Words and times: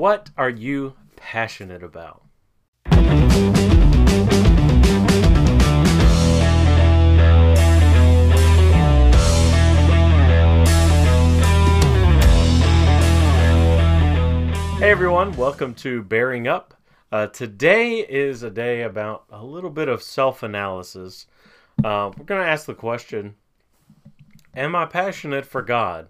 What 0.00 0.30
are 0.38 0.48
you 0.48 0.94
passionate 1.16 1.82
about? 1.82 2.22
Hey 14.78 14.90
everyone, 14.90 15.36
welcome 15.36 15.74
to 15.74 16.02
Bearing 16.02 16.48
Up. 16.48 16.72
Uh, 17.12 17.26
today 17.26 17.98
is 17.98 18.42
a 18.42 18.48
day 18.48 18.84
about 18.84 19.24
a 19.28 19.44
little 19.44 19.68
bit 19.68 19.90
of 19.90 20.02
self 20.02 20.42
analysis. 20.42 21.26
Uh, 21.84 22.10
we're 22.16 22.24
going 22.24 22.42
to 22.42 22.50
ask 22.50 22.64
the 22.64 22.72
question 22.72 23.34
Am 24.56 24.74
I 24.74 24.86
passionate 24.86 25.44
for 25.44 25.60
God? 25.60 26.08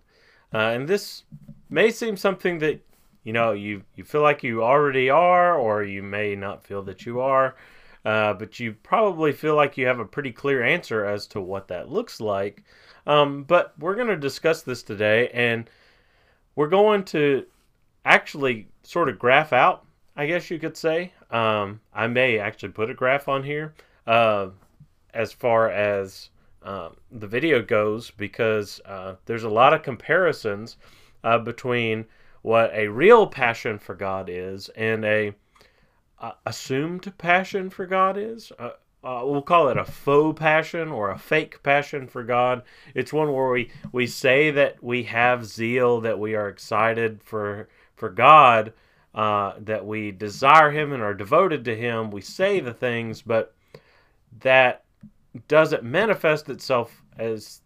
Uh, 0.54 0.58
and 0.58 0.86
this 0.86 1.24
may 1.68 1.90
seem 1.90 2.16
something 2.16 2.60
that 2.60 2.84
you 3.24 3.32
know 3.32 3.52
you, 3.52 3.82
you 3.94 4.04
feel 4.04 4.22
like 4.22 4.42
you 4.42 4.62
already 4.62 5.10
are, 5.10 5.56
or 5.56 5.82
you 5.82 6.02
may 6.02 6.34
not 6.34 6.64
feel 6.64 6.82
that 6.84 7.06
you 7.06 7.20
are, 7.20 7.54
uh, 8.04 8.32
but 8.34 8.58
you 8.58 8.72
probably 8.72 9.32
feel 9.32 9.54
like 9.54 9.76
you 9.76 9.86
have 9.86 9.98
a 9.98 10.04
pretty 10.04 10.32
clear 10.32 10.62
answer 10.62 11.04
as 11.04 11.26
to 11.28 11.40
what 11.40 11.68
that 11.68 11.90
looks 11.90 12.20
like. 12.20 12.62
Um, 13.06 13.44
but 13.44 13.74
we're 13.78 13.94
going 13.94 14.08
to 14.08 14.16
discuss 14.16 14.62
this 14.62 14.82
today, 14.82 15.28
and 15.34 15.68
we're 16.56 16.68
going 16.68 17.04
to 17.04 17.46
actually 18.04 18.68
sort 18.82 19.08
of 19.08 19.18
graph 19.18 19.52
out, 19.52 19.86
I 20.16 20.26
guess 20.26 20.50
you 20.50 20.58
could 20.58 20.76
say. 20.76 21.12
Um, 21.30 21.80
I 21.94 22.06
may 22.06 22.38
actually 22.38 22.70
put 22.70 22.90
a 22.90 22.94
graph 22.94 23.28
on 23.28 23.42
here 23.42 23.74
uh, 24.06 24.48
as 25.14 25.32
far 25.32 25.70
as 25.70 26.30
um, 26.62 26.96
the 27.10 27.26
video 27.26 27.62
goes 27.62 28.10
because 28.10 28.80
uh, 28.84 29.14
there's 29.26 29.44
a 29.44 29.48
lot 29.48 29.72
of 29.72 29.82
comparisons 29.82 30.76
uh, 31.24 31.38
between 31.38 32.04
what 32.42 32.72
a 32.74 32.88
real 32.88 33.26
passion 33.26 33.78
for 33.78 33.94
God 33.94 34.28
is 34.30 34.68
and 34.70 35.04
a 35.04 35.34
assumed 36.46 37.12
passion 37.18 37.70
for 37.70 37.86
God 37.86 38.16
is. 38.16 38.52
Uh, 38.58 38.70
uh, 39.02 39.22
we'll 39.24 39.40
call 39.40 39.68
it 39.68 39.78
a 39.78 39.84
faux 39.84 40.38
passion 40.38 40.88
or 40.88 41.10
a 41.10 41.18
fake 41.18 41.62
passion 41.62 42.06
for 42.06 42.22
God. 42.22 42.62
It's 42.94 43.12
one 43.12 43.32
where 43.32 43.50
we, 43.50 43.70
we 43.92 44.06
say 44.06 44.50
that 44.50 44.82
we 44.82 45.04
have 45.04 45.46
zeal, 45.46 46.02
that 46.02 46.18
we 46.18 46.34
are 46.34 46.48
excited 46.48 47.22
for 47.22 47.68
for 47.96 48.10
God, 48.10 48.72
uh, 49.14 49.54
that 49.60 49.86
we 49.86 50.10
desire 50.10 50.70
Him 50.70 50.92
and 50.92 51.02
are 51.02 51.14
devoted 51.14 51.64
to 51.64 51.76
Him. 51.76 52.10
We 52.10 52.20
say 52.20 52.60
the 52.60 52.74
things, 52.74 53.22
but 53.22 53.54
that 54.40 54.84
doesn't 55.48 55.82
manifest 55.82 56.48
itself 56.48 57.02
as 57.18 57.62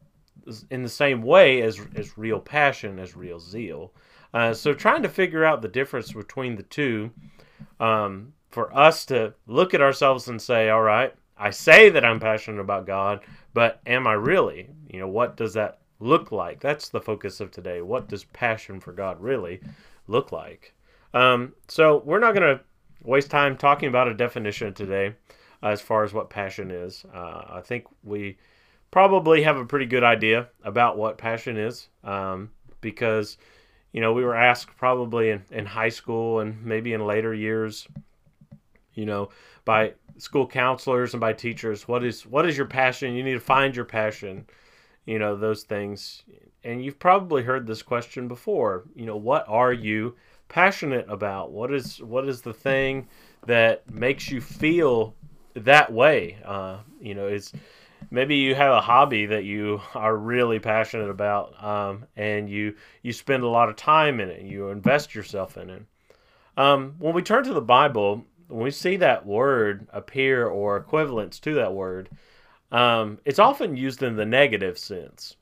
in 0.71 0.83
the 0.83 0.89
same 0.89 1.23
way 1.23 1.63
as 1.63 1.81
as 1.97 2.17
real 2.17 2.39
passion, 2.39 3.01
as 3.01 3.17
real 3.17 3.41
zeal. 3.41 3.93
Uh, 4.35 4.53
so 4.53 4.75
trying 4.75 5.03
to 5.03 5.09
figure 5.09 5.45
out 5.45 5.63
the 5.63 5.69
difference 5.69 6.13
between 6.13 6.57
the 6.57 6.63
two, 6.65 7.11
um, 7.81 8.33
for 8.51 8.77
us 8.77 9.07
to 9.07 9.33
look 9.47 9.73
at 9.75 9.81
ourselves 9.81 10.29
and 10.29 10.43
say, 10.43 10.69
all 10.69 10.83
right, 10.83 11.15
I 11.39 11.51
say 11.51 11.89
that 11.91 12.05
I'm 12.05 12.21
passionate 12.21 12.61
about 12.61 12.87
God, 12.87 13.21
but 13.53 13.81
am 13.87 14.07
I 14.07 14.13
really? 14.13 14.69
You 14.89 15.01
know, 15.01 15.09
what 15.09 15.37
does 15.37 15.55
that 15.55 15.79
look 15.99 16.31
like? 16.31 16.61
That's 16.61 16.89
the 16.89 17.01
focus 17.01 17.41
of 17.41 17.51
today. 17.51 17.81
What 17.81 18.09
does 18.09 18.25
passion 18.25 18.81
for 18.81 18.93
God 18.93 19.21
really 19.21 19.61
look 20.07 20.33
like? 20.33 20.75
Um, 21.15 21.55
so 21.69 22.03
we're 22.05 22.19
not 22.19 22.35
going 22.35 22.57
to 22.57 22.63
waste 23.03 23.31
time 23.31 23.57
talking 23.57 23.89
about 23.89 24.09
a 24.09 24.15
definition 24.15 24.75
today 24.75 25.15
uh, 25.63 25.69
as 25.69 25.81
far 25.81 26.05
as 26.05 26.13
what 26.13 26.31
passion 26.31 26.71
is. 26.71 27.05
Uh, 27.15 27.43
I 27.49 27.61
think 27.65 27.87
we 28.03 28.37
probably 28.91 29.43
have 29.43 29.57
a 29.57 29.65
pretty 29.65 29.87
good 29.87 30.05
idea 30.05 30.49
about 30.63 30.97
what 30.97 31.19
passion 31.19 31.57
is 31.57 31.89
um, 32.05 32.51
because, 32.81 33.39
you 33.95 34.01
know, 34.01 34.13
we 34.13 34.25
were 34.25 34.35
asked 34.35 34.77
probably 34.77 35.31
in, 35.31 35.43
in 35.53 35.67
high 35.67 35.89
school 35.89 36.41
and 36.41 36.63
maybe 36.65 36.93
in 36.93 37.07
later 37.07 37.33
years, 37.33 37.87
you 38.93 39.07
know, 39.07 39.29
by 39.65 39.93
school 40.19 40.49
counselors 40.49 41.15
and 41.15 41.21
by 41.21 41.33
teachers, 41.33 41.87
what 41.87 42.05
is 42.05 42.27
what 42.27 42.45
is 42.45 42.57
your 42.57 42.67
passion? 42.67 43.15
You 43.15 43.23
need 43.23 43.35
to 43.35 43.41
find 43.41 43.75
your 43.75 43.85
passion, 43.85 44.47
you 45.07 45.21
know, 45.21 45.37
those 45.37 45.63
things 45.63 46.25
and 46.65 46.85
you've 46.85 46.99
probably 46.99 47.45
heard 47.45 47.69
this 47.69 47.83
question 47.83 48.27
before. 48.27 48.83
You 48.97 49.07
know, 49.07 49.17
what 49.17 49.45
are 49.47 49.73
you 49.73 50.17
passionate 50.49 51.07
about? 51.09 51.53
What 51.53 51.73
is 51.73 52.03
what 52.03 52.27
is 52.29 52.41
the 52.41 52.55
thing 52.55 53.07
that 53.47 53.89
makes 53.89 54.29
you 54.29 54.41
feel 54.41 55.15
that 55.55 55.93
way? 55.93 56.39
Uh, 56.45 56.79
you 57.01 57.15
know, 57.15 57.29
is 57.29 57.53
maybe 58.15 58.37
you 58.37 58.55
have 58.55 58.73
a 58.73 58.81
hobby 58.81 59.27
that 59.27 59.45
you 59.45 59.81
are 59.95 60.17
really 60.17 60.59
passionate 60.59 61.11
about, 61.11 61.63
um, 61.63 62.07
and 62.17 62.49
you 62.49 62.75
you 63.03 63.13
spend 63.13 63.43
a 63.43 63.49
lot 63.49 63.69
of 63.69 63.77
time 63.77 64.21
in 64.21 64.31
it. 64.31 64.43
You 64.43 64.69
invest 64.69 65.15
yourself 65.15 65.57
in 65.59 65.71
it. 65.71 65.83
Um, 66.57 66.95
when 66.99 67.15
we 67.15 67.23
turn 67.23 67.45
to 67.45 67.53
the 67.53 67.61
Bible, 67.61 68.25
when 68.49 68.63
we 68.63 68.71
see 68.71 68.97
that 68.97 69.27
word 69.27 69.87
appear 69.93 70.47
or 70.47 70.77
equivalents 70.77 71.41
to 71.41 71.55
that 71.55 71.75
word, 71.75 72.09
um, 72.73 73.19
it's 73.25 73.39
often 73.39 73.77
used 73.77 74.03
in 74.03 74.17
the 74.17 74.25
negative 74.27 74.79
sense 74.79 75.37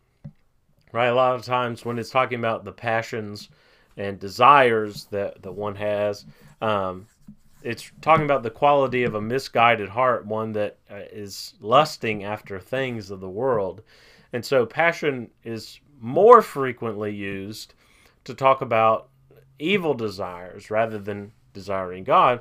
right? 0.92 1.08
A 1.08 1.14
lot 1.14 1.34
of 1.34 1.42
times 1.42 1.84
when 1.84 1.98
it's 1.98 2.10
talking 2.10 2.38
about 2.38 2.64
the 2.64 2.72
passions 2.72 3.48
and 3.96 4.20
desires 4.20 5.06
that, 5.06 5.42
that 5.42 5.52
one 5.52 5.74
has, 5.74 6.24
um, 6.60 7.06
it's 7.62 7.90
talking 8.00 8.24
about 8.24 8.42
the 8.42 8.50
quality 8.50 9.04
of 9.04 9.14
a 9.14 9.20
misguided 9.20 9.90
heart, 9.90 10.26
one 10.26 10.52
that 10.52 10.78
uh, 10.90 11.00
lusting 11.60 12.24
after 12.24 12.58
things 12.58 13.10
of 13.10 13.20
the 13.20 13.28
world. 13.28 13.82
And 14.32 14.44
so 14.44 14.66
passion 14.66 15.30
is 15.44 15.80
more 16.00 16.42
frequently 16.42 17.14
used 17.14 17.74
to 18.24 18.34
talk 18.34 18.60
about 18.60 19.08
evil 19.58 19.94
desires 19.94 20.70
rather 20.70 20.98
than 20.98 21.32
desiring 21.52 22.04
God, 22.04 22.40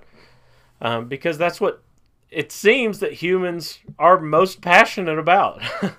um, 0.82 1.08
because 1.08 1.38
that's 1.38 1.62
what 1.62 1.84
it 2.30 2.52
seems 2.52 3.00
that 3.00 3.14
humans 3.14 3.80
are 4.00 4.20
most 4.20 4.62
passionate 4.62 5.20
about. 5.20 5.62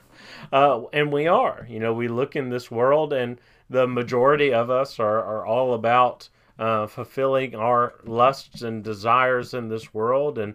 Uh, 0.53 0.83
and 0.93 1.11
we 1.11 1.27
are. 1.27 1.67
You 1.69 1.81
know, 1.81 1.95
we 1.95 2.09
look 2.09 2.37
in 2.37 2.51
this 2.51 2.71
world, 2.71 3.13
and 3.13 3.41
the 3.71 3.87
majority 3.87 4.53
of 4.53 4.71
us 4.71 5.01
are, 5.01 5.23
are 5.23 5.47
all 5.47 5.73
about 5.73 6.29
uh, 6.63 6.87
fulfilling 6.87 7.57
our 7.57 7.95
lusts 8.05 8.63
and 8.63 8.85
desires 8.85 9.53
in 9.53 9.69
this 9.69 9.93
world, 9.93 10.39
and 10.39 10.55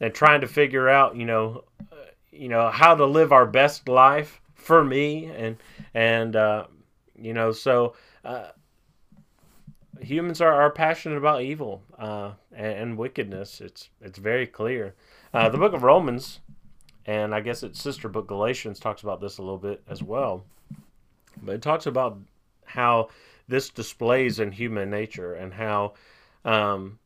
and 0.00 0.14
trying 0.14 0.40
to 0.40 0.46
figure 0.46 0.88
out, 0.88 1.16
you 1.16 1.26
know, 1.26 1.64
uh, 1.90 1.96
you 2.30 2.48
know 2.48 2.70
how 2.70 2.94
to 2.94 3.04
live 3.04 3.32
our 3.32 3.46
best 3.46 3.88
life 3.88 4.40
for 4.54 4.84
me, 4.84 5.24
and 5.26 5.56
and 5.94 6.36
uh, 6.36 6.64
you 7.16 7.34
know, 7.34 7.50
so 7.50 7.94
uh, 8.24 8.50
humans 10.00 10.40
are, 10.40 10.52
are 10.52 10.70
passionate 10.70 11.18
about 11.18 11.42
evil 11.42 11.82
uh, 11.98 12.30
and, 12.54 12.78
and, 12.78 12.96
wickedness. 12.96 13.60
It's 13.60 13.90
it's 14.00 14.18
very 14.18 14.46
clear. 14.46 14.94
Uh, 15.34 15.48
the 15.48 15.58
book 15.58 15.72
of 15.72 15.82
Romans 15.82 16.38
and 17.04 17.34
I 17.34 17.40
guess 17.40 17.64
its 17.64 17.82
sister 17.82 18.08
book 18.08 18.28
Galatians 18.28 18.78
talks 18.78 19.02
about 19.02 19.20
this 19.20 19.38
a 19.38 19.42
little 19.42 19.58
bit 19.58 19.82
as 19.88 20.04
well. 20.04 20.44
But 21.42 21.56
it 21.56 21.62
talks 21.62 21.86
about 21.86 22.18
how 22.64 23.08
this 23.48 23.70
displays 23.70 24.38
in 24.38 24.52
human 24.52 24.90
nature 24.90 25.34
and 25.34 25.54
how, 25.54 25.94
um, 26.44 26.98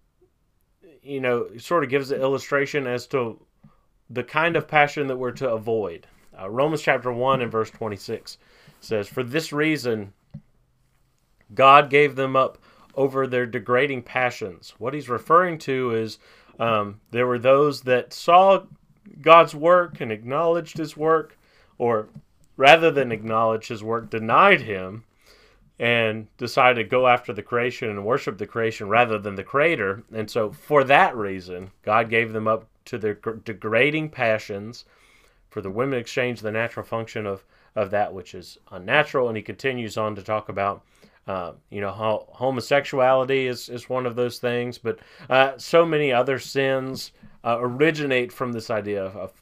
you 1.03 1.21
know, 1.21 1.49
sort 1.57 1.85
of 1.85 1.91
gives 1.91 2.11
an 2.11 2.21
illustration 2.21 2.87
as 2.87 3.07
to 3.07 3.41
the 4.11 4.25
kind 4.25 4.57
of 4.57 4.69
passion 4.69 5.07
that 5.07 5.17
we're 5.17 5.31
to 5.31 5.49
avoid. 5.49 6.07
Uh, 6.39 6.51
Romans 6.51 6.83
chapter 6.83 7.13
1 7.13 7.41
and 7.41 7.53
verse 7.53 7.71
26 7.71 8.39
says, 8.81 9.09
For 9.09 9.23
this 9.23 9.53
reason, 9.53 10.13
God 11.55 11.91
gave 11.91 12.17
them 12.17 12.37
up 12.37 12.59
over 12.95 13.27
their 13.27 13.47
degrading 13.47 14.03
passions. 14.03 14.75
What 14.79 14.95
he's 14.95 15.09
referring 15.09 15.59
to 15.59 15.93
is 15.93 16.19
um, 16.59 17.01
there 17.11 17.27
were 17.27 17.39
those 17.39 17.83
that 17.83 18.13
saw 18.13 18.65
God's 19.21 19.55
work 19.55 20.01
and 20.01 20.13
acknowledged 20.13 20.79
his 20.79 20.97
work, 20.97 21.39
or 21.79 22.09
rather 22.57 22.91
than 22.91 23.13
acknowledge 23.13 23.69
his 23.69 23.83
work, 23.83 24.11
denied 24.11 24.63
him 24.63 25.05
and 25.83 26.29
decided 26.37 26.81
to 26.81 26.89
go 26.89 27.09
after 27.09 27.33
the 27.33 27.43
creation 27.43 27.91
and 27.91 28.05
worship 28.05 28.39
the 28.39 28.47
creation 28.47 28.89
rather 28.89 29.19
than 29.19 29.35
the 29.35 29.43
creator. 29.43 30.05
And 30.15 30.31
so, 30.31 30.53
for 30.53 30.85
that 30.85 31.17
reason, 31.17 31.73
God 31.83 32.09
gave 32.09 32.33
them 32.33 32.47
up 32.47 32.69
to 32.85 32.99
their 32.99 33.15
degrading 33.15 34.11
passions, 34.11 34.85
for 35.51 35.61
the 35.61 35.73
women 35.73 35.99
exchanged 35.99 36.41
the 36.41 36.53
natural 36.53 36.87
function 36.87 37.27
of, 37.27 37.45
of 37.75 37.91
that 37.91 38.15
which 38.15 38.33
is 38.33 38.59
unnatural. 38.71 39.27
And 39.27 39.37
he 39.37 39.43
continues 39.43 39.99
on 39.99 40.15
to 40.15 40.23
talk 40.23 40.49
about. 40.49 40.85
Uh, 41.25 41.53
you 41.71 41.81
know, 41.81 41.93
ho- 41.93 42.29
homosexuality 42.33 43.47
is, 43.47 43.69
is 43.69 43.89
one 43.89 44.07
of 44.07 44.17
those 44.17 44.39
things, 44.39 44.77
but 44.77 44.99
uh, 45.31 45.57
so 45.57 45.87
many 45.87 46.13
other 46.13 46.37
sins 46.37 47.13
uh, 47.45 47.59
originate 47.61 48.33
from 48.33 48.51
this 48.51 48.71
idea 48.71 49.05
of, 49.05 49.17
of, 49.17 49.33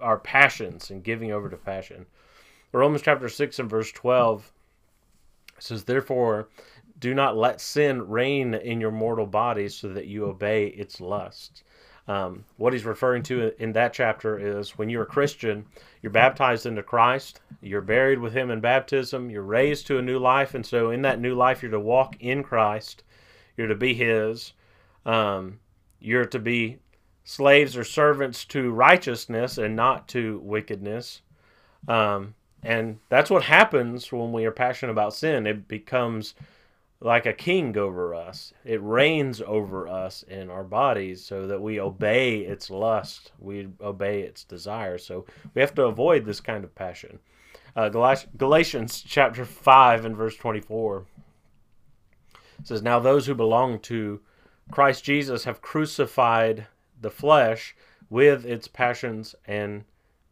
our 0.00 0.18
passions 0.18 0.90
and 0.90 1.02
giving 1.02 1.30
over 1.30 1.50
to 1.50 1.58
passion. 1.58 2.06
Romans 2.72 3.02
chapter 3.02 3.28
6 3.28 3.58
and 3.58 3.68
verse 3.68 3.92
12 3.92 4.50
says, 5.62 5.84
Therefore, 5.84 6.48
do 6.98 7.14
not 7.14 7.36
let 7.36 7.60
sin 7.60 8.08
reign 8.08 8.54
in 8.54 8.80
your 8.80 8.90
mortal 8.90 9.26
bodies 9.26 9.74
so 9.74 9.88
that 9.90 10.06
you 10.06 10.26
obey 10.26 10.66
its 10.68 11.00
lusts. 11.00 11.62
Um, 12.08 12.44
what 12.56 12.72
he's 12.72 12.86
referring 12.86 13.22
to 13.24 13.52
in 13.62 13.72
that 13.72 13.92
chapter 13.92 14.38
is 14.38 14.78
when 14.78 14.88
you're 14.88 15.02
a 15.02 15.06
Christian, 15.06 15.66
you're 16.00 16.10
baptized 16.10 16.64
into 16.64 16.82
Christ, 16.82 17.40
you're 17.60 17.82
buried 17.82 18.18
with 18.18 18.32
Him 18.32 18.50
in 18.50 18.60
baptism, 18.60 19.28
you're 19.28 19.42
raised 19.42 19.86
to 19.88 19.98
a 19.98 20.02
new 20.02 20.18
life, 20.18 20.54
and 20.54 20.64
so 20.64 20.90
in 20.90 21.02
that 21.02 21.20
new 21.20 21.34
life, 21.34 21.62
you're 21.62 21.70
to 21.70 21.78
walk 21.78 22.16
in 22.20 22.42
Christ, 22.42 23.02
You're 23.56 23.66
to 23.66 23.74
be 23.74 23.92
His. 23.92 24.54
Um, 25.04 25.60
you're 26.00 26.26
to 26.26 26.38
be 26.38 26.78
slaves 27.24 27.76
or 27.76 27.84
servants 27.84 28.44
to 28.46 28.70
righteousness 28.70 29.58
and 29.58 29.76
not 29.76 30.08
to 30.08 30.38
wickedness. 30.42 31.20
Um, 31.86 32.34
and 32.62 32.98
that's 33.08 33.30
what 33.30 33.44
happens 33.44 34.10
when 34.10 34.32
we 34.32 34.44
are 34.44 34.50
passionate 34.50 34.92
about 34.92 35.14
sin. 35.14 35.46
It 35.46 35.68
becomes 35.68 36.34
like 37.00 37.26
a 37.26 37.32
king 37.32 37.76
over 37.76 38.14
us. 38.14 38.52
It 38.64 38.82
reigns 38.82 39.40
over 39.40 39.86
us 39.86 40.24
in 40.24 40.50
our 40.50 40.64
bodies 40.64 41.24
so 41.24 41.46
that 41.46 41.62
we 41.62 41.80
obey 41.80 42.40
its 42.40 42.70
lust, 42.70 43.32
we 43.38 43.68
obey 43.80 44.22
its 44.22 44.42
desire. 44.42 44.98
So 44.98 45.24
we 45.54 45.60
have 45.60 45.74
to 45.76 45.84
avoid 45.84 46.24
this 46.24 46.40
kind 46.40 46.64
of 46.64 46.74
passion. 46.74 47.20
Uh, 47.76 47.88
Galatians 47.88 49.02
chapter 49.06 49.44
5 49.44 50.04
and 50.04 50.16
verse 50.16 50.36
24 50.36 51.06
says, 52.64 52.82
Now 52.82 52.98
those 52.98 53.26
who 53.26 53.34
belong 53.34 53.78
to 53.80 54.20
Christ 54.72 55.04
Jesus 55.04 55.44
have 55.44 55.62
crucified 55.62 56.66
the 57.00 57.10
flesh 57.10 57.76
with 58.10 58.44
its 58.44 58.66
passions 58.66 59.36
and 59.46 59.84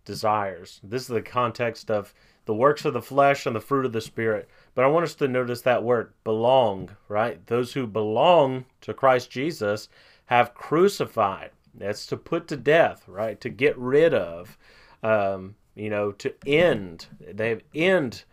desires. 0.07 0.81
This 0.83 1.03
is 1.03 1.09
the 1.09 1.21
context 1.21 1.91
of 1.91 2.15
the 2.47 2.55
works 2.55 2.87
of 2.87 2.95
the 2.95 3.03
flesh 3.03 3.45
and 3.45 3.55
the 3.55 3.61
fruit 3.61 3.85
of 3.85 3.93
the 3.93 4.01
Spirit. 4.01 4.49
But 4.75 4.85
I 4.85 4.89
want 4.89 5.05
us 5.05 5.15
to 5.17 5.29
notice 5.29 5.61
that 5.63 5.83
word 5.83 6.15
belong, 6.25 6.91
right? 7.09 7.45
Those 7.47 7.75
who 7.75 7.87
belong 7.87 8.65
to 8.83 8.95
Christ 8.95 9.31
Jesus 9.31 9.91
have 10.27 10.55
crucified. 10.55 11.51
That's 11.75 12.07
to 12.07 12.17
put 12.17 12.49
to 12.49 12.57
death, 12.57 13.07
right? 13.07 13.39
To 13.43 13.51
get 13.51 13.77
rid 13.77 14.15
of, 14.15 14.57
um, 15.03 15.57
you 15.75 15.91
know, 15.91 16.13
to 16.13 16.33
end. 16.47 17.07
They 17.21 17.61
end 17.75 18.25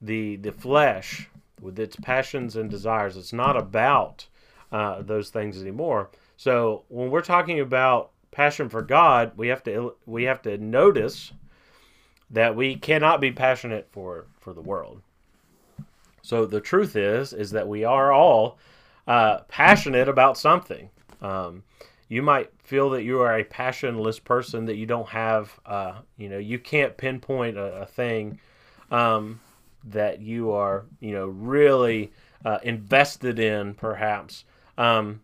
the 0.00 0.36
the 0.36 0.50
flesh 0.50 1.28
with 1.60 1.78
its 1.78 1.94
passions 1.96 2.56
and 2.56 2.68
desires. 2.68 3.16
It's 3.16 3.32
not 3.32 3.56
about 3.56 4.26
uh, 4.72 5.02
those 5.02 5.30
things 5.30 5.60
anymore. 5.60 6.10
So 6.36 6.82
when 6.88 7.10
we're 7.10 7.20
talking 7.20 7.60
about 7.60 8.10
passion 8.32 8.68
for 8.68 8.82
God, 8.82 9.32
we 9.36 9.48
have 9.48 9.62
to 9.64 9.94
we 10.04 10.24
have 10.24 10.42
to 10.42 10.58
notice 10.58 11.32
that 12.30 12.56
we 12.56 12.74
cannot 12.74 13.20
be 13.20 13.30
passionate 13.30 13.88
for 13.92 14.26
for 14.40 14.52
the 14.52 14.60
world. 14.60 15.00
So 16.22 16.46
the 16.46 16.60
truth 16.60 16.96
is, 16.96 17.32
is 17.32 17.50
that 17.52 17.68
we 17.68 17.84
are 17.84 18.12
all 18.12 18.58
uh, 19.06 19.40
passionate 19.48 20.08
about 20.08 20.38
something. 20.38 20.88
Um, 21.20 21.62
you 22.08 22.22
might 22.22 22.50
feel 22.62 22.90
that 22.90 23.02
you 23.02 23.20
are 23.20 23.38
a 23.38 23.44
passionless 23.44 24.18
person, 24.18 24.66
that 24.66 24.76
you 24.76 24.86
don't 24.86 25.08
have, 25.08 25.58
uh, 25.66 25.94
you 26.16 26.28
know, 26.28 26.38
you 26.38 26.58
can't 26.58 26.96
pinpoint 26.96 27.56
a, 27.56 27.82
a 27.82 27.86
thing 27.86 28.38
um, 28.90 29.40
that 29.84 30.20
you 30.20 30.52
are, 30.52 30.84
you 31.00 31.12
know, 31.12 31.26
really 31.26 32.12
uh, 32.44 32.58
invested 32.62 33.38
in, 33.38 33.74
perhaps. 33.74 34.44
Um, 34.78 35.20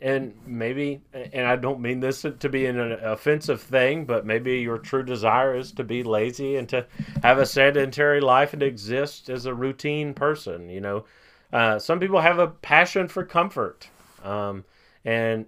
and 0.00 0.34
maybe 0.46 1.00
and 1.12 1.46
i 1.46 1.56
don't 1.56 1.80
mean 1.80 2.00
this 2.00 2.24
to 2.38 2.48
be 2.48 2.66
an 2.66 2.78
offensive 2.78 3.60
thing 3.60 4.04
but 4.04 4.24
maybe 4.24 4.58
your 4.58 4.78
true 4.78 5.02
desire 5.02 5.56
is 5.56 5.72
to 5.72 5.84
be 5.84 6.02
lazy 6.02 6.56
and 6.56 6.68
to 6.68 6.86
have 7.22 7.38
a 7.38 7.46
sedentary 7.46 8.20
life 8.20 8.52
and 8.52 8.62
exist 8.62 9.28
as 9.28 9.46
a 9.46 9.54
routine 9.54 10.14
person 10.14 10.68
you 10.68 10.80
know? 10.80 11.04
Uh, 11.52 11.78
some 11.78 11.98
people 11.98 12.20
have 12.20 12.38
a 12.38 12.46
passion 12.46 13.08
for 13.08 13.24
comfort 13.24 13.88
um, 14.22 14.64
and 15.04 15.46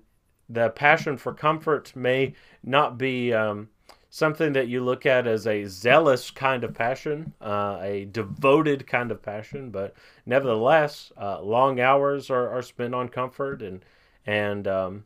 the 0.49 0.69
passion 0.71 1.17
for 1.17 1.33
comfort 1.33 1.95
may 1.95 2.35
not 2.63 2.99
be 2.99 3.33
um, 3.33 3.69
something 4.11 4.53
that 4.53 4.69
you 4.69 4.85
look 4.85 5.07
at 5.07 5.27
as 5.27 5.47
a 5.47 5.65
zealous 5.65 6.31
kind 6.31 6.65
of 6.65 6.75
passion, 6.75 7.33
uh, 7.41 7.79
a 7.81 8.05
devoted 8.13 8.87
kind 8.87 9.11
of 9.11 9.23
passion, 9.23 9.71
but 9.71 9.95
nevertheless, 10.27 11.11
uh, 11.19 11.41
long 11.41 11.81
hours 11.81 12.29
are, 12.29 12.51
are 12.51 12.61
spent 12.61 12.95
on 12.95 13.09
comfort 13.09 13.63
and 13.63 13.83
and 14.27 14.67
um, 14.69 15.05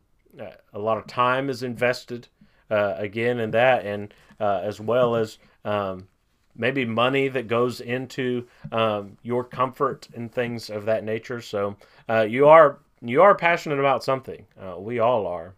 a 0.73 0.79
lot 0.79 0.97
of 0.97 1.07
time 1.07 1.49
is 1.49 1.63
invested 1.63 2.27
uh, 2.69 2.95
again 2.97 3.39
in 3.39 3.51
that, 3.51 3.85
and 3.85 4.13
uh, 4.39 4.61
as 4.63 4.79
well 4.79 5.15
as 5.15 5.37
um, 5.65 6.07
maybe 6.55 6.85
money 6.85 7.27
that 7.27 7.47
goes 7.47 7.81
into 7.81 8.47
um, 8.71 9.17
your 9.23 9.43
comfort 9.43 10.07
and 10.15 10.31
things 10.31 10.69
of 10.69 10.85
that 10.85 11.03
nature. 11.03 11.41
So 11.41 11.75
uh, 12.09 12.21
you 12.21 12.47
are 12.47 12.79
you 13.01 13.21
are 13.21 13.35
passionate 13.35 13.79
about 13.79 14.03
something. 14.03 14.45
Uh, 14.59 14.79
we 14.79 14.99
all 14.99 15.27
are, 15.27 15.53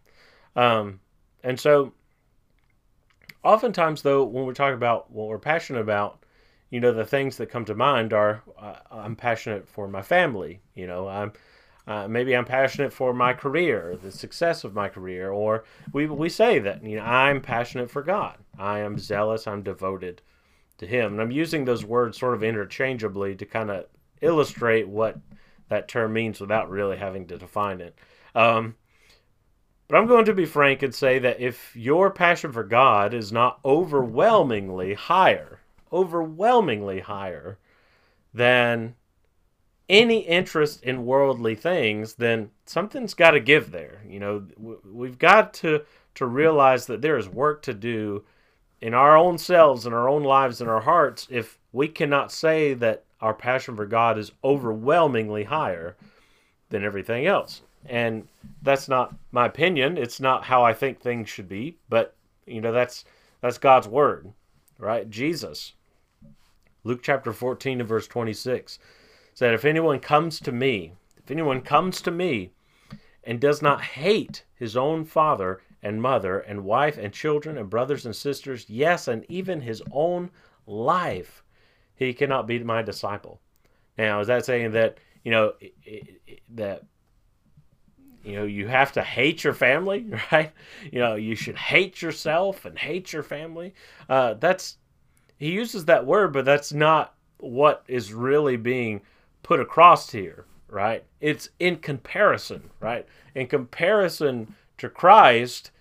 um, 0.55 0.99
and 1.43 1.59
so 1.59 1.93
oftentimes 3.43 4.01
though 4.01 4.23
when 4.23 4.45
we're 4.45 4.53
talking 4.53 4.75
about 4.75 5.09
what 5.11 5.27
we're 5.27 5.39
passionate 5.39 5.79
about 5.79 6.23
you 6.69 6.79
know 6.79 6.91
the 6.91 7.05
things 7.05 7.37
that 7.37 7.49
come 7.49 7.65
to 7.65 7.73
mind 7.73 8.11
are 8.13 8.43
uh, 8.57 8.75
i'm 8.91 9.15
passionate 9.15 9.67
for 9.67 9.87
my 9.87 10.01
family 10.01 10.59
you 10.75 10.85
know 10.85 11.07
i'm 11.07 11.31
uh, 11.89 12.07
maybe 12.07 12.37
I'm 12.37 12.45
passionate 12.45 12.93
for 12.93 13.15
my 13.15 13.33
career, 13.33 13.97
the 13.99 14.11
success 14.11 14.63
of 14.63 14.75
my 14.75 14.89
career, 14.89 15.31
or 15.31 15.63
we, 15.91 16.05
we 16.05 16.29
say 16.29 16.59
that 16.59 16.83
you 16.83 16.97
know 16.97 17.03
I'm 17.03 17.41
passionate 17.41 17.89
for 17.89 18.03
God. 18.03 18.37
I 18.59 18.79
am 18.79 18.99
zealous. 18.99 19.47
I'm 19.47 19.63
devoted 19.63 20.21
to 20.77 20.85
Him, 20.85 21.13
and 21.13 21.21
I'm 21.21 21.31
using 21.31 21.65
those 21.65 21.83
words 21.83 22.19
sort 22.19 22.35
of 22.35 22.43
interchangeably 22.43 23.35
to 23.35 23.43
kind 23.43 23.71
of 23.71 23.85
illustrate 24.21 24.87
what 24.87 25.17
that 25.69 25.87
term 25.87 26.13
means 26.13 26.39
without 26.39 26.69
really 26.69 26.95
having 26.95 27.25
to 27.25 27.39
define 27.39 27.81
it. 27.81 27.97
Um, 28.35 28.75
but 29.87 29.97
I'm 29.97 30.05
going 30.05 30.25
to 30.25 30.33
be 30.35 30.45
frank 30.45 30.83
and 30.83 30.93
say 30.93 31.17
that 31.17 31.39
if 31.39 31.75
your 31.75 32.11
passion 32.11 32.51
for 32.51 32.63
God 32.63 33.15
is 33.15 33.31
not 33.31 33.59
overwhelmingly 33.65 34.93
higher, 34.93 35.59
overwhelmingly 35.91 36.99
higher 36.99 37.57
than 38.31 38.93
any 39.89 40.19
interest 40.19 40.83
in 40.83 41.05
worldly 41.05 41.55
things, 41.55 42.13
then 42.13 42.51
something's 42.65 43.15
got 43.15 43.31
to 43.31 43.39
give 43.39 43.71
there. 43.71 44.01
You 44.07 44.19
know, 44.19 44.43
we've 44.85 45.17
got 45.17 45.53
to 45.55 45.83
to 46.15 46.25
realize 46.25 46.85
that 46.85 47.01
there 47.01 47.17
is 47.17 47.27
work 47.29 47.61
to 47.63 47.73
do 47.73 48.23
in 48.81 48.93
our 48.93 49.17
own 49.17 49.37
selves, 49.37 49.85
in 49.85 49.93
our 49.93 50.07
own 50.07 50.23
lives, 50.23 50.61
in 50.61 50.67
our 50.67 50.81
hearts. 50.81 51.27
If 51.29 51.57
we 51.71 51.87
cannot 51.87 52.31
say 52.31 52.73
that 52.75 53.03
our 53.21 53.33
passion 53.33 53.75
for 53.75 53.85
God 53.85 54.17
is 54.17 54.31
overwhelmingly 54.43 55.43
higher 55.43 55.95
than 56.69 56.83
everything 56.83 57.25
else, 57.25 57.61
and 57.85 58.27
that's 58.61 58.87
not 58.87 59.15
my 59.31 59.45
opinion. 59.45 59.97
It's 59.97 60.19
not 60.19 60.43
how 60.43 60.63
I 60.63 60.73
think 60.73 60.99
things 60.99 61.29
should 61.29 61.49
be, 61.49 61.77
but 61.89 62.15
you 62.45 62.61
know, 62.61 62.71
that's 62.71 63.05
that's 63.41 63.57
God's 63.57 63.87
word, 63.87 64.31
right? 64.77 65.09
Jesus. 65.09 65.73
Luke 66.83 67.01
chapter 67.03 67.33
14 67.33 67.81
and 67.81 67.89
verse 67.89 68.07
26 69.39 69.51
said, 69.51 69.53
If 69.53 69.65
anyone 69.65 69.99
comes 69.99 70.39
to 70.41 70.51
me, 70.51 70.93
if 71.17 71.31
anyone 71.31 71.61
comes 71.61 72.01
to 72.01 72.11
me 72.11 72.51
and 73.23 73.39
does 73.39 73.61
not 73.61 73.81
hate 73.81 74.43
his 74.53 74.75
own 74.75 75.05
father 75.05 75.61
and 75.81 76.01
mother 76.01 76.39
and 76.39 76.65
wife 76.65 76.97
and 76.97 77.13
children 77.13 77.57
and 77.57 77.69
brothers 77.69 78.05
and 78.05 78.15
sisters, 78.15 78.65
yes, 78.69 79.07
and 79.07 79.25
even 79.29 79.61
his 79.61 79.81
own 79.91 80.29
life, 80.67 81.43
he 81.95 82.13
cannot 82.13 82.47
be 82.47 82.59
my 82.59 82.81
disciple. 82.81 83.39
Now, 83.97 84.19
is 84.19 84.27
that 84.27 84.45
saying 84.45 84.71
that, 84.71 84.97
you 85.23 85.31
know, 85.31 85.53
that 86.55 86.83
you 88.25 88.33
know 88.33 88.43
you 88.43 88.67
have 88.67 88.91
to 88.91 89.01
hate 89.01 89.45
your 89.45 89.53
family 89.53 90.05
right 90.31 90.51
you 90.91 90.99
know 90.99 91.15
you 91.15 91.35
should 91.35 91.55
hate 91.55 92.01
yourself 92.01 92.65
and 92.65 92.77
hate 92.77 93.13
your 93.13 93.23
family 93.23 93.73
uh, 94.09 94.33
that's 94.33 94.77
he 95.37 95.51
uses 95.51 95.85
that 95.85 96.05
word 96.05 96.33
but 96.33 96.43
that's 96.43 96.73
not 96.73 97.15
what 97.37 97.83
is 97.87 98.11
really 98.13 98.57
being 98.57 99.01
put 99.43 99.59
across 99.59 100.11
here, 100.11 100.45
right? 100.67 101.03
It's 101.19 101.49
in 101.59 101.77
comparison, 101.77 102.69
right? 102.79 103.05
In 103.35 103.47
comparison 103.47 104.55
to 104.77 104.89
Christ, 104.89 105.71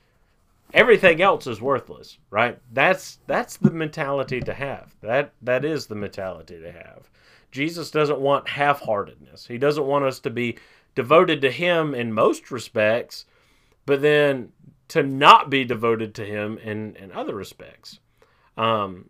everything 0.74 1.22
else 1.22 1.46
is 1.46 1.60
worthless, 1.60 2.18
right? 2.30 2.58
That's 2.72 3.18
that's 3.26 3.56
the 3.56 3.70
mentality 3.70 4.40
to 4.40 4.54
have. 4.54 4.94
That 5.00 5.32
that 5.42 5.64
is 5.64 5.86
the 5.86 5.94
mentality 5.94 6.60
to 6.60 6.72
have. 6.72 7.10
Jesus 7.50 7.90
doesn't 7.90 8.20
want 8.20 8.48
half-heartedness. 8.48 9.46
He 9.46 9.56
doesn't 9.56 9.86
want 9.86 10.04
us 10.04 10.20
to 10.20 10.30
be 10.30 10.58
devoted 10.94 11.40
to 11.40 11.50
him 11.50 11.94
in 11.94 12.12
most 12.12 12.50
respects, 12.50 13.24
but 13.86 14.02
then 14.02 14.52
to 14.88 15.02
not 15.02 15.48
be 15.48 15.64
devoted 15.64 16.14
to 16.14 16.24
him 16.24 16.58
in, 16.58 16.96
in 16.96 17.12
other 17.12 17.34
respects. 17.34 18.00
Um, 18.56 19.08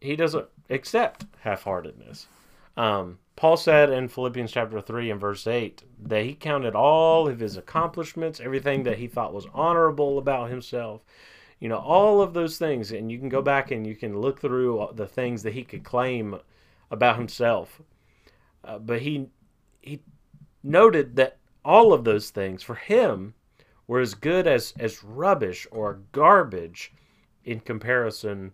he 0.00 0.16
doesn't 0.16 0.46
accept 0.68 1.26
half-heartedness. 1.40 2.26
Um, 2.76 3.18
Paul 3.40 3.56
said 3.56 3.88
in 3.88 4.08
Philippians 4.08 4.52
chapter 4.52 4.82
3 4.82 5.12
and 5.12 5.18
verse 5.18 5.46
8 5.46 5.82
that 6.08 6.24
he 6.24 6.34
counted 6.34 6.74
all 6.74 7.26
of 7.26 7.40
his 7.40 7.56
accomplishments, 7.56 8.38
everything 8.38 8.82
that 8.82 8.98
he 8.98 9.06
thought 9.06 9.32
was 9.32 9.46
honorable 9.54 10.18
about 10.18 10.50
himself, 10.50 11.06
you 11.58 11.66
know, 11.66 11.78
all 11.78 12.20
of 12.20 12.34
those 12.34 12.58
things. 12.58 12.92
And 12.92 13.10
you 13.10 13.18
can 13.18 13.30
go 13.30 13.40
back 13.40 13.70
and 13.70 13.86
you 13.86 13.96
can 13.96 14.20
look 14.20 14.42
through 14.42 14.90
the 14.92 15.06
things 15.06 15.42
that 15.42 15.54
he 15.54 15.64
could 15.64 15.84
claim 15.84 16.38
about 16.90 17.16
himself. 17.16 17.80
Uh, 18.62 18.78
but 18.78 19.00
he, 19.00 19.30
he 19.80 20.02
noted 20.62 21.16
that 21.16 21.38
all 21.64 21.94
of 21.94 22.04
those 22.04 22.28
things 22.28 22.62
for 22.62 22.74
him 22.74 23.32
were 23.86 24.00
as 24.00 24.12
good 24.12 24.46
as, 24.46 24.74
as 24.78 25.02
rubbish 25.02 25.66
or 25.70 26.02
garbage 26.12 26.92
in 27.46 27.60
comparison 27.60 28.52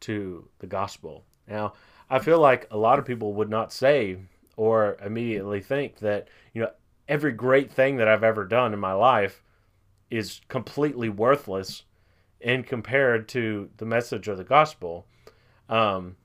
to 0.00 0.50
the 0.58 0.66
gospel. 0.66 1.24
Now, 1.48 1.72
I 2.10 2.18
feel 2.18 2.38
like 2.40 2.66
a 2.70 2.78
lot 2.78 2.98
of 2.98 3.04
people 3.04 3.34
would 3.34 3.50
not 3.50 3.72
say 3.72 4.18
or 4.56 4.96
immediately 5.04 5.60
think 5.60 5.98
that, 5.98 6.28
you 6.52 6.62
know, 6.62 6.70
every 7.06 7.32
great 7.32 7.70
thing 7.70 7.96
that 7.96 8.08
I've 8.08 8.24
ever 8.24 8.44
done 8.44 8.72
in 8.72 8.78
my 8.78 8.92
life 8.92 9.42
is 10.10 10.40
completely 10.48 11.08
worthless 11.08 11.84
in 12.40 12.62
compared 12.62 13.28
to 13.28 13.68
the 13.76 13.86
message 13.86 14.28
of 14.28 14.38
the 14.38 14.44
gospel 14.44 15.06
um, 15.68 16.16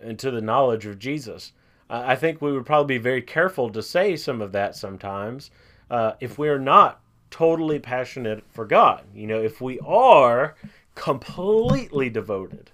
and 0.00 0.18
to 0.18 0.30
the 0.30 0.40
knowledge 0.40 0.86
of 0.86 0.98
Jesus. 0.98 1.52
I 1.88 2.16
think 2.16 2.40
we 2.40 2.52
would 2.52 2.66
probably 2.66 2.96
be 2.98 3.02
very 3.02 3.22
careful 3.22 3.70
to 3.70 3.82
say 3.82 4.16
some 4.16 4.40
of 4.40 4.52
that 4.52 4.74
sometimes 4.74 5.50
uh, 5.90 6.12
if 6.20 6.38
we 6.38 6.48
are 6.48 6.58
not 6.58 7.00
totally 7.30 7.78
passionate 7.78 8.42
for 8.50 8.64
God. 8.64 9.04
You 9.14 9.26
know, 9.26 9.40
if 9.40 9.60
we 9.60 9.78
are 9.80 10.54
completely 10.94 12.08
devoted, 12.08 12.70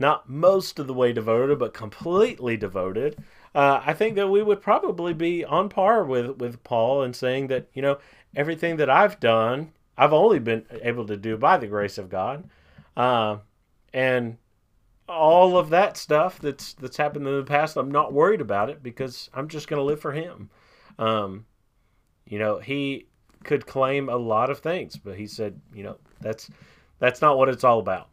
not 0.00 0.28
most 0.28 0.78
of 0.78 0.86
the 0.86 0.94
way 0.94 1.12
devoted, 1.12 1.58
but 1.58 1.74
completely 1.74 2.56
devoted, 2.56 3.22
uh, 3.54 3.82
I 3.84 3.92
think 3.92 4.16
that 4.16 4.28
we 4.28 4.42
would 4.42 4.62
probably 4.62 5.12
be 5.12 5.44
on 5.44 5.68
par 5.68 6.04
with, 6.04 6.38
with 6.38 6.64
Paul 6.64 7.02
in 7.02 7.12
saying 7.12 7.48
that, 7.48 7.68
you 7.74 7.82
know, 7.82 7.98
everything 8.34 8.76
that 8.76 8.88
I've 8.88 9.20
done, 9.20 9.72
I've 9.98 10.14
only 10.14 10.38
been 10.38 10.64
able 10.82 11.06
to 11.06 11.16
do 11.16 11.36
by 11.36 11.58
the 11.58 11.66
grace 11.66 11.98
of 11.98 12.08
God. 12.08 12.48
Uh, 12.96 13.38
and 13.92 14.38
all 15.06 15.58
of 15.58 15.70
that 15.70 15.96
stuff 15.96 16.38
that's 16.38 16.74
that's 16.74 16.96
happened 16.96 17.26
in 17.26 17.36
the 17.36 17.42
past, 17.44 17.76
I'm 17.76 17.90
not 17.90 18.12
worried 18.12 18.40
about 18.40 18.70
it 18.70 18.82
because 18.82 19.28
I'm 19.34 19.48
just 19.48 19.68
going 19.68 19.80
to 19.80 19.84
live 19.84 20.00
for 20.00 20.12
Him. 20.12 20.48
Um, 20.98 21.44
you 22.26 22.38
know, 22.38 22.58
He 22.58 23.06
could 23.44 23.66
claim 23.66 24.08
a 24.08 24.16
lot 24.16 24.50
of 24.50 24.60
things, 24.60 24.96
but 24.96 25.16
He 25.16 25.26
said, 25.26 25.60
you 25.74 25.82
know, 25.82 25.98
that's 26.20 26.48
that's 27.00 27.20
not 27.20 27.36
what 27.36 27.48
it's 27.48 27.64
all 27.64 27.80
about. 27.80 28.08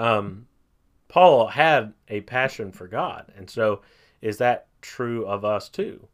Um, 0.00 0.46
Paul 1.08 1.48
had 1.48 1.92
a 2.08 2.22
passion 2.22 2.72
for 2.72 2.88
God, 2.88 3.32
and 3.36 3.50
so 3.50 3.82
is 4.22 4.38
that 4.38 4.66
true 4.80 5.26
of 5.26 5.44
us 5.44 5.68
too? 5.68 6.08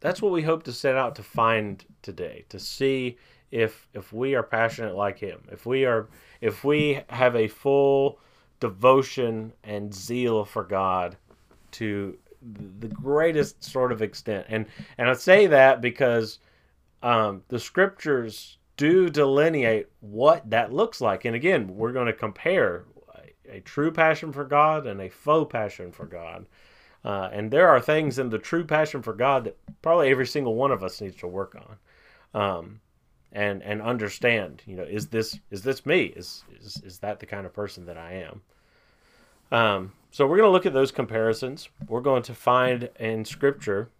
That's 0.00 0.22
what 0.22 0.32
we 0.32 0.42
hope 0.42 0.62
to 0.62 0.72
set 0.72 0.96
out 0.96 1.14
to 1.16 1.22
find 1.22 1.84
today, 2.00 2.46
to 2.48 2.58
see 2.58 3.18
if 3.50 3.86
if 3.92 4.14
we 4.14 4.34
are 4.34 4.42
passionate 4.42 4.96
like 4.96 5.18
him, 5.18 5.42
if 5.52 5.66
we 5.66 5.84
are 5.84 6.08
if 6.40 6.64
we 6.64 7.02
have 7.10 7.36
a 7.36 7.48
full 7.48 8.18
devotion 8.60 9.52
and 9.62 9.94
zeal 9.94 10.46
for 10.46 10.64
God 10.64 11.16
to 11.72 12.16
the 12.80 12.88
greatest 12.88 13.62
sort 13.62 13.92
of 13.92 14.00
extent. 14.00 14.46
And 14.48 14.64
and 14.96 15.10
I 15.10 15.12
say 15.12 15.46
that 15.48 15.82
because 15.82 16.38
um, 17.02 17.42
the 17.48 17.58
scriptures 17.58 18.56
do 18.78 19.10
delineate 19.10 19.88
what 20.00 20.48
that 20.48 20.72
looks 20.72 21.02
like. 21.02 21.26
And 21.26 21.36
again, 21.36 21.76
we're 21.76 21.92
going 21.92 22.06
to 22.06 22.12
compare 22.12 22.84
a, 23.50 23.60
true 23.60 23.90
passion 23.90 24.32
for 24.32 24.44
God 24.44 24.86
and 24.86 25.00
a 25.00 25.08
faux 25.08 25.50
passion 25.52 25.92
for 25.92 26.06
God. 26.06 26.46
Uh, 27.04 27.28
and 27.32 27.50
there 27.50 27.68
are 27.68 27.80
things 27.80 28.18
in 28.18 28.28
the 28.28 28.38
true 28.38 28.64
passion 28.64 29.02
for 29.02 29.12
God 29.12 29.44
that 29.44 29.56
probably 29.82 30.10
every 30.10 30.26
single 30.26 30.54
one 30.54 30.72
of 30.72 30.82
us 30.82 31.00
needs 31.00 31.16
to 31.16 31.26
work 31.26 31.56
on. 31.56 32.40
Um, 32.40 32.80
and 33.32 33.62
and 33.62 33.82
understand 33.82 34.62
you 34.66 34.74
know 34.74 34.82
is 34.82 35.08
this 35.08 35.38
is 35.50 35.62
this 35.62 35.84
me 35.84 36.04
is 36.04 36.44
is, 36.60 36.80
is 36.84 36.98
that 36.98 37.20
the 37.20 37.26
kind 37.26 37.46
of 37.46 37.52
person 37.52 37.84
that 37.86 37.98
i 37.98 38.12
am 38.12 38.40
um, 39.50 39.92
so 40.10 40.26
we're 40.26 40.36
going 40.36 40.48
to 40.48 40.52
look 40.52 40.66
at 40.66 40.72
those 40.72 40.92
comparisons 40.92 41.68
we're 41.88 42.00
going 42.00 42.22
to 42.22 42.34
find 42.34 42.88
in 42.98 43.24
scripture 43.24 43.90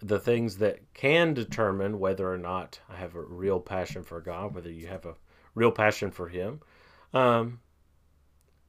the 0.00 0.18
things 0.18 0.58
that 0.58 0.80
can 0.94 1.32
determine 1.32 1.98
whether 1.98 2.30
or 2.30 2.38
not 2.38 2.78
i 2.90 2.96
have 2.96 3.14
a 3.14 3.22
real 3.22 3.60
passion 3.60 4.02
for 4.02 4.20
god 4.20 4.54
whether 4.54 4.70
you 4.70 4.86
have 4.86 5.06
a 5.06 5.14
real 5.54 5.72
passion 5.72 6.10
for 6.10 6.28
him 6.28 6.60
um, 7.14 7.60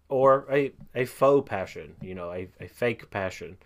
or 0.09 0.45
a, 0.51 0.71
a 0.95 1.05
faux 1.05 1.47
passion 1.47 1.95
you 2.01 2.15
know 2.15 2.31
a, 2.31 2.47
a 2.59 2.67
fake 2.67 3.09
passion 3.09 3.57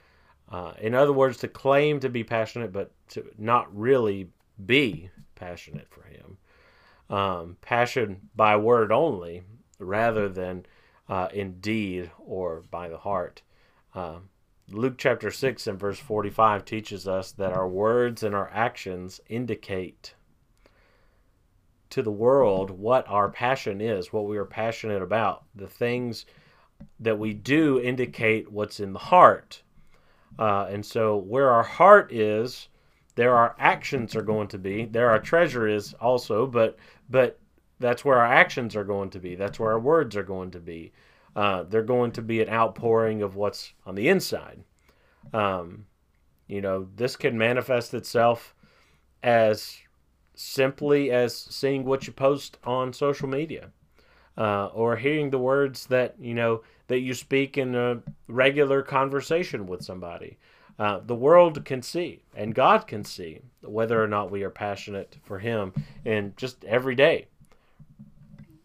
uh, 0.50 0.74
in 0.80 0.96
other 0.96 1.14
words 1.14 1.38
to 1.38 1.48
claim 1.48 2.00
to 2.00 2.10
be 2.10 2.24
passionate 2.24 2.72
but 2.72 2.92
to 3.10 3.26
not 3.38 3.76
really 3.76 4.30
be 4.66 5.10
passionate 5.38 5.88
for 5.90 6.04
him. 6.04 6.38
Um, 7.10 7.58
passion 7.62 8.30
by 8.36 8.58
word 8.58 8.92
only 8.92 9.44
rather 9.80 10.28
than 10.28 10.66
uh, 11.08 11.30
in 11.34 11.60
deed 11.60 12.12
or 12.18 12.64
by 12.70 12.90
the 12.90 12.98
heart. 12.98 13.42
Uh, 13.96 14.18
Luke 14.70 14.96
chapter 14.98 15.32
6 15.32 15.68
and 15.68 15.80
verse 15.80 16.00
45 16.00 16.66
teaches 16.66 17.08
us 17.08 17.32
that 17.34 17.54
our 17.54 17.68
words 17.68 18.24
and 18.24 18.36
our 18.36 18.50
actions 18.54 19.22
indicate 19.30 20.14
to 21.90 22.02
the 22.02 22.12
world 22.12 22.72
what 22.72 23.08
our 23.08 23.30
passion 23.30 23.82
is, 23.82 24.12
what 24.12 24.26
we 24.26 24.38
are 24.38 24.46
passionate 24.46 25.02
about. 25.02 25.44
The 25.56 25.68
things 25.68 26.26
that 27.00 27.18
we 27.18 27.34
do 27.34 27.80
indicate 27.80 28.52
what's 28.52 28.80
in 28.80 28.94
the 28.94 29.00
heart. 29.00 29.64
Uh, 30.38 30.68
and 30.70 30.86
so, 30.86 31.18
where 31.18 31.50
our 31.50 31.64
heart 31.64 32.12
is, 32.12 32.70
there 33.18 33.36
our 33.36 33.56
actions 33.60 34.16
are 34.16 34.22
going 34.22 34.48
to 34.48 34.60
be 34.60 34.86
there 34.86 35.10
our 35.10 35.20
treasure 35.20 35.68
is 35.68 35.94
also 35.96 36.46
but 36.46 36.78
but 37.10 37.40
that's 37.80 38.06
where 38.06 38.20
our 38.20 38.32
actions 38.32 38.76
are 38.76 38.86
going 38.86 39.10
to 39.10 39.20
be 39.20 39.36
that's 39.36 39.60
where 39.60 39.72
our 39.72 39.80
words 39.80 40.16
are 40.16 40.24
going 40.24 40.52
to 40.52 40.60
be 40.60 40.94
uh, 41.36 41.64
they're 41.64 41.84
going 41.84 42.12
to 42.12 42.22
be 42.22 42.42
an 42.42 42.50
outpouring 42.50 43.22
of 43.22 43.36
what's 43.36 43.74
on 43.86 43.96
the 43.96 44.08
inside 44.08 44.64
um, 45.34 45.86
you 46.48 46.62
know 46.62 46.88
this 46.96 47.16
can 47.16 47.38
manifest 47.38 47.94
itself 47.94 48.56
as 49.24 49.78
simply 50.38 51.12
as 51.12 51.36
seeing 51.36 51.84
what 51.84 52.08
you 52.08 52.14
post 52.14 52.58
on 52.64 52.94
social 52.94 53.28
media 53.28 53.70
uh, 54.38 54.68
or 54.68 54.96
hearing 54.96 55.30
the 55.30 55.38
words 55.38 55.88
that 55.88 56.16
you 56.20 56.34
know 56.34 56.62
that 56.88 57.00
you 57.00 57.14
speak 57.14 57.58
in 57.58 57.76
a 57.76 58.02
regular 58.28 58.82
conversation 58.82 59.68
with 59.68 59.84
somebody 59.84 60.38
uh, 60.80 61.00
the 61.06 61.16
world 61.16 61.66
can 61.66 61.82
see 61.82 62.22
and 62.36 62.54
God 62.54 62.86
can 62.88 63.04
see 63.04 63.42
whether 63.62 64.02
or 64.02 64.08
not 64.08 64.32
we 64.32 64.44
are 64.44 64.50
passionate 64.50 65.18
for 65.24 65.40
Him 65.40 65.74
in 66.06 66.34
just 66.38 66.64
every 66.66 66.96
day. 66.96 67.28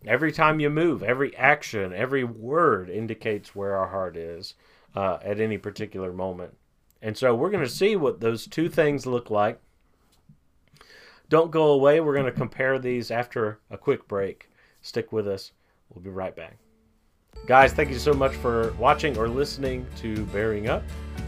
Every 0.06 0.32
time 0.32 0.60
you 0.60 0.68
move, 0.68 1.02
every 1.02 1.34
action, 1.36 1.92
every 1.92 2.24
word 2.24 2.90
indicates 2.90 3.54
where 3.54 3.76
our 3.76 3.88
heart 3.88 4.16
is 4.16 4.54
uh, 4.94 5.18
at 5.22 5.40
any 5.40 5.58
particular 5.58 6.12
moment. 6.12 6.54
And 7.00 7.16
so 7.16 7.34
we're 7.34 7.50
going 7.50 7.64
to 7.64 7.70
see 7.70 7.96
what 7.96 8.20
those 8.20 8.46
two 8.46 8.68
things 8.68 9.06
look 9.06 9.30
like. 9.30 9.60
Don't 11.32 11.50
go 11.50 11.68
away. 11.68 11.98
We're 12.00 12.12
going 12.12 12.26
to 12.26 12.30
compare 12.30 12.78
these 12.78 13.10
after 13.10 13.58
a 13.70 13.78
quick 13.78 14.06
break. 14.06 14.50
Stick 14.82 15.12
with 15.12 15.26
us. 15.26 15.52
We'll 15.88 16.04
be 16.04 16.10
right 16.10 16.36
back. 16.36 16.58
Guys, 17.46 17.72
thank 17.72 17.88
you 17.88 17.98
so 17.98 18.12
much 18.12 18.34
for 18.34 18.74
watching 18.74 19.16
or 19.16 19.28
listening 19.28 19.86
to 19.96 20.26
Bearing 20.26 20.68
Up. 20.68 20.82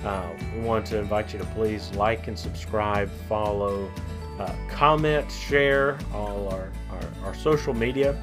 Uh, 0.04 0.28
we 0.54 0.60
want 0.60 0.84
to 0.88 0.98
invite 0.98 1.32
you 1.32 1.38
to 1.38 1.46
please 1.46 1.90
like 1.92 2.28
and 2.28 2.38
subscribe, 2.38 3.08
follow, 3.30 3.90
uh, 4.38 4.52
comment, 4.68 5.32
share 5.32 5.98
all 6.12 6.50
our, 6.50 6.70
our, 6.90 7.28
our 7.28 7.34
social 7.34 7.72
media. 7.72 8.14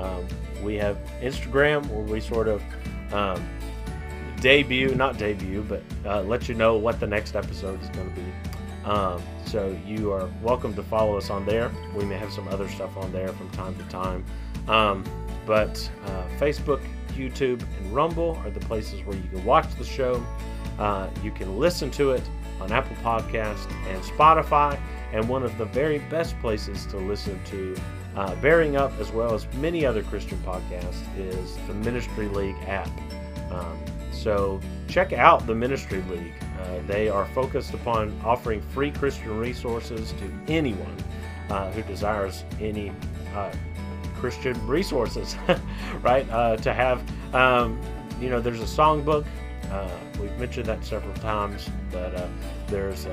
Um, 0.00 0.26
we 0.64 0.74
have 0.78 0.98
Instagram 1.22 1.86
where 1.90 2.02
we 2.02 2.18
sort 2.18 2.48
of 2.48 2.60
um, 3.12 3.48
debut, 4.40 4.96
not 4.96 5.16
debut, 5.16 5.64
but 5.68 5.84
uh, 6.04 6.22
let 6.22 6.48
you 6.48 6.56
know 6.56 6.76
what 6.76 6.98
the 6.98 7.06
next 7.06 7.36
episode 7.36 7.80
is 7.80 7.88
going 7.90 8.12
to 8.12 8.16
be. 8.16 8.49
Um, 8.84 9.22
so 9.44 9.76
you 9.84 10.12
are 10.12 10.28
welcome 10.42 10.74
to 10.74 10.82
follow 10.82 11.16
us 11.16 11.30
on 11.30 11.44
there. 11.44 11.70
We 11.94 12.04
may 12.04 12.16
have 12.16 12.32
some 12.32 12.48
other 12.48 12.68
stuff 12.68 12.96
on 12.96 13.12
there 13.12 13.28
from 13.28 13.50
time 13.50 13.76
to 13.76 13.84
time. 13.84 14.24
Um, 14.68 15.04
but 15.46 15.90
uh, 16.06 16.24
Facebook, 16.38 16.80
YouTube, 17.08 17.62
and 17.78 17.92
Rumble 17.92 18.40
are 18.44 18.50
the 18.50 18.60
places 18.60 19.04
where 19.04 19.16
you 19.16 19.28
can 19.28 19.44
watch 19.44 19.74
the 19.76 19.84
show. 19.84 20.24
Uh, 20.78 21.08
you 21.22 21.30
can 21.30 21.58
listen 21.58 21.90
to 21.92 22.12
it 22.12 22.22
on 22.60 22.72
Apple 22.72 22.96
Podcast 22.96 23.70
and 23.88 24.02
Spotify, 24.02 24.78
and 25.12 25.28
one 25.28 25.42
of 25.42 25.56
the 25.58 25.64
very 25.66 25.98
best 25.98 26.38
places 26.40 26.86
to 26.86 26.96
listen 26.96 27.42
to 27.46 27.76
uh, 28.16 28.34
Bearing 28.36 28.76
Up, 28.76 28.92
as 28.98 29.10
well 29.10 29.34
as 29.34 29.46
many 29.54 29.84
other 29.84 30.02
Christian 30.02 30.38
podcasts, 30.38 31.02
is 31.18 31.56
the 31.66 31.74
Ministry 31.74 32.28
League 32.28 32.56
app. 32.66 32.90
Um, 33.50 33.78
so 34.12 34.60
check 34.88 35.12
out 35.12 35.46
the 35.46 35.54
Ministry 35.54 36.02
League. 36.02 36.34
Uh, 36.60 36.80
they 36.86 37.08
are 37.08 37.26
focused 37.26 37.72
upon 37.72 38.18
offering 38.24 38.60
free 38.60 38.90
Christian 38.90 39.38
resources 39.38 40.12
to 40.12 40.52
anyone 40.52 40.96
uh, 41.48 41.70
who 41.72 41.82
desires 41.82 42.44
any 42.60 42.92
uh, 43.34 43.50
Christian 44.16 44.66
resources, 44.66 45.36
right? 46.02 46.28
Uh, 46.30 46.56
to 46.58 46.74
have, 46.74 47.02
um, 47.34 47.80
you 48.20 48.28
know, 48.28 48.40
there's 48.40 48.60
a 48.60 48.64
songbook. 48.64 49.24
Uh, 49.70 49.88
we've 50.20 50.36
mentioned 50.38 50.66
that 50.66 50.84
several 50.84 51.14
times, 51.14 51.68
but 51.90 52.28
there's 52.66 53.06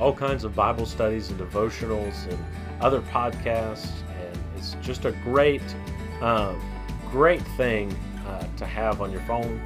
all 0.00 0.14
kinds 0.14 0.44
of 0.44 0.54
Bible 0.54 0.86
studies 0.86 1.30
and 1.30 1.38
devotionals 1.40 2.28
and 2.30 2.38
other 2.80 3.00
podcasts, 3.02 3.90
and 4.20 4.38
it's 4.56 4.76
just 4.80 5.04
a 5.04 5.12
great, 5.24 5.62
um, 6.20 6.60
great 7.10 7.42
thing 7.56 7.94
to 8.56 8.66
have 8.66 9.00
on 9.02 9.12
your 9.12 9.20
phone. 9.22 9.60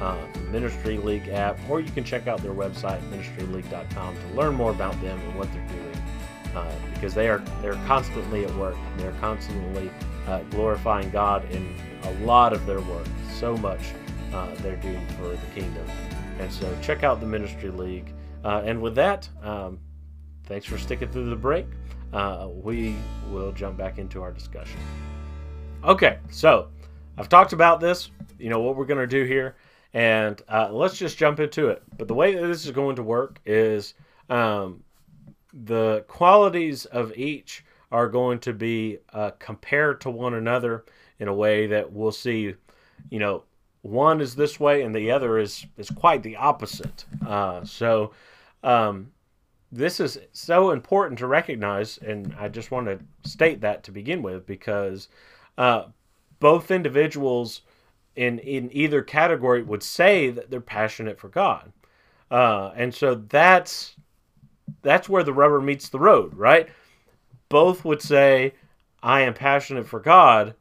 Uh, 0.00 0.18
Ministry 0.50 0.98
League 0.98 1.28
app, 1.28 1.58
or 1.70 1.80
you 1.80 1.90
can 1.90 2.04
check 2.04 2.26
out 2.26 2.42
their 2.42 2.52
website, 2.52 3.00
ministryleague.com, 3.10 4.16
to 4.16 4.26
learn 4.36 4.54
more 4.54 4.70
about 4.70 4.92
them 5.00 5.18
and 5.18 5.38
what 5.38 5.50
they're 5.52 5.66
doing 5.68 6.02
uh, 6.56 6.72
because 6.94 7.14
they 7.14 7.28
are 7.28 7.38
they're 7.60 7.74
constantly 7.86 8.44
at 8.44 8.54
work. 8.56 8.76
They're 8.96 9.12
constantly 9.20 9.90
uh, 10.26 10.40
glorifying 10.50 11.10
God 11.10 11.50
in 11.50 11.76
a 12.04 12.12
lot 12.24 12.52
of 12.52 12.66
their 12.66 12.80
work. 12.80 13.06
So 13.34 13.56
much 13.56 13.80
uh, 14.32 14.54
they're 14.56 14.76
doing 14.76 15.06
for 15.18 15.28
the 15.28 15.46
kingdom. 15.54 15.86
And 16.38 16.50
so 16.50 16.74
check 16.82 17.04
out 17.04 17.20
the 17.20 17.26
Ministry 17.26 17.70
League. 17.70 18.12
Uh, 18.44 18.62
and 18.64 18.80
with 18.80 18.94
that, 18.94 19.28
um, 19.42 19.78
thanks 20.44 20.66
for 20.66 20.78
sticking 20.78 21.08
through 21.08 21.30
the 21.30 21.36
break. 21.36 21.66
Uh, 22.12 22.48
we 22.50 22.96
will 23.30 23.52
jump 23.52 23.76
back 23.76 23.98
into 23.98 24.22
our 24.22 24.32
discussion. 24.32 24.78
Okay, 25.84 26.18
so 26.30 26.68
I've 27.18 27.28
talked 27.28 27.52
about 27.52 27.80
this, 27.80 28.10
you 28.38 28.48
know, 28.48 28.60
what 28.60 28.76
we're 28.76 28.86
going 28.86 29.00
to 29.00 29.06
do 29.06 29.24
here, 29.24 29.56
and 29.94 30.42
uh, 30.48 30.70
let's 30.72 30.98
just 30.98 31.18
jump 31.18 31.40
into 31.40 31.68
it. 31.68 31.82
But 31.96 32.08
the 32.08 32.14
way 32.14 32.34
that 32.34 32.46
this 32.46 32.64
is 32.64 32.72
going 32.72 32.96
to 32.96 33.02
work 33.02 33.40
is 33.46 33.94
um, 34.28 34.82
the 35.52 36.04
qualities 36.08 36.84
of 36.86 37.16
each 37.16 37.64
are 37.92 38.08
going 38.08 38.38
to 38.40 38.52
be 38.52 38.98
uh, 39.12 39.30
compared 39.38 40.00
to 40.02 40.10
one 40.10 40.34
another 40.34 40.84
in 41.18 41.28
a 41.28 41.34
way 41.34 41.66
that 41.66 41.92
we'll 41.92 42.12
see, 42.12 42.54
you 43.10 43.18
know, 43.18 43.44
one 43.82 44.20
is 44.20 44.34
this 44.34 44.58
way 44.58 44.82
and 44.82 44.94
the 44.94 45.10
other 45.10 45.38
is 45.38 45.64
is 45.76 45.88
quite 45.90 46.22
the 46.22 46.36
opposite. 46.36 47.04
Uh, 47.24 47.64
so 47.64 48.12
um, 48.64 49.12
this 49.70 50.00
is 50.00 50.18
so 50.32 50.70
important 50.70 51.18
to 51.20 51.26
recognize, 51.26 51.98
and 51.98 52.34
I 52.38 52.48
just 52.48 52.70
want 52.70 52.86
to 52.86 52.98
state 53.28 53.60
that 53.60 53.84
to 53.84 53.92
begin 53.92 54.22
with 54.22 54.46
because 54.46 55.08
uh, 55.56 55.84
both 56.40 56.70
individuals 56.70 57.62
in 58.16 58.38
in 58.40 58.70
either 58.72 59.02
category 59.02 59.62
would 59.62 59.82
say 59.82 60.30
that 60.30 60.50
they're 60.50 60.60
passionate 60.60 61.18
for 61.18 61.28
God, 61.28 61.72
uh, 62.30 62.72
and 62.74 62.94
so 62.94 63.14
that's 63.14 63.96
that's 64.82 65.08
where 65.08 65.22
the 65.22 65.32
rubber 65.32 65.60
meets 65.60 65.88
the 65.88 65.98
road, 65.98 66.34
right? 66.34 66.68
Both 67.48 67.84
would 67.84 68.02
say, 68.02 68.54
"I 69.02 69.20
am 69.20 69.34
passionate 69.34 69.86
for 69.86 70.00
God," 70.00 70.54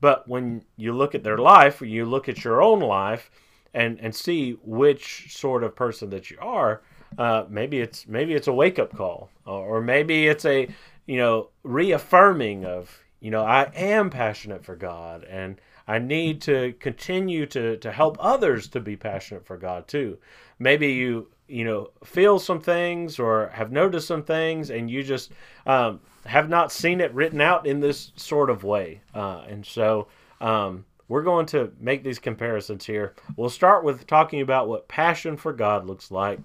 but 0.00 0.28
when 0.28 0.64
you 0.76 0.92
look 0.92 1.14
at 1.14 1.24
their 1.24 1.38
life, 1.38 1.82
you 1.82 2.04
look 2.04 2.28
at 2.28 2.44
your 2.44 2.62
own 2.62 2.80
life, 2.80 3.30
and 3.74 3.98
and 4.00 4.14
see 4.14 4.52
which 4.62 5.34
sort 5.36 5.64
of 5.64 5.76
person 5.76 6.10
that 6.10 6.30
you 6.30 6.38
are. 6.40 6.82
Uh, 7.18 7.44
maybe 7.48 7.80
it's 7.80 8.06
maybe 8.06 8.34
it's 8.34 8.48
a 8.48 8.52
wake 8.52 8.78
up 8.78 8.96
call, 8.96 9.30
or 9.44 9.80
maybe 9.80 10.28
it's 10.28 10.44
a 10.44 10.68
you 11.06 11.18
know 11.18 11.50
reaffirming 11.62 12.64
of 12.64 13.04
you 13.20 13.30
know 13.30 13.44
I 13.44 13.70
am 13.74 14.10
passionate 14.10 14.64
for 14.64 14.76
God 14.76 15.24
and 15.24 15.60
I 15.86 15.98
need 15.98 16.40
to 16.42 16.72
continue 16.80 17.46
to 17.46 17.76
to 17.76 17.92
help 17.92 18.16
others 18.20 18.68
to 18.68 18.80
be 18.80 18.96
passionate 18.96 19.46
for 19.46 19.56
God 19.56 19.86
too. 19.86 20.18
Maybe 20.58 20.92
you 20.92 21.28
you 21.46 21.64
know 21.64 21.90
feel 22.04 22.38
some 22.38 22.60
things 22.60 23.18
or 23.18 23.50
have 23.52 23.70
noticed 23.70 24.08
some 24.08 24.22
things 24.22 24.70
and 24.70 24.90
you 24.90 25.02
just 25.02 25.32
um, 25.66 26.00
have 26.24 26.48
not 26.48 26.72
seen 26.72 27.00
it 27.00 27.12
written 27.12 27.40
out 27.40 27.66
in 27.66 27.80
this 27.80 28.12
sort 28.16 28.50
of 28.50 28.64
way. 28.64 29.02
Uh, 29.14 29.44
and 29.48 29.64
so 29.64 30.08
um, 30.40 30.84
we're 31.08 31.22
going 31.22 31.46
to 31.46 31.72
make 31.78 32.02
these 32.02 32.18
comparisons 32.18 32.86
here. 32.86 33.14
We'll 33.36 33.50
start 33.50 33.84
with 33.84 34.06
talking 34.06 34.40
about 34.40 34.68
what 34.68 34.88
passion 34.88 35.36
for 35.36 35.52
god 35.52 35.86
looks 35.86 36.10
like 36.10 36.38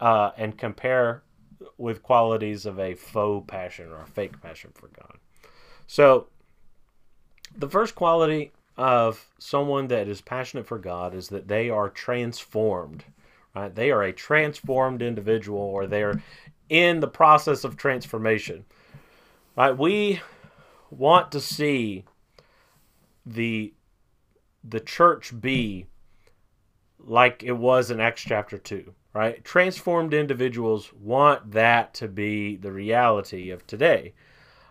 uh, 0.00 0.30
and 0.36 0.56
compare 0.56 1.22
with 1.78 2.02
qualities 2.02 2.66
of 2.66 2.78
a 2.78 2.94
faux 2.94 3.44
passion 3.48 3.90
or 3.90 4.02
a 4.02 4.06
fake 4.06 4.40
passion 4.40 4.70
for 4.74 4.88
god. 4.88 5.18
So 5.86 6.28
the 7.56 7.68
first 7.68 7.94
quality 7.94 8.52
of 8.76 9.26
someone 9.38 9.86
that 9.88 10.08
is 10.08 10.20
passionate 10.20 10.66
for 10.66 10.78
god 10.78 11.14
is 11.14 11.28
that 11.28 11.48
they 11.48 11.70
are 11.70 11.88
transformed 11.88 13.04
Right? 13.54 13.74
They 13.74 13.90
are 13.90 14.02
a 14.02 14.12
transformed 14.12 15.00
individual 15.00 15.60
or 15.60 15.86
they're 15.86 16.20
in 16.68 17.00
the 17.00 17.08
process 17.08 17.64
of 17.64 17.76
transformation. 17.76 18.64
Right? 19.56 19.76
We 19.76 20.20
want 20.90 21.32
to 21.32 21.40
see 21.40 22.04
the 23.24 23.72
the 24.62 24.80
church 24.80 25.38
be 25.40 25.86
like 26.98 27.42
it 27.42 27.52
was 27.52 27.90
in 27.90 28.00
Acts 28.00 28.22
chapter 28.22 28.56
2, 28.56 28.94
right? 29.12 29.44
Transformed 29.44 30.14
individuals 30.14 30.90
want 30.94 31.52
that 31.52 31.92
to 31.94 32.08
be 32.08 32.56
the 32.56 32.72
reality 32.72 33.50
of 33.50 33.66
today. 33.66 34.14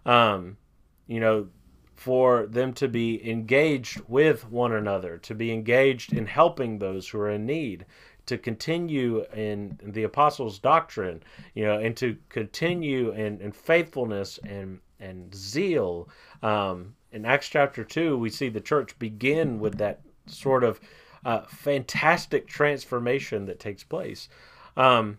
Um, 0.03 0.57
you 1.05 1.19
know, 1.19 1.47
for 1.95 2.47
them 2.47 2.73
to 2.73 2.87
be 2.87 3.29
engaged 3.29 4.01
with 4.07 4.49
one 4.49 4.73
another, 4.73 5.17
to 5.19 5.35
be 5.35 5.51
engaged 5.51 6.13
in 6.13 6.25
helping 6.25 6.79
those 6.79 7.07
who 7.07 7.19
are 7.19 7.29
in 7.29 7.45
need, 7.45 7.85
to 8.25 8.37
continue 8.37 9.25
in 9.33 9.77
the 9.83 10.03
apostles' 10.03 10.59
doctrine, 10.59 11.21
you 11.53 11.65
know, 11.65 11.77
and 11.77 11.95
to 11.97 12.17
continue 12.29 13.11
in, 13.11 13.39
in 13.41 13.51
faithfulness 13.51 14.39
and 14.45 14.79
and 14.99 15.35
zeal. 15.35 16.07
Um, 16.41 16.95
in 17.11 17.25
Acts 17.25 17.49
chapter 17.49 17.83
two, 17.83 18.17
we 18.17 18.29
see 18.29 18.49
the 18.49 18.61
church 18.61 18.97
begin 18.99 19.59
with 19.59 19.77
that 19.77 20.01
sort 20.27 20.63
of 20.63 20.79
uh, 21.25 21.41
fantastic 21.41 22.47
transformation 22.47 23.45
that 23.45 23.59
takes 23.59 23.83
place. 23.83 24.29
Um, 24.77 25.17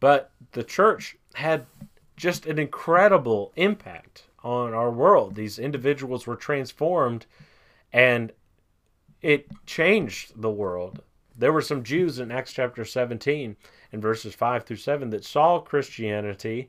but 0.00 0.32
the 0.52 0.64
church 0.64 1.16
had 1.34 1.66
just 2.16 2.46
an 2.46 2.58
incredible 2.58 3.52
impact 3.56 4.24
on 4.42 4.74
our 4.74 4.90
world. 4.90 5.34
These 5.34 5.58
individuals 5.58 6.26
were 6.26 6.36
transformed, 6.36 7.26
and 7.92 8.32
it 9.20 9.46
changed 9.66 10.40
the 10.40 10.50
world. 10.50 11.02
There 11.36 11.52
were 11.52 11.62
some 11.62 11.82
Jews 11.82 12.18
in 12.18 12.30
Acts 12.30 12.52
chapter 12.52 12.84
17 12.84 13.56
in 13.92 14.00
verses 14.00 14.34
5 14.34 14.64
through 14.64 14.76
7 14.76 15.10
that 15.10 15.24
saw 15.24 15.60
Christianity 15.60 16.68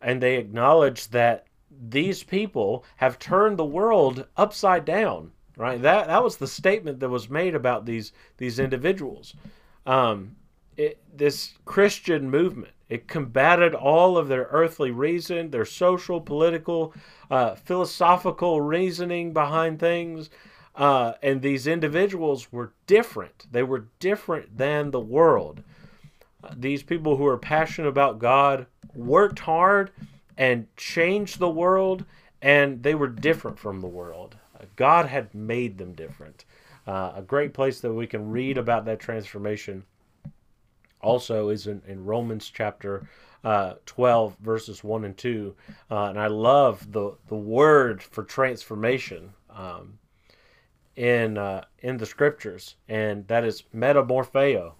and 0.00 0.22
they 0.22 0.36
acknowledged 0.36 1.12
that 1.12 1.46
these 1.88 2.22
people 2.22 2.84
have 2.96 3.18
turned 3.18 3.58
the 3.58 3.64
world 3.64 4.26
upside 4.36 4.84
down 4.84 5.30
right 5.56 5.80
that 5.82 6.08
that 6.08 6.22
was 6.22 6.36
the 6.36 6.46
statement 6.46 6.98
that 7.00 7.08
was 7.08 7.30
made 7.30 7.54
about 7.54 7.86
these 7.86 8.12
these 8.38 8.58
individuals 8.58 9.34
um, 9.86 10.34
it, 10.76 10.98
this 11.14 11.54
christian 11.64 12.28
movement 12.28 12.72
it 12.90 13.08
combated 13.08 13.74
all 13.74 14.18
of 14.18 14.28
their 14.28 14.48
earthly 14.50 14.90
reason 14.90 15.50
their 15.50 15.64
social 15.64 16.20
political 16.20 16.92
uh, 17.30 17.54
philosophical 17.54 18.60
reasoning 18.60 19.32
behind 19.32 19.78
things 19.78 20.28
uh, 20.80 21.14
and 21.22 21.42
these 21.42 21.66
individuals 21.66 22.52
were 22.52 22.72
different. 22.86 23.46
They 23.50 23.62
were 23.62 23.86
different 23.98 24.56
than 24.56 24.90
the 24.90 25.00
world. 25.00 25.62
These 26.56 26.82
people 26.82 27.16
who 27.16 27.26
are 27.26 27.36
passionate 27.36 27.88
about 27.88 28.18
God 28.18 28.66
worked 28.94 29.40
hard 29.40 29.90
and 30.38 30.74
changed 30.76 31.38
the 31.38 31.50
world, 31.50 32.04
and 32.40 32.82
they 32.82 32.94
were 32.94 33.08
different 33.08 33.58
from 33.58 33.80
the 33.80 33.88
world. 33.88 34.36
God 34.76 35.06
had 35.06 35.34
made 35.34 35.76
them 35.76 35.92
different. 35.92 36.44
Uh, 36.86 37.12
a 37.16 37.22
great 37.22 37.52
place 37.52 37.80
that 37.80 37.92
we 37.92 38.06
can 38.06 38.30
read 38.30 38.56
about 38.56 38.86
that 38.86 39.00
transformation 39.00 39.84
also 41.00 41.48
is 41.48 41.66
in, 41.66 41.82
in 41.86 42.04
Romans 42.04 42.50
chapter 42.52 43.08
uh, 43.42 43.74
12, 43.86 44.36
verses 44.40 44.84
1 44.84 45.04
and 45.04 45.16
2. 45.16 45.54
Uh, 45.90 46.04
and 46.04 46.20
I 46.20 46.26
love 46.26 46.92
the, 46.92 47.16
the 47.28 47.36
word 47.36 48.02
for 48.02 48.22
transformation. 48.22 49.32
Um, 49.50 49.98
in 51.00 51.38
uh, 51.38 51.64
in 51.78 51.96
the 51.96 52.04
scriptures, 52.04 52.76
and 52.88 53.26
that 53.28 53.42
is 53.42 53.62
metamorpheo. 53.74 54.74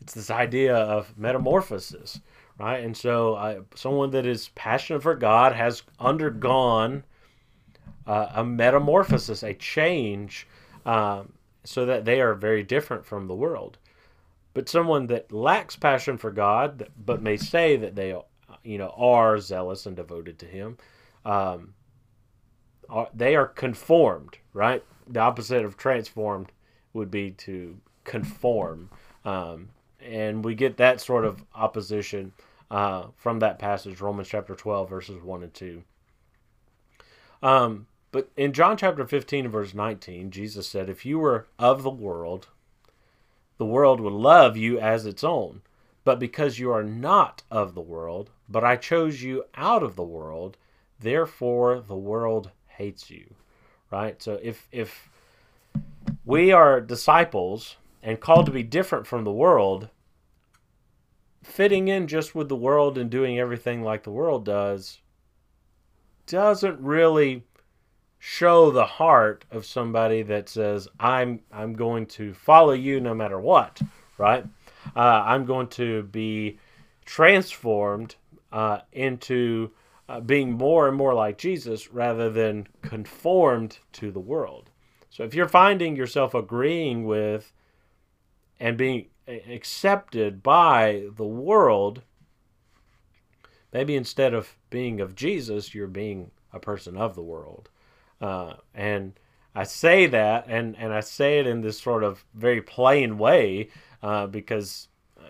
It's 0.00 0.14
this 0.14 0.30
idea 0.30 0.76
of 0.76 1.16
metamorphosis, 1.18 2.20
right? 2.58 2.84
And 2.84 2.96
so, 2.96 3.34
uh, 3.34 3.62
someone 3.74 4.10
that 4.10 4.24
is 4.24 4.50
passionate 4.54 5.02
for 5.02 5.16
God 5.16 5.52
has 5.52 5.82
undergone 5.98 7.02
uh, 8.06 8.28
a 8.34 8.44
metamorphosis, 8.44 9.42
a 9.42 9.54
change, 9.54 10.46
um, 10.86 11.32
so 11.64 11.86
that 11.86 12.04
they 12.04 12.20
are 12.20 12.34
very 12.34 12.62
different 12.62 13.04
from 13.04 13.26
the 13.26 13.34
world. 13.34 13.78
But 14.54 14.68
someone 14.68 15.08
that 15.08 15.32
lacks 15.32 15.76
passion 15.76 16.16
for 16.16 16.30
God, 16.30 16.88
but 16.96 17.22
may 17.22 17.36
say 17.36 17.76
that 17.76 17.96
they, 17.96 18.16
you 18.62 18.78
know, 18.78 18.94
are 18.96 19.38
zealous 19.38 19.84
and 19.84 19.96
devoted 19.96 20.38
to 20.38 20.46
Him, 20.46 20.78
um, 21.24 21.74
are, 22.88 23.08
they 23.12 23.34
are 23.36 23.46
conformed, 23.46 24.38
right? 24.52 24.82
the 25.06 25.20
opposite 25.20 25.64
of 25.64 25.76
transformed 25.76 26.52
would 26.92 27.10
be 27.10 27.30
to 27.32 27.78
conform. 28.04 28.90
Um, 29.24 29.70
and 30.00 30.44
we 30.44 30.54
get 30.54 30.76
that 30.76 31.00
sort 31.00 31.24
of 31.24 31.44
opposition 31.54 32.32
uh, 32.70 33.06
from 33.16 33.40
that 33.40 33.58
passage, 33.58 34.00
Romans 34.00 34.28
chapter 34.28 34.54
12, 34.54 34.88
verses 34.88 35.22
1 35.22 35.42
and 35.42 35.54
2. 35.54 35.82
Um, 37.42 37.86
but 38.10 38.30
in 38.36 38.52
John 38.52 38.76
chapter 38.76 39.06
15 39.06 39.48
verse 39.48 39.74
19, 39.74 40.30
Jesus 40.30 40.68
said, 40.68 40.88
If 40.88 41.04
you 41.04 41.18
were 41.18 41.46
of 41.58 41.82
the 41.82 41.90
world, 41.90 42.48
the 43.58 43.66
world 43.66 44.00
would 44.00 44.12
love 44.12 44.56
you 44.56 44.78
as 44.78 45.06
its 45.06 45.24
own. 45.24 45.62
But 46.04 46.18
because 46.18 46.58
you 46.58 46.70
are 46.70 46.84
not 46.84 47.42
of 47.50 47.74
the 47.74 47.80
world, 47.80 48.30
but 48.48 48.64
I 48.64 48.76
chose 48.76 49.22
you 49.22 49.44
out 49.54 49.82
of 49.82 49.96
the 49.96 50.02
world, 50.02 50.56
therefore 51.00 51.80
the 51.80 51.96
world 51.96 52.50
hates 52.66 53.10
you 53.10 53.34
right? 53.94 54.20
So 54.20 54.38
if 54.42 54.68
if 54.72 55.08
we 56.24 56.50
are 56.50 56.80
disciples 56.80 57.76
and 58.02 58.20
called 58.20 58.46
to 58.46 58.52
be 58.52 58.62
different 58.62 59.06
from 59.06 59.24
the 59.24 59.32
world, 59.32 59.88
fitting 61.42 61.88
in 61.88 62.08
just 62.08 62.34
with 62.34 62.48
the 62.48 62.56
world 62.56 62.98
and 62.98 63.08
doing 63.08 63.38
everything 63.38 63.82
like 63.82 64.02
the 64.02 64.10
world 64.10 64.44
does 64.44 65.00
doesn't 66.26 66.80
really 66.80 67.44
show 68.26 68.70
the 68.70 68.86
heart 68.86 69.44
of 69.50 69.66
somebody 69.66 70.22
that 70.22 70.48
says 70.48 70.88
I'm 70.98 71.40
I'm 71.52 71.74
going 71.74 72.06
to 72.06 72.32
follow 72.32 72.72
you 72.72 72.98
no 72.98 73.14
matter 73.14 73.38
what, 73.38 73.82
right? 74.16 74.46
Uh, 74.96 75.22
I'm 75.26 75.44
going 75.44 75.66
to 75.68 76.04
be 76.04 76.58
transformed 77.04 78.14
uh, 78.50 78.78
into 78.92 79.72
uh, 80.08 80.20
being 80.20 80.52
more 80.52 80.88
and 80.88 80.96
more 80.96 81.12
like 81.12 81.36
Jesus 81.36 81.92
rather 81.92 82.30
than 82.30 82.66
conformed 82.80 83.78
to 83.92 84.10
the 84.10 84.20
world. 84.20 84.70
So 85.10 85.22
if 85.24 85.34
you're 85.34 85.46
finding 85.46 85.94
yourself 85.94 86.32
agreeing 86.32 87.04
with 87.04 87.52
and 88.58 88.78
being 88.78 89.08
accepted 89.28 90.42
by 90.42 91.08
the 91.14 91.26
world, 91.26 92.00
maybe 93.70 93.94
instead 93.96 94.32
of 94.32 94.56
being 94.70 95.02
of 95.02 95.14
Jesus, 95.14 95.74
you're 95.74 95.86
being 95.86 96.30
a 96.54 96.58
person 96.58 96.96
of 96.96 97.14
the 97.14 97.22
world. 97.22 97.68
Uh, 98.24 98.54
and 98.74 99.12
I 99.54 99.64
say 99.64 100.06
that, 100.06 100.46
and, 100.48 100.74
and 100.78 100.94
I 100.94 101.00
say 101.00 101.40
it 101.40 101.46
in 101.46 101.60
this 101.60 101.78
sort 101.78 102.02
of 102.02 102.24
very 102.32 102.62
plain 102.62 103.18
way 103.18 103.68
uh, 104.02 104.26
because 104.28 104.88
uh, 105.20 105.28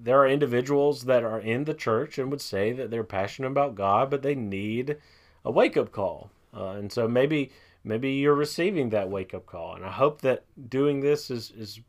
there 0.00 0.20
are 0.20 0.28
individuals 0.28 1.02
that 1.06 1.24
are 1.24 1.40
in 1.40 1.64
the 1.64 1.74
church 1.74 2.16
and 2.16 2.30
would 2.30 2.40
say 2.40 2.70
that 2.70 2.92
they're 2.92 3.02
passionate 3.02 3.48
about 3.48 3.74
God, 3.74 4.08
but 4.08 4.22
they 4.22 4.36
need 4.36 4.98
a 5.44 5.50
wake 5.50 5.76
up 5.76 5.90
call. 5.90 6.30
Uh, 6.56 6.74
and 6.74 6.92
so 6.92 7.08
maybe 7.08 7.50
maybe 7.82 8.12
you're 8.12 8.34
receiving 8.34 8.90
that 8.90 9.10
wake 9.10 9.34
up 9.34 9.46
call, 9.46 9.74
and 9.74 9.84
I 9.84 9.90
hope 9.90 10.20
that 10.20 10.44
doing 10.68 11.00
this 11.00 11.28
is 11.28 11.50
is 11.50 11.80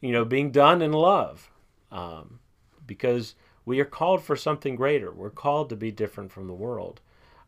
you 0.00 0.12
know 0.12 0.24
being 0.24 0.52
done 0.52 0.82
in 0.82 0.92
love, 0.92 1.50
um, 1.90 2.38
because 2.86 3.34
we 3.64 3.80
are 3.80 3.84
called 3.84 4.22
for 4.22 4.36
something 4.36 4.76
greater. 4.76 5.10
We're 5.10 5.30
called 5.30 5.68
to 5.70 5.76
be 5.76 5.90
different 5.90 6.30
from 6.30 6.46
the 6.46 6.54
world. 6.54 7.00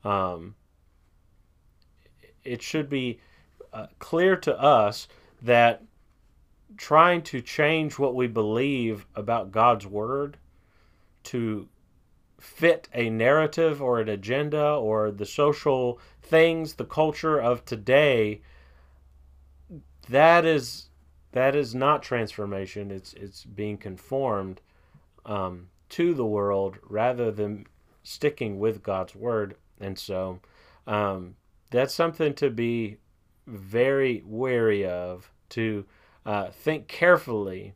Um, 0.04 0.54
it 2.48 2.62
should 2.62 2.88
be 2.88 3.20
uh, 3.72 3.86
clear 3.98 4.36
to 4.36 4.60
us 4.60 5.08
that 5.42 5.82
trying 6.76 7.22
to 7.22 7.40
change 7.40 7.98
what 7.98 8.14
we 8.14 8.26
believe 8.26 9.06
about 9.14 9.52
God's 9.52 9.86
word 9.86 10.36
to 11.24 11.68
fit 12.40 12.88
a 12.94 13.10
narrative 13.10 13.82
or 13.82 14.00
an 14.00 14.08
agenda 14.08 14.74
or 14.74 15.10
the 15.10 15.26
social 15.26 16.00
things, 16.22 16.74
the 16.74 16.84
culture 16.84 17.38
of 17.38 17.64
today, 17.64 18.40
that 20.08 20.44
is 20.44 20.88
that 21.32 21.54
is 21.54 21.74
not 21.74 22.02
transformation. 22.02 22.90
It's 22.90 23.12
it's 23.14 23.44
being 23.44 23.76
conformed 23.76 24.60
um, 25.26 25.68
to 25.90 26.14
the 26.14 26.24
world 26.24 26.78
rather 26.88 27.30
than 27.30 27.66
sticking 28.02 28.58
with 28.58 28.82
God's 28.82 29.14
word. 29.14 29.56
And 29.80 29.98
so 29.98 30.40
um, 30.86 31.36
that's 31.70 31.94
something 31.94 32.34
to 32.34 32.50
be 32.50 32.98
very 33.46 34.22
wary 34.24 34.84
of, 34.84 35.30
to 35.50 35.84
uh, 36.26 36.50
think 36.50 36.88
carefully 36.88 37.74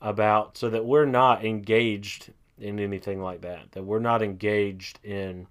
about, 0.00 0.56
so 0.56 0.70
that 0.70 0.84
we're 0.84 1.06
not 1.06 1.44
engaged 1.44 2.32
in 2.58 2.78
anything 2.78 3.20
like 3.20 3.40
that. 3.42 3.72
That 3.72 3.84
we're 3.84 3.98
not 3.98 4.22
engaged 4.22 4.98
in, 5.04 5.46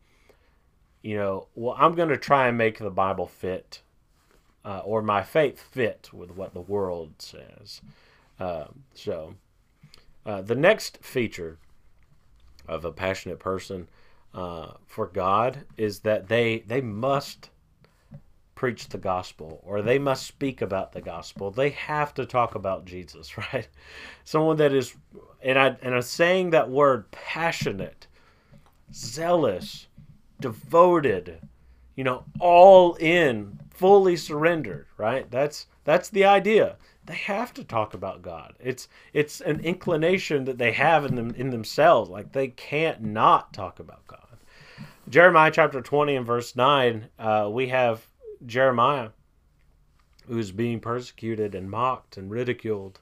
you 1.02 1.18
know, 1.18 1.48
well, 1.56 1.76
I'm 1.78 1.96
going 1.96 2.10
to 2.10 2.18
try 2.18 2.48
and 2.48 2.58
make 2.58 2.80
the 2.80 2.90
Bible 2.90 3.28
fit, 3.28 3.82
uh, 4.64 4.80
or 4.80 5.02
my 5.02 5.24
faith 5.24 5.60
fit 5.60 6.10
with 6.14 6.32
what 6.32 6.54
the 6.54 6.62
world 6.62 7.14
says. 7.20 7.82
Uh, 8.40 8.66
so, 8.94 9.36
the 10.26 10.56
next 10.56 11.00
feature 11.04 11.58
of 12.70 12.86
a 12.86 12.92
passionate 12.92 13.40
person 13.40 13.88
uh, 14.34 14.74
for 14.86 15.08
God 15.08 15.66
is 15.76 16.02
that 16.02 16.28
they 16.28 16.60
they 16.60 16.82
must 16.82 17.50
preach 18.60 18.90
the 18.90 18.98
gospel 18.98 19.64
or 19.66 19.82
they 19.82 19.98
must 19.98 20.28
speak 20.28 20.62
about 20.62 20.92
the 20.92 21.00
gospel. 21.00 21.50
They 21.50 21.70
have 21.70 22.14
to 22.16 22.26
talk 22.26 22.56
about 22.56 22.84
Jesus, 22.84 23.38
right? 23.54 23.70
Someone 24.26 24.58
that 24.58 24.74
is 24.74 24.94
and 25.42 25.58
I 25.58 25.78
and 25.82 25.96
I'm 25.96 26.02
saying 26.02 26.50
that 26.50 26.70
word 26.70 27.10
passionate, 27.10 28.08
zealous, 28.94 29.88
devoted, 30.42 31.40
you 31.96 32.04
know, 32.04 32.26
all 32.42 32.96
in, 32.96 33.58
fully 33.70 34.18
surrendered, 34.18 34.88
right? 34.98 35.32
That's 35.32 35.68
that's 35.86 36.10
the 36.10 36.26
idea. 36.26 36.76
They 37.06 37.16
have 37.16 37.54
to 37.54 37.64
talk 37.64 37.94
about 37.94 38.22
God. 38.22 38.56
It's 38.60 38.90
it's 39.14 39.40
an 39.40 39.62
inclination 39.62 40.44
that 40.44 40.58
they 40.58 40.74
have 40.74 41.06
in 41.06 41.16
them 41.16 41.32
in 41.38 41.50
themselves. 41.52 42.10
Like 42.10 42.34
they 42.34 42.50
can't 42.50 43.02
not 43.02 43.54
talk 43.54 43.80
about 43.80 44.06
God. 44.06 44.20
Jeremiah 45.08 45.50
chapter 45.50 45.80
20 45.82 46.18
and 46.18 46.26
verse 46.26 46.58
9, 46.58 47.08
uh, 47.18 47.50
we 47.52 47.70
have 47.70 48.06
Jeremiah, 48.46 49.10
who's 50.28 50.52
being 50.52 50.80
persecuted 50.80 51.56
and 51.56 51.70
mocked 51.70 52.18
and 52.18 52.30
ridiculed. 52.30 53.00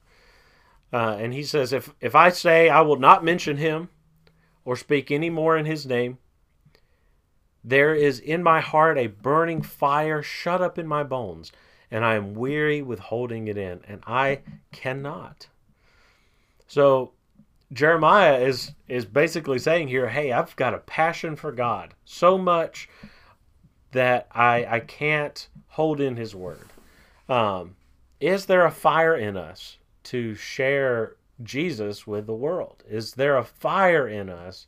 Uh, 0.92 1.18
and 1.20 1.34
he 1.34 1.44
says, 1.44 1.74
if, 1.74 1.94
if 2.00 2.16
I 2.16 2.30
say 2.30 2.70
I 2.70 2.82
will 2.82 3.00
not 3.00 3.24
mention 3.24 3.58
him 3.58 3.90
or 4.64 4.76
speak 4.76 5.12
any 5.12 5.30
more 5.30 5.58
in 5.58 5.66
his 5.66 5.86
name, 5.86 6.18
there 7.64 7.94
is 7.94 8.20
in 8.20 8.44
my 8.44 8.62
heart 8.62 8.98
a 8.98 9.08
burning 9.08 9.62
fire 9.62 10.24
shut 10.24 10.62
up 10.62 10.80
in 10.80 10.88
my 10.88 11.04
bones, 11.04 11.52
and 11.92 12.06
I 12.06 12.16
am 12.16 12.34
weary 12.34 12.82
with 12.82 13.00
holding 13.00 13.50
it 13.50 13.58
in, 13.58 13.82
and 13.88 14.02
I 14.08 14.42
cannot. 14.72 15.48
So 16.68 17.12
Jeremiah 17.74 18.38
is 18.40 18.72
is 18.88 19.06
basically 19.06 19.60
saying 19.60 19.90
here, 19.90 20.08
hey, 20.08 20.32
I've 20.32 20.56
got 20.56 20.74
a 20.74 20.80
passion 20.80 21.36
for 21.36 21.52
God 21.52 21.94
so 22.06 22.38
much 22.38 22.88
that 23.98 24.28
I 24.32 24.66
I 24.66 24.80
can't 24.80 25.48
hold 25.70 26.00
in 26.00 26.16
His 26.16 26.36
word. 26.36 26.68
Um, 27.28 27.76
is 28.20 28.46
there 28.46 28.66
a 28.66 28.72
fire 28.72 29.16
in 29.16 29.36
us 29.36 29.78
to 30.04 30.36
share 30.36 31.16
Jesus 31.44 32.08
with 32.08 32.28
the 32.28 32.34
world? 32.34 32.84
Is 32.88 33.14
there 33.14 33.38
a 33.38 33.44
fire 33.44 34.08
in 34.08 34.30
us 34.30 34.68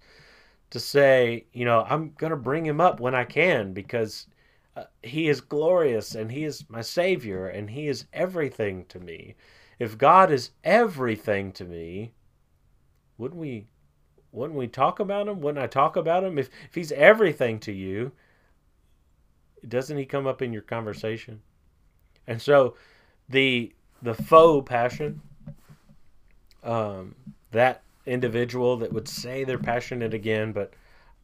to 0.72 0.80
say, 0.80 1.46
you 1.54 1.66
know, 1.66 1.86
I'm 1.88 2.14
going 2.18 2.32
to 2.32 2.38
bring 2.38 2.66
him 2.66 2.82
up 2.82 3.00
when 3.00 3.16
I 3.16 3.24
can 3.24 3.74
because 3.74 4.28
uh, 4.76 4.84
he 5.02 5.30
is 5.30 5.42
glorious 5.42 6.16
and 6.16 6.32
he 6.32 6.44
is 6.44 6.70
my 6.70 6.82
savior 6.82 7.48
and 7.48 7.70
he 7.70 7.88
is 7.88 8.06
everything 8.14 8.86
to 8.90 9.00
me. 9.00 9.36
If 9.80 9.98
God 9.98 10.32
is 10.32 10.52
everything 10.64 11.52
to 11.54 11.66
me, 11.66 12.14
wouldn't 13.18 13.40
we 13.40 13.68
wouldn't 14.32 14.60
we 14.60 14.68
talk 14.68 15.00
about 15.00 15.28
him? 15.28 15.42
Wouldn't 15.42 15.64
I 15.64 15.68
talk 15.68 15.96
about 15.96 16.24
him? 16.24 16.38
If 16.38 16.50
if 16.68 16.76
he's 16.76 16.92
everything 16.92 17.60
to 17.62 17.72
you, 17.72 18.12
doesn't 19.68 19.98
he 19.98 20.06
come 20.06 20.28
up 20.28 20.42
in 20.42 20.54
your 20.54 20.62
conversation? 20.62 21.42
And 22.28 22.42
so 22.42 22.76
the 23.28 23.74
the 24.02 24.14
faux 24.14 24.68
passion, 24.68 25.22
um, 26.64 27.16
that 27.52 27.82
individual 28.06 28.78
that 28.78 28.94
would 28.94 29.08
say 29.08 29.44
they're 29.44 29.58
passionate 29.58 30.14
again, 30.14 30.52
but 30.52 30.74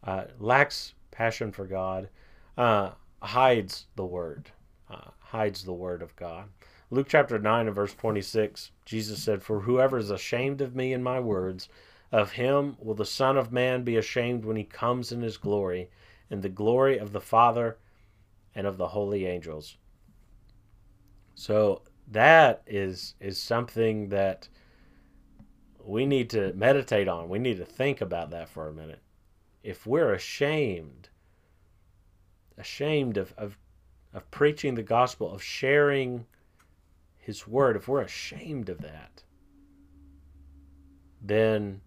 uh, 0.03 0.25
lacks 0.39 0.93
passion 1.11 1.51
for 1.51 1.65
God, 1.65 2.09
uh, 2.57 2.91
hides 3.21 3.85
the 3.95 4.05
word, 4.05 4.51
uh, 4.89 5.11
hides 5.19 5.63
the 5.63 5.73
word 5.73 6.01
of 6.01 6.15
God. 6.15 6.49
Luke 6.91 7.07
chapter 7.09 7.39
9 7.39 7.67
and 7.67 7.75
verse 7.75 7.93
26, 7.93 8.71
Jesus 8.85 9.23
said, 9.23 9.41
For 9.41 9.61
whoever 9.61 9.97
is 9.97 10.11
ashamed 10.11 10.61
of 10.61 10.75
me 10.75 10.93
and 10.93 11.03
my 11.03 11.19
words, 11.19 11.67
of 12.11 12.33
him 12.33 12.77
will 12.79 12.93
the 12.93 13.05
Son 13.05 13.37
of 13.37 13.51
Man 13.51 13.83
be 13.83 13.97
ashamed 13.97 14.45
when 14.45 14.55
he 14.55 14.63
comes 14.63 15.11
in 15.11 15.21
his 15.21 15.37
glory, 15.37 15.89
in 16.29 16.41
the 16.41 16.49
glory 16.49 16.97
of 16.97 17.11
the 17.11 17.21
Father 17.21 17.77
and 18.55 18.65
of 18.65 18.77
the 18.77 18.87
holy 18.87 19.25
angels. 19.25 19.77
So 21.35 21.81
that 22.11 22.63
is 22.65 23.15
is 23.19 23.37
something 23.39 24.09
that 24.09 24.47
we 25.83 26.05
need 26.05 26.29
to 26.31 26.53
meditate 26.53 27.07
on. 27.07 27.29
We 27.29 27.39
need 27.39 27.57
to 27.57 27.65
think 27.65 28.01
about 28.01 28.31
that 28.31 28.49
for 28.49 28.67
a 28.67 28.73
minute. 28.73 29.01
If 29.63 29.85
we're 29.85 30.13
ashamed, 30.13 31.09
ashamed 32.57 33.17
of, 33.17 33.33
of, 33.37 33.57
of 34.13 34.29
preaching 34.31 34.75
the 34.75 34.83
gospel, 34.83 35.31
of 35.31 35.43
sharing 35.43 36.25
his 37.17 37.47
word, 37.47 37.75
if 37.75 37.87
we're 37.87 38.01
ashamed 38.01 38.69
of 38.69 38.79
that, 38.79 39.23
then 41.21 41.81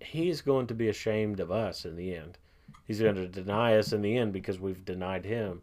he's 0.00 0.40
going 0.40 0.66
to 0.66 0.74
be 0.74 0.88
ashamed 0.88 1.40
of 1.40 1.50
us 1.50 1.84
in 1.84 1.96
the 1.96 2.14
end. 2.14 2.38
He's 2.86 3.00
going 3.00 3.16
to 3.16 3.28
deny 3.28 3.76
us 3.76 3.92
in 3.92 4.00
the 4.00 4.16
end 4.16 4.32
because 4.32 4.60
we've 4.60 4.84
denied 4.84 5.24
him. 5.24 5.62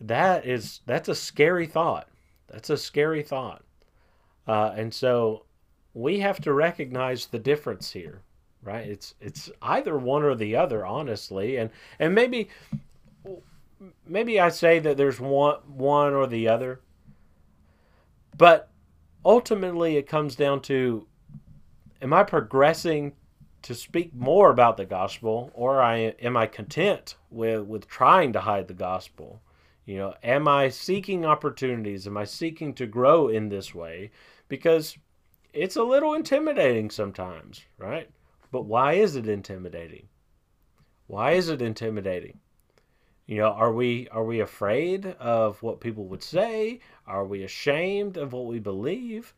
That 0.00 0.44
is 0.44 0.80
that's 0.84 1.08
a 1.08 1.14
scary 1.14 1.66
thought. 1.66 2.08
That's 2.48 2.70
a 2.70 2.76
scary 2.76 3.22
thought. 3.22 3.62
Uh, 4.46 4.72
and 4.76 4.92
so 4.92 5.44
we 5.94 6.18
have 6.18 6.40
to 6.40 6.52
recognize 6.52 7.26
the 7.26 7.38
difference 7.38 7.92
here, 7.92 8.22
right? 8.62 8.86
It's 8.86 9.14
it's 9.20 9.48
either 9.62 9.96
one 9.96 10.24
or 10.24 10.34
the 10.34 10.56
other, 10.56 10.84
honestly, 10.84 11.56
and 11.56 11.70
and 12.00 12.14
maybe 12.14 12.48
maybe 14.06 14.40
I 14.40 14.48
say 14.48 14.80
that 14.80 14.96
there's 14.96 15.20
one 15.20 15.58
one 15.66 16.14
or 16.14 16.26
the 16.26 16.48
other, 16.48 16.80
but 18.36 18.70
ultimately 19.24 19.96
it 19.96 20.08
comes 20.08 20.34
down 20.34 20.62
to 20.62 21.06
am 22.00 22.12
I 22.12 22.24
progressing 22.24 23.12
to 23.62 23.74
speak 23.74 24.14
more 24.14 24.50
about 24.50 24.76
the 24.76 24.84
gospel 24.84 25.50
or 25.54 25.80
I 25.80 25.96
am 26.20 26.36
I 26.36 26.46
content 26.46 27.16
with 27.30 27.62
with 27.62 27.88
trying 27.88 28.32
to 28.32 28.40
hide 28.40 28.68
the 28.68 28.74
gospel? 28.74 29.42
You 29.84 29.96
know, 29.98 30.14
am 30.22 30.46
I 30.46 30.68
seeking 30.68 31.24
opportunities? 31.24 32.06
Am 32.06 32.16
I 32.16 32.24
seeking 32.24 32.74
to 32.74 32.86
grow 32.86 33.28
in 33.28 33.48
this 33.48 33.74
way? 33.74 34.10
Because 34.48 34.96
it's 35.52 35.76
a 35.76 35.82
little 35.82 36.14
intimidating 36.14 36.90
sometimes, 36.90 37.62
right? 37.78 38.08
But 38.50 38.66
why 38.66 38.94
is 38.94 39.16
it 39.16 39.28
intimidating? 39.28 40.08
Why 41.06 41.32
is 41.32 41.48
it 41.48 41.60
intimidating? 41.60 42.38
You 43.26 43.38
know, 43.38 43.50
are 43.50 43.72
we 43.72 44.08
are 44.08 44.24
we 44.24 44.40
afraid 44.40 45.06
of 45.18 45.62
what 45.62 45.80
people 45.80 46.06
would 46.06 46.22
say? 46.22 46.80
Are 47.06 47.24
we 47.24 47.44
ashamed 47.44 48.16
of 48.16 48.32
what 48.32 48.46
we 48.46 48.58
believe? 48.58 49.34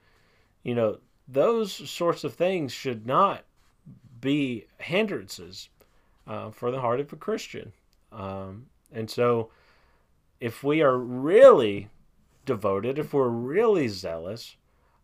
You 0.63 0.75
know, 0.75 0.99
those 1.29 1.73
sorts 1.91 2.25
of 2.25 2.35
things 2.35 2.73
should 2.73 3.07
not 3.07 3.45
be 4.25 4.67
hindrances 4.79 5.69
uh, 6.27 6.51
for 6.51 6.71
the 6.71 6.81
heart 6.81 6.99
of 6.99 7.13
a 7.13 7.17
Christian. 7.17 7.73
Um, 8.11 8.67
and 8.91 9.09
so, 9.09 9.51
if 10.41 10.65
we 10.65 10.83
are 10.83 10.97
really 10.99 11.91
devoted, 12.47 12.99
if 12.99 13.13
we're 13.13 13.29
really 13.29 13.87
zealous, 13.87 14.57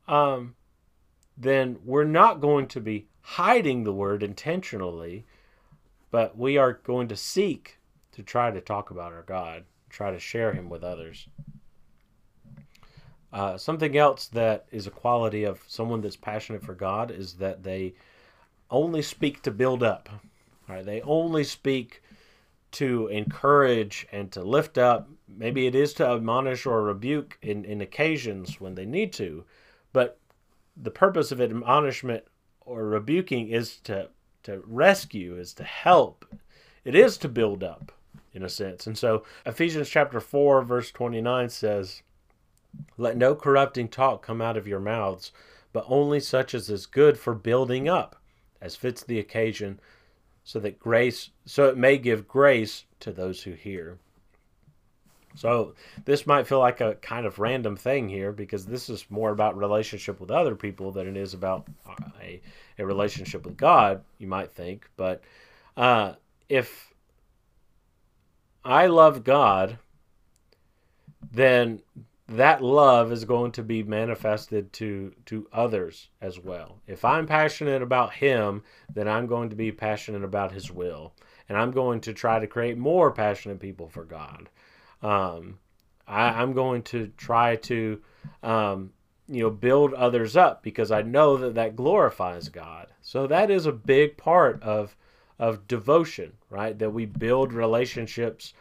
um, 0.09 0.55
then 1.37 1.79
we're 1.85 2.05
not 2.05 2.41
going 2.41 2.67
to 2.69 2.81
be 2.81 3.07
hiding 3.21 3.85
the 3.85 3.93
word 3.93 4.23
intentionally, 4.23 5.27
but 6.11 6.37
we 6.37 6.57
are 6.57 6.73
going 6.73 7.09
to 7.09 7.17
seek 7.17 7.79
to 8.13 8.23
try 8.23 8.51
to 8.51 8.61
talk 8.61 8.91
about 8.91 9.13
our 9.13 9.23
God, 9.23 9.65
try 9.91 10.11
to 10.11 10.19
share 10.19 10.53
Him 10.53 10.71
with 10.71 10.83
others. 10.83 11.29
Uh, 13.33 13.57
something 13.57 13.97
else 13.97 14.29
that 14.29 14.67
is 14.73 14.87
a 14.87 14.91
quality 14.91 15.45
of 15.45 15.63
someone 15.69 16.01
that's 16.01 16.17
passionate 16.17 16.65
for 16.65 16.75
God 16.75 17.11
is 17.11 17.35
that 17.35 17.63
they 17.63 17.95
only 18.71 19.03
speak 19.03 19.43
to 19.43 19.51
build 19.51 19.83
up. 19.83 20.09
Right? 20.69 20.85
They 20.85 21.01
only 21.03 21.45
speak 21.45 22.03
to 22.73 23.09
encourage 23.09 24.07
and 24.13 24.31
to 24.33 24.43
lift 24.43 24.79
up. 24.79 25.09
Maybe 25.29 25.67
it 25.67 25.75
is 25.75 25.93
to 25.95 26.07
admonish 26.07 26.67
or 26.67 26.83
rebuke 26.83 27.39
in, 27.43 27.65
in 27.65 27.81
occasions 27.81 28.61
when 28.61 28.75
they 28.75 28.87
need 28.87 29.13
to, 29.15 29.45
but 29.93 30.19
the 30.77 30.91
purpose 30.91 31.33
of 31.33 31.41
admonishment 31.41 32.25
or 32.61 32.87
rebuking 32.87 33.49
is 33.49 33.79
to 33.79 34.09
to 34.43 34.63
rescue, 34.67 35.37
is 35.37 35.53
to 35.55 35.65
help. 35.65 36.25
It 36.85 36.95
is 36.95 37.19
to 37.19 37.29
build 37.29 37.63
up, 37.63 37.93
in 38.33 38.43
a 38.43 38.49
sense. 38.49 38.87
And 38.87 38.97
so 38.97 39.25
Ephesians 39.45 39.89
chapter 39.89 40.21
four, 40.21 40.63
verse 40.63 40.91
twenty 40.91 41.21
nine 41.21 41.49
says, 41.49 42.03
Let 42.97 43.17
no 43.17 43.35
corrupting 43.35 43.89
talk 43.89 44.23
come 44.25 44.41
out 44.41 44.57
of 44.57 44.69
your 44.69 44.81
mouths, 44.81 45.33
but 45.73 45.85
only 45.89 46.21
such 46.21 46.55
as 46.55 46.71
is 46.71 46.87
good 46.87 47.19
for 47.19 47.35
building 47.35 47.89
up, 47.89 48.20
as 48.61 48.77
fits 48.77 49.03
the 49.03 49.19
occasion, 49.19 49.81
so 50.45 50.59
that 50.61 50.79
grace 50.79 51.31
so 51.45 51.69
it 51.69 51.77
may 51.77 51.99
give 51.99 52.29
grace 52.29 52.85
to 53.01 53.13
those 53.13 53.43
who 53.43 53.53
hear. 53.53 53.99
So 55.37 55.75
this 56.05 56.27
might 56.27 56.47
feel 56.47 56.59
like 56.59 56.81
a 56.81 56.97
kind 56.97 57.25
of 57.25 57.39
random 57.39 57.77
thing 57.77 58.09
here 58.09 58.33
because 58.33 58.67
this 58.67 58.91
is 58.91 59.07
more 59.11 59.31
about 59.31 59.57
relationship 59.57 60.21
with 60.21 60.31
other 60.31 60.57
people 60.57 60.91
than 60.91 61.07
it 61.07 61.17
is 61.17 61.35
about 61.35 61.69
a, 62.21 62.41
a 62.79 62.85
relationship 62.85 63.45
with 63.45 63.57
God, 63.57 64.03
you 64.19 64.27
might 64.27 64.51
think. 64.51 64.91
But 64.97 65.23
uh, 65.77 66.15
if 66.49 66.93
I 68.65 68.87
love 68.87 69.23
God, 69.23 69.79
then 71.31 71.81
that 72.31 72.63
love 72.63 73.11
is 73.11 73.25
going 73.25 73.51
to 73.53 73.63
be 73.63 73.83
manifested 73.83 74.73
to 74.73 75.13
to 75.27 75.49
others 75.53 76.09
as 76.21 76.39
well. 76.39 76.79
If 76.87 77.05
I'm 77.05 77.27
passionate 77.27 77.83
about 77.83 78.15
him, 78.15 78.63
then 78.93 79.09
I'm 79.09 79.27
going 79.27 79.51
to 79.51 79.57
be 79.57 79.73
passionate 79.73 80.23
about 80.23 80.53
his 80.53 80.71
will. 80.71 81.13
And 81.49 81.59
I'm 81.59 81.73
going 81.73 82.01
to 82.03 82.15
try 82.15 82.39
to 82.39 82.47
create 82.47 82.79
more 82.79 83.11
passionate 83.11 83.59
people 83.59 83.89
for 83.89 84.05
God. 84.05 84.49
Um, 85.03 85.59
I, 86.07 86.41
am 86.41 86.53
going 86.53 86.83
to 86.85 87.09
try 87.17 87.57
to, 87.57 88.01
um, 88.45 88.93
you 89.29 89.43
know, 89.43 89.51
build 89.51 89.93
others 89.95 90.37
up 90.37 90.63
because 90.63 90.93
I 90.93 91.03
know 91.03 91.37
that 91.39 91.57
that 91.57 91.75
glorifies 91.75 92.49
God. 92.49 92.87
So 93.03 93.27
that 93.27 93.51
is 93.51 93.67
a 93.67 93.73
big 93.73 94.17
part 94.17 94.63
of 94.63 94.95
of 95.41 95.67
devotion, 95.67 96.35
right? 96.49 96.79
That 96.79 96.91
we 96.91 97.07
build 97.07 97.53
relationships 97.53 98.55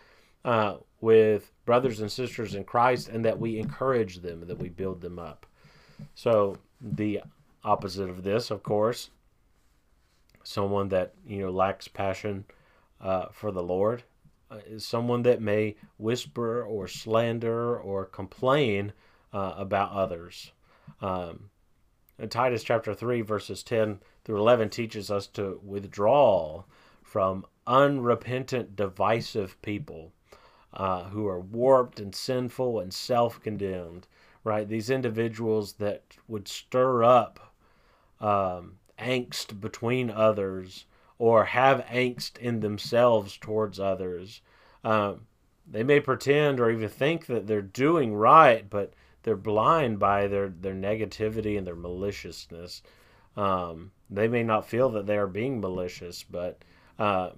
uh, 0.43 0.77
with 1.01 1.51
brothers 1.69 1.99
and 1.99 2.12
sisters 2.12 2.55
in 2.55 2.63
Christ, 2.63 3.10
and 3.10 3.23
that 3.25 3.39
we 3.39 3.60
encourage 3.60 4.21
them, 4.23 4.43
that 4.47 4.58
we 4.58 4.69
build 4.69 5.01
them 5.01 5.19
up. 5.19 5.45
So 6.15 6.58
the 6.82 7.21
opposite 7.63 8.10
of 8.10 8.23
this, 8.23 8.49
of 8.49 8.63
course, 8.63 9.12
someone 10.41 10.89
that 10.89 11.13
you 11.27 11.41
know 11.41 11.51
lacks 11.51 11.88
passion 11.88 12.45
uh, 12.99 13.27
for 13.32 13.51
the 13.51 13.62
Lord 13.62 14.01
uh, 14.49 14.58
is 14.65 14.84
someone 14.84 15.21
that 15.21 15.43
may 15.43 15.75
whisper 15.99 16.63
or 16.63 16.88
slander 16.88 17.77
or 17.77 18.03
complain 18.03 18.91
uh, 19.32 19.53
about 19.55 19.91
others. 19.91 20.51
Um, 21.01 21.51
Titus 22.32 22.63
chapter 22.63 22.95
3, 22.95 23.21
verses 23.21 23.62
10 23.62 23.99
through 24.25 24.39
11 24.39 24.71
teaches 24.71 25.12
us 25.12 25.27
to 25.27 25.62
withdraw 25.63 26.63
from 27.03 27.45
unrepentant, 27.67 28.75
divisive 28.75 29.62
people 29.62 30.13
uh, 30.73 31.05
who 31.05 31.27
are 31.27 31.39
warped 31.39 31.99
and 31.99 32.13
sinful 32.13 32.79
and 32.79 32.93
self 32.93 33.41
condemned, 33.41 34.08
right? 34.43 34.67
These 34.67 34.89
individuals 34.89 35.73
that 35.73 36.17
would 36.27 36.47
stir 36.47 37.03
up 37.03 37.53
um, 38.19 38.77
angst 38.99 39.60
between 39.60 40.10
others 40.10 40.86
or 41.17 41.45
have 41.45 41.86
angst 41.86 42.38
in 42.38 42.60
themselves 42.60 43.38
towards 43.38 43.79
others. 43.79 44.41
Um, 44.84 45.21
they 45.69 45.84
may 45.84 45.99
pretend 45.99 46.60
or 46.60 46.71
even 46.71 46.89
think 46.89 47.25
that 47.27 47.47
they're 47.47 47.62
doing 47.62 48.13
right, 48.13 48.67
but 48.69 48.93
they're 49.23 49.36
blind 49.36 49.99
by 49.99 50.27
their, 50.27 50.49
their 50.49 50.73
negativity 50.73 51.58
and 51.58 51.67
their 51.67 51.75
maliciousness. 51.75 52.82
Um, 53.36 53.91
they 54.10 54.27
may 54.27 54.43
not 54.43 54.67
feel 54.67 54.89
that 54.89 55.05
they 55.05 55.17
are 55.17 55.27
being 55.27 55.60
malicious, 55.60 56.23
but 56.23 56.63
uh, 56.97 57.32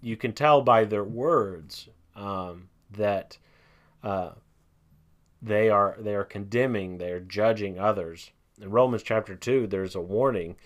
you 0.00 0.16
can 0.16 0.32
tell 0.32 0.62
by 0.62 0.84
their 0.84 1.04
words 1.04 1.88
um, 2.16 2.68
that 2.90 3.38
uh, 4.02 4.32
they 5.42 5.70
are 5.70 5.96
they 6.00 6.14
are 6.14 6.24
condemning, 6.24 6.98
they 6.98 7.10
are 7.10 7.20
judging 7.20 7.78
others. 7.78 8.30
In 8.60 8.70
Romans 8.70 9.02
chapter 9.02 9.36
two, 9.36 9.66
there's 9.66 9.94
a 9.94 10.00
warning 10.00 10.56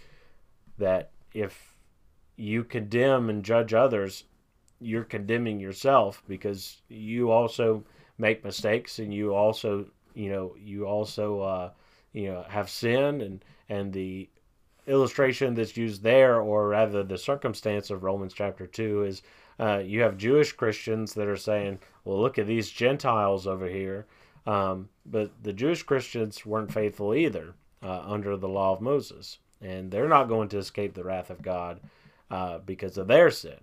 that 0.79 1.11
if 1.35 1.77
you 2.37 2.65
condemn 2.65 3.29
and 3.29 3.45
judge 3.45 3.75
others, 3.75 4.25
you're 4.81 5.05
condemning 5.05 5.61
yourself 5.61 6.23
because 6.27 6.81
you 6.89 7.31
also 7.31 7.85
make 8.17 8.45
mistakes 8.45 8.99
and 8.99 9.13
you 9.13 9.35
also, 9.35 9.87
you 10.15 10.31
know, 10.31 10.55
you 10.59 10.87
also, 10.87 11.41
uh, 11.41 11.71
you 12.13 12.31
know, 12.31 12.45
have 12.49 12.71
sin 12.71 13.21
and 13.21 13.45
and 13.69 13.93
the 13.93 14.29
illustration 14.87 15.55
that's 15.55 15.77
used 15.77 16.03
there, 16.03 16.41
or 16.41 16.69
rather 16.69 17.03
the 17.03 17.19
circumstance 17.19 17.91
of 17.91 18.03
Romans 18.03 18.33
chapter 18.35 18.67
two, 18.67 19.05
is 19.05 19.23
uh, 19.61 19.79
you 19.79 20.01
have 20.01 20.16
Jewish 20.16 20.53
Christians 20.53 21.14
that 21.14 21.29
are 21.29 21.37
saying, 21.37 21.81
"Well, 22.05 22.20
look 22.20 22.38
at 22.38 22.46
these 22.46 22.70
Gentiles 22.70 23.46
over 23.46 23.68
here," 23.68 24.07
um, 24.46 24.88
but 25.05 25.31
the 25.42 25.53
Jewish 25.53 25.83
Christians 25.83 26.46
weren't 26.46 26.73
faithful 26.73 27.14
either 27.14 27.55
uh, 27.83 28.03
under 28.07 28.37
the 28.37 28.49
law 28.49 28.73
of 28.73 28.81
Moses, 28.81 29.38
and 29.61 29.90
they're 29.90 30.09
not 30.09 30.29
going 30.29 30.49
to 30.49 30.59
escape 30.59 30.94
the 30.94 31.05
wrath 31.05 31.31
of 31.31 31.42
God 31.42 31.81
uh, 32.31 32.59
because 32.59 32.96
of 32.96 33.07
their 33.07 33.31
sin. 33.31 33.59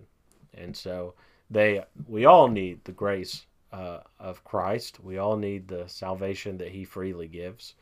And 0.54 0.76
so 0.76 1.14
they, 1.50 1.84
we 2.06 2.24
all 2.24 2.48
need 2.48 2.84
the 2.84 2.92
grace 2.92 3.46
uh, 3.72 4.00
of 4.18 4.44
Christ. 4.44 5.02
We 5.02 5.18
all 5.18 5.36
need 5.36 5.68
the 5.68 5.88
salvation 5.88 6.58
that 6.58 6.70
He 6.70 6.84
freely 6.84 7.28
gives. 7.28 7.74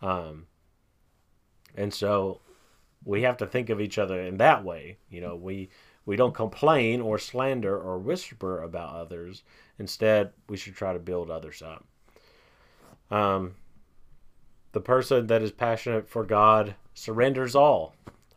Um, 0.00 0.46
and 1.74 1.92
so 1.92 2.40
we 3.04 3.22
have 3.22 3.36
to 3.38 3.46
think 3.46 3.70
of 3.70 3.80
each 3.80 3.98
other 3.98 4.20
in 4.20 4.36
that 4.38 4.64
way. 4.64 4.98
You 5.10 5.20
know, 5.20 5.36
we 5.36 5.70
we 6.06 6.16
don't 6.16 6.34
complain 6.34 7.00
or 7.00 7.18
slander 7.18 7.78
or 7.78 7.98
whisper 7.98 8.62
about 8.62 8.94
others. 8.94 9.42
Instead, 9.78 10.32
we 10.48 10.56
should 10.56 10.74
try 10.74 10.92
to 10.92 10.98
build 10.98 11.30
others 11.30 11.62
up. 11.62 11.84
Um, 13.10 13.54
the 14.72 14.80
person 14.80 15.26
that 15.28 15.42
is 15.42 15.52
passionate 15.52 16.08
for 16.08 16.24
God 16.24 16.74
surrenders 16.94 17.54
all 17.54 17.94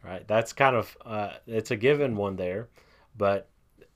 right? 0.07 0.27
That's 0.27 0.53
kind 0.53 0.75
of 0.75 0.97
uh, 1.05 1.33
it's 1.45 1.71
a 1.71 1.75
given 1.75 2.15
one 2.15 2.35
there, 2.35 2.69
but 3.17 3.49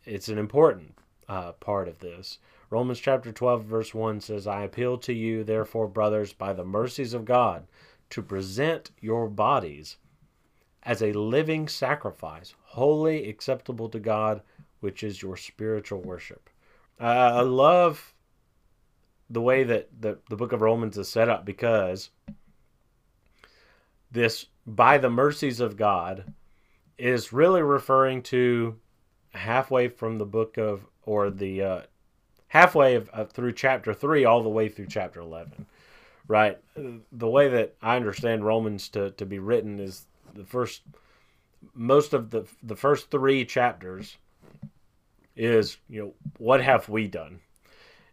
it's 0.05 0.27
an 0.27 0.37
important 0.37 0.95
uh, 1.27 1.53
part 1.53 1.87
of 1.87 1.99
this. 1.99 2.39
Romans 2.69 2.99
chapter 2.99 3.31
12, 3.31 3.63
verse 3.65 3.93
1 3.93 4.21
says, 4.21 4.47
I 4.47 4.63
appeal 4.63 4.97
to 4.99 5.13
you, 5.13 5.43
therefore, 5.43 5.87
brothers, 5.87 6.31
by 6.31 6.53
the 6.53 6.63
mercies 6.63 7.13
of 7.13 7.25
God, 7.25 7.67
to 8.11 8.21
present 8.21 8.91
your 8.99 9.27
bodies 9.27 9.97
as 10.83 11.01
a 11.01 11.13
living 11.13 11.67
sacrifice, 11.67 12.53
wholly 12.63 13.29
acceptable 13.29 13.89
to 13.89 13.99
God, 13.99 14.41
which 14.79 15.03
is 15.03 15.21
your 15.21 15.37
spiritual 15.37 16.01
worship. 16.01 16.49
Uh, 16.99 17.03
I 17.35 17.41
love 17.41 18.13
the 19.29 19.41
way 19.41 19.63
that 19.63 19.89
the, 20.01 20.17
the 20.29 20.35
book 20.35 20.51
of 20.51 20.61
Romans 20.61 20.97
is 20.97 21.07
set 21.07 21.29
up 21.29 21.45
because 21.45 22.09
this 24.11 24.47
by 24.67 24.97
the 24.97 25.09
mercies 25.09 25.59
of 25.59 25.77
God 25.77 26.33
is 26.97 27.33
really 27.33 27.61
referring 27.61 28.21
to 28.23 28.77
halfway 29.33 29.87
from 29.87 30.17
the 30.17 30.25
book 30.25 30.57
of 30.57 30.85
or 31.03 31.29
the 31.29 31.61
uh, 31.61 31.81
halfway 32.47 32.95
of, 32.95 33.09
uh, 33.13 33.25
through 33.25 33.53
chapter 33.53 33.93
3 33.93 34.25
all 34.25 34.43
the 34.43 34.49
way 34.49 34.67
through 34.67 34.87
chapter 34.87 35.21
11 35.21 35.65
right? 36.31 36.57
The 37.11 37.27
way 37.27 37.49
that 37.49 37.75
I 37.81 37.97
understand 37.97 38.45
Romans 38.45 38.87
to, 38.89 39.11
to 39.11 39.25
be 39.25 39.39
written 39.39 39.79
is 39.79 40.07
the 40.33 40.45
first, 40.45 40.81
most 41.73 42.13
of 42.13 42.29
the 42.29 42.45
the 42.63 42.75
first 42.75 43.11
three 43.11 43.45
chapters 43.45 44.17
is 45.35 45.77
you 45.89 46.01
know 46.01 46.13
what 46.37 46.61
have 46.61 46.89
we 46.89 47.07
done, 47.07 47.39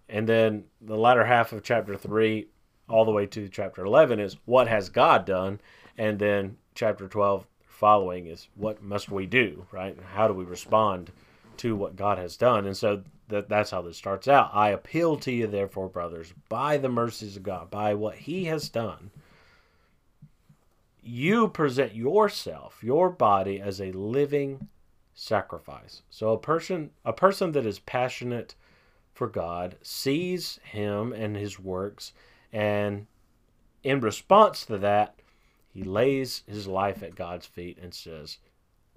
and 0.09 0.29
then 0.29 0.65
the 0.81 0.97
latter 0.97 1.25
half 1.25 1.53
of 1.53 1.63
chapter 1.63 1.97
three, 1.97 2.49
all 2.89 3.05
the 3.05 3.11
way 3.13 3.27
to 3.27 3.49
chapter 3.49 3.85
eleven 3.85 4.21
is 4.21 4.37
what 4.45 4.69
has 4.69 4.89
God 4.89 5.25
done, 5.25 5.61
and 5.97 6.19
then 6.19 6.57
chapter 6.75 7.09
twelve 7.09 7.47
following 7.63 8.27
is 8.27 8.49
what 8.57 8.83
must 8.83 9.11
we 9.11 9.27
do, 9.27 9.65
right? 9.71 9.97
How 10.15 10.27
do 10.27 10.35
we 10.35 10.45
respond 10.45 11.13
to 11.59 11.77
what 11.77 11.97
God 11.97 12.19
has 12.19 12.37
done? 12.37 12.67
And 12.67 12.77
so 12.77 13.03
that 13.29 13.49
that's 13.49 13.71
how 13.71 13.83
this 13.83 13.97
starts 13.97 14.27
out. 14.27 14.51
I 14.53 14.71
appeal 14.71 15.17
to 15.19 15.33
you, 15.33 15.47
therefore, 15.47 15.89
brothers, 15.89 16.33
by 16.49 16.77
the 16.79 16.89
mercies 16.89 17.37
of 17.37 17.43
God, 17.43 17.71
by 17.71 17.95
what 17.95 18.17
He 18.17 18.47
has 18.47 18.69
done, 18.69 19.11
you 21.09 21.49
present 21.49 21.95
yourself, 21.95 22.83
your 22.83 23.11
body, 23.11 23.61
as 23.61 23.81
a 23.81 23.93
living 23.93 24.69
sacrifice. 25.15 26.03
So 26.11 26.33
a 26.33 26.39
person, 26.39 26.91
a 27.05 27.13
person 27.13 27.53
that 27.53 27.67
is 27.67 27.79
passionate 27.79 28.55
for 29.15 29.29
God, 29.29 29.77
sees 29.83 30.61
Him 30.63 31.13
and 31.13 31.37
His 31.37 31.59
works, 31.59 32.13
and 32.53 33.07
in 33.83 34.01
response 34.01 34.65
to 34.67 34.79
that, 34.79 35.19
he 35.73 35.83
lays 35.83 36.43
his 36.47 36.67
life 36.67 37.03
at 37.03 37.15
God's 37.15 37.47
feet 37.47 37.79
and 37.81 37.95
says, 37.95 38.39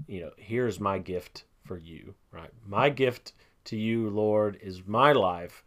you 0.08 0.22
know, 0.22 0.32
here's 0.38 0.80
my 0.80 0.98
gift 0.98 1.44
for 1.64 1.78
you, 1.78 2.16
right? 2.32 2.50
My 2.66 2.90
gift 2.90 3.34
to 3.66 3.78
you, 3.78 4.10
Lord, 4.10 4.58
is 4.62 4.88
my 4.88 5.12
life 5.12 5.64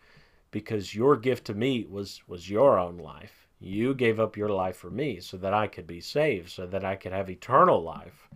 because 0.51 0.95
your 0.95 1.17
gift 1.17 1.47
to 1.47 1.55
me 1.55 1.87
was 1.89 2.23
was 2.27 2.51
your 2.51 2.79
own 2.79 2.99
life. 2.99 3.44
You 3.65 3.95
gave 3.95 4.21
up 4.21 4.37
your 4.37 4.51
life 4.51 4.77
for 4.77 4.91
me 4.91 5.21
so 5.21 5.39
that 5.39 5.55
I 5.55 5.69
could 5.69 5.87
be 5.87 6.03
saved, 6.03 6.51
so 6.51 6.67
that 6.67 6.85
I 6.85 6.97
could 6.97 7.13
have 7.13 7.31
eternal 7.31 7.83
life. 7.83 8.29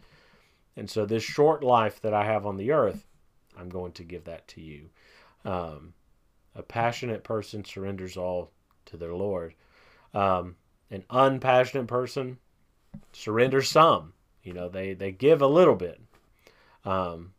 And 0.75 0.89
so 0.89 1.05
this 1.05 1.23
short 1.23 1.63
life 1.63 2.01
that 2.01 2.15
I 2.15 2.25
have 2.25 2.47
on 2.47 2.57
the 2.57 2.73
earth, 2.73 3.07
I'm 3.55 3.69
going 3.69 3.93
to 3.93 4.05
give 4.05 4.25
that 4.25 4.49
to 4.49 4.63
you. 4.63 4.89
Um, 5.45 5.93
a 6.55 6.63
passionate 6.63 7.25
person 7.25 7.63
surrenders 7.63 8.17
all 8.17 8.53
to 8.87 8.97
their 8.97 9.15
Lord. 9.15 9.55
Um, 10.15 10.57
an 10.91 11.05
unpassionate 11.11 11.89
person 11.89 12.39
surrenders 13.13 13.69
some. 13.69 14.15
You 14.43 14.55
know, 14.55 14.71
they, 14.71 14.95
they 14.95 15.13
give 15.13 15.43
a 15.43 15.47
little 15.47 15.77
bit. 15.77 16.01
Um, 16.87 17.35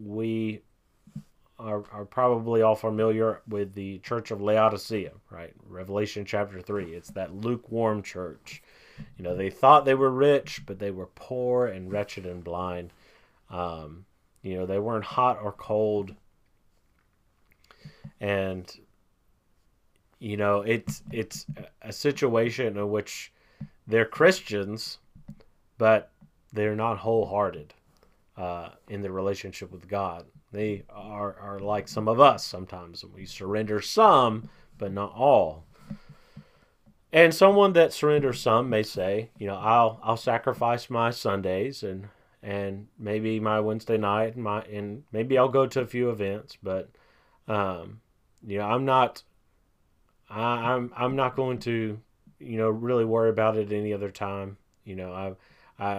we 0.00 0.62
are, 1.64 1.84
are 1.92 2.04
probably 2.04 2.62
all 2.62 2.74
familiar 2.74 3.40
with 3.48 3.74
the 3.74 3.98
church 3.98 4.30
of 4.30 4.40
Laodicea, 4.40 5.12
right? 5.30 5.52
Revelation 5.66 6.24
chapter 6.24 6.60
3. 6.60 6.92
It's 6.92 7.10
that 7.12 7.34
lukewarm 7.34 8.02
church. 8.02 8.62
You 9.16 9.24
know, 9.24 9.34
they 9.34 9.50
thought 9.50 9.84
they 9.84 9.94
were 9.94 10.10
rich, 10.10 10.62
but 10.66 10.78
they 10.78 10.90
were 10.90 11.08
poor 11.14 11.66
and 11.66 11.90
wretched 11.90 12.26
and 12.26 12.44
blind. 12.44 12.92
Um, 13.50 14.04
you 14.42 14.56
know, 14.56 14.66
they 14.66 14.78
weren't 14.78 15.04
hot 15.04 15.38
or 15.42 15.52
cold. 15.52 16.14
And, 18.20 18.70
you 20.18 20.36
know, 20.36 20.60
it's 20.60 21.02
it's 21.10 21.46
a 21.82 21.92
situation 21.92 22.76
in 22.76 22.90
which 22.90 23.32
they're 23.86 24.04
Christians, 24.04 24.98
but 25.78 26.12
they're 26.52 26.76
not 26.76 26.98
wholehearted 26.98 27.74
uh, 28.36 28.70
in 28.88 29.02
their 29.02 29.12
relationship 29.12 29.72
with 29.72 29.88
God. 29.88 30.24
They 30.54 30.84
are, 30.88 31.34
are 31.40 31.58
like 31.58 31.88
some 31.88 32.06
of 32.06 32.20
us 32.20 32.44
sometimes. 32.44 33.04
We 33.04 33.26
surrender 33.26 33.80
some, 33.80 34.48
but 34.78 34.92
not 34.92 35.12
all. 35.12 35.64
And 37.12 37.34
someone 37.34 37.72
that 37.72 37.92
surrenders 37.92 38.40
some 38.40 38.70
may 38.70 38.84
say, 38.84 39.30
you 39.36 39.48
know, 39.48 39.56
I'll 39.56 40.00
I'll 40.02 40.16
sacrifice 40.16 40.88
my 40.88 41.10
Sundays 41.10 41.82
and 41.82 42.08
and 42.40 42.86
maybe 42.98 43.40
my 43.40 43.58
Wednesday 43.58 43.96
night 43.96 44.36
and 44.36 44.44
my 44.44 44.62
and 44.62 45.02
maybe 45.10 45.36
I'll 45.36 45.48
go 45.48 45.66
to 45.66 45.80
a 45.80 45.86
few 45.86 46.10
events, 46.10 46.56
but 46.62 46.88
um, 47.48 48.00
you 48.46 48.58
know, 48.58 48.66
I'm 48.66 48.84
not 48.84 49.24
I, 50.30 50.72
I'm 50.72 50.92
I'm 50.96 51.16
not 51.16 51.34
going 51.34 51.58
to 51.60 51.98
you 52.38 52.56
know 52.58 52.68
really 52.68 53.04
worry 53.04 53.30
about 53.30 53.56
it 53.56 53.72
any 53.72 53.92
other 53.92 54.10
time. 54.10 54.56
You 54.84 54.94
know, 54.94 55.12
I 55.12 55.34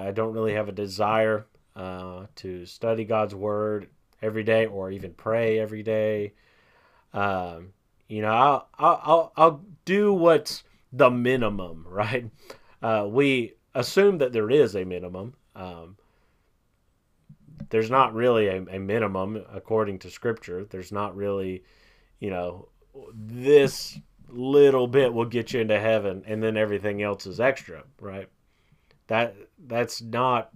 I 0.08 0.12
don't 0.12 0.34
really 0.34 0.54
have 0.54 0.70
a 0.70 0.74
desire 0.74 1.46
uh, 1.76 2.28
to 2.38 2.66
study 2.66 3.04
God's 3.04 3.36
word 3.36 3.90
every 4.22 4.44
day 4.44 4.66
or 4.66 4.92
even 4.92 5.14
pray 5.14 5.60
every 5.60 5.84
day. 5.84 6.34
Um, 7.14 7.74
you 8.08 8.22
know, 8.22 8.32
I'll, 8.32 8.68
I'll, 8.78 9.34
I'll 9.36 9.66
do 9.86 10.14
what's 10.14 10.64
the 10.92 11.10
minimum, 11.10 11.86
right? 11.90 12.30
Uh, 12.82 13.06
we 13.10 13.54
assume 13.74 14.18
that 14.20 14.34
there 14.34 14.50
is 14.50 14.76
a 14.76 14.86
minimum. 14.86 15.36
Um, 15.56 15.98
there's 17.70 17.90
not 17.90 18.14
really 18.14 18.48
a, 18.48 18.64
a 18.64 18.80
minimum 18.80 19.44
according 19.52 20.00
to 20.00 20.10
scripture. 20.10 20.66
There's 20.66 20.92
not 20.92 21.16
really, 21.16 21.64
you 22.20 22.30
know, 22.30 22.70
this 23.14 24.00
little 24.28 24.88
bit 24.88 25.14
will 25.14 25.26
get 25.26 25.54
you 25.54 25.62
into 25.62 25.80
heaven 25.80 26.24
and 26.26 26.42
then 26.42 26.58
everything 26.58 27.02
else 27.02 27.26
is 27.26 27.40
extra, 27.40 27.84
right? 28.00 28.28
That 29.08 29.36
that's 29.68 30.02
not 30.02 30.52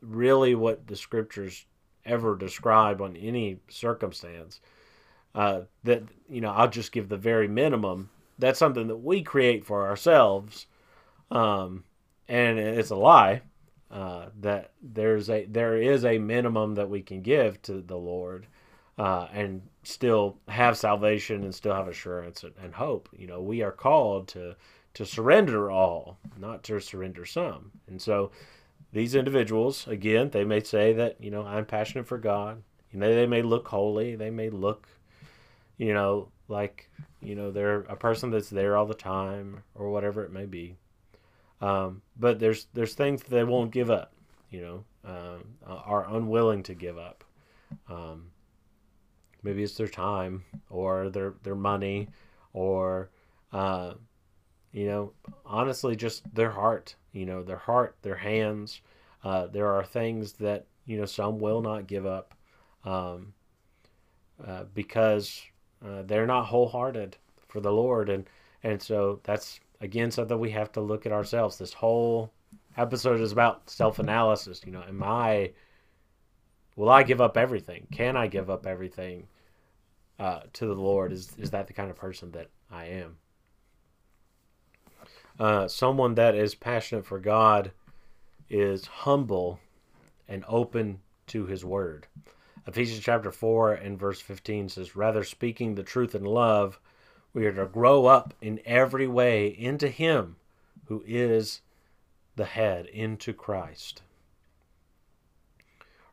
really 0.00 0.54
what 0.54 0.86
the 0.86 0.96
scriptures 0.96 1.66
ever 2.08 2.36
describe 2.36 3.00
on 3.00 3.16
any 3.16 3.60
circumstance. 3.68 4.60
Uh, 5.34 5.62
that 5.84 6.02
you 6.28 6.40
know, 6.40 6.50
I'll 6.50 6.70
just 6.70 6.90
give 6.92 7.08
the 7.08 7.16
very 7.16 7.46
minimum. 7.48 8.10
That's 8.38 8.58
something 8.58 8.88
that 8.88 8.96
we 8.96 9.22
create 9.22 9.64
for 9.64 9.86
ourselves, 9.86 10.66
um, 11.30 11.84
and 12.28 12.58
it's 12.58 12.90
a 12.90 12.96
lie. 12.96 13.42
Uh, 13.90 14.26
that 14.40 14.72
there's 14.82 15.30
a 15.30 15.44
there 15.46 15.76
is 15.80 16.04
a 16.04 16.18
minimum 16.18 16.74
that 16.74 16.90
we 16.90 17.02
can 17.02 17.22
give 17.22 17.60
to 17.62 17.80
the 17.80 17.96
Lord, 17.96 18.46
uh, 18.98 19.28
and 19.32 19.62
still 19.82 20.38
have 20.48 20.76
salvation 20.76 21.44
and 21.44 21.54
still 21.54 21.74
have 21.74 21.88
assurance 21.88 22.42
and, 22.42 22.54
and 22.62 22.74
hope. 22.74 23.08
You 23.16 23.26
know, 23.26 23.40
we 23.40 23.62
are 23.62 23.72
called 23.72 24.28
to 24.28 24.56
to 24.94 25.06
surrender 25.06 25.70
all, 25.70 26.18
not 26.38 26.64
to 26.64 26.80
surrender 26.80 27.24
some. 27.24 27.70
And 27.86 28.00
so 28.00 28.30
these 28.92 29.14
individuals, 29.14 29.86
again, 29.86 30.30
they 30.30 30.44
may 30.44 30.62
say 30.62 30.92
that, 30.94 31.20
you 31.20 31.30
know, 31.30 31.42
I'm 31.44 31.66
passionate 31.66 32.06
for 32.06 32.18
God. 32.18 32.62
You 32.92 32.98
know, 32.98 33.14
they 33.14 33.26
may 33.26 33.42
look 33.42 33.68
holy. 33.68 34.16
They 34.16 34.30
may 34.30 34.48
look, 34.50 34.88
you 35.76 35.92
know, 35.92 36.28
like, 36.48 36.90
you 37.20 37.34
know, 37.34 37.50
they're 37.50 37.80
a 37.80 37.96
person 37.96 38.30
that's 38.30 38.48
there 38.48 38.76
all 38.76 38.86
the 38.86 38.94
time 38.94 39.62
or 39.74 39.90
whatever 39.90 40.24
it 40.24 40.32
may 40.32 40.46
be. 40.46 40.76
Um, 41.60 42.02
but 42.18 42.38
there's 42.38 42.68
there's 42.72 42.94
things 42.94 43.22
that 43.22 43.30
they 43.30 43.44
won't 43.44 43.72
give 43.72 43.90
up, 43.90 44.12
you 44.50 44.60
know, 44.60 44.84
um, 45.04 45.44
are 45.66 46.08
unwilling 46.14 46.62
to 46.64 46.74
give 46.74 46.96
up. 46.96 47.24
Um, 47.88 48.30
maybe 49.42 49.62
it's 49.62 49.76
their 49.76 49.88
time 49.88 50.44
or 50.70 51.10
their 51.10 51.34
their 51.42 51.56
money 51.56 52.08
or 52.52 53.10
uh, 53.52 53.94
you 54.72 54.86
know 54.86 55.12
honestly 55.46 55.96
just 55.96 56.22
their 56.34 56.50
heart 56.50 56.94
you 57.12 57.26
know 57.26 57.42
their 57.42 57.58
heart 57.58 57.96
their 58.02 58.16
hands. 58.16 58.80
Uh, 59.24 59.46
there 59.46 59.66
are 59.66 59.84
things 59.84 60.34
that 60.34 60.66
you 60.86 60.96
know 60.96 61.04
some 61.04 61.38
will 61.38 61.60
not 61.60 61.86
give 61.86 62.06
up 62.06 62.34
um, 62.84 63.32
uh, 64.46 64.64
because 64.74 65.42
uh, 65.84 66.02
they're 66.02 66.26
not 66.26 66.46
wholehearted 66.46 67.16
for 67.48 67.60
the 67.60 67.72
lord. 67.72 68.08
And 68.08 68.28
and 68.62 68.80
so 68.80 69.20
that's 69.24 69.60
again 69.80 70.10
something 70.10 70.38
we 70.38 70.50
have 70.50 70.72
to 70.72 70.80
look 70.80 71.06
at 71.06 71.12
ourselves. 71.12 71.58
This 71.58 71.72
whole 71.72 72.32
episode 72.76 73.20
is 73.20 73.32
about 73.32 73.68
self-analysis. 73.68 74.62
You 74.64 74.72
know 74.72 74.84
am 74.86 75.02
i 75.02 75.52
will 76.76 76.90
i 76.90 77.02
give 77.02 77.20
up 77.20 77.36
everything? 77.36 77.86
Can 77.90 78.16
i 78.16 78.28
give 78.28 78.48
up 78.48 78.66
everything 78.66 79.26
uh, 80.20 80.40
to 80.52 80.66
the 80.66 80.80
lord? 80.80 81.12
Is 81.12 81.32
is 81.38 81.50
that 81.50 81.66
the 81.66 81.72
kind 81.72 81.90
of 81.90 81.96
person 81.96 82.30
that 82.32 82.48
i 82.70 82.84
am 82.86 83.16
uh, 85.38 85.68
someone 85.68 86.14
that 86.14 86.34
is 86.34 86.54
passionate 86.54 87.06
for 87.06 87.18
God 87.18 87.72
is 88.50 88.86
humble 88.86 89.60
and 90.28 90.44
open 90.48 91.00
to 91.28 91.46
his 91.46 91.64
word. 91.64 92.06
Ephesians 92.66 93.00
chapter 93.00 93.30
4 93.30 93.74
and 93.74 93.98
verse 93.98 94.20
15 94.20 94.68
says, 94.68 94.96
Rather 94.96 95.24
speaking 95.24 95.74
the 95.74 95.82
truth 95.82 96.14
in 96.14 96.24
love, 96.24 96.78
we 97.32 97.46
are 97.46 97.52
to 97.52 97.66
grow 97.66 98.06
up 98.06 98.34
in 98.40 98.60
every 98.64 99.06
way 99.06 99.48
into 99.48 99.88
him 99.88 100.36
who 100.86 101.02
is 101.06 101.60
the 102.36 102.44
head, 102.44 102.86
into 102.86 103.32
Christ. 103.32 104.02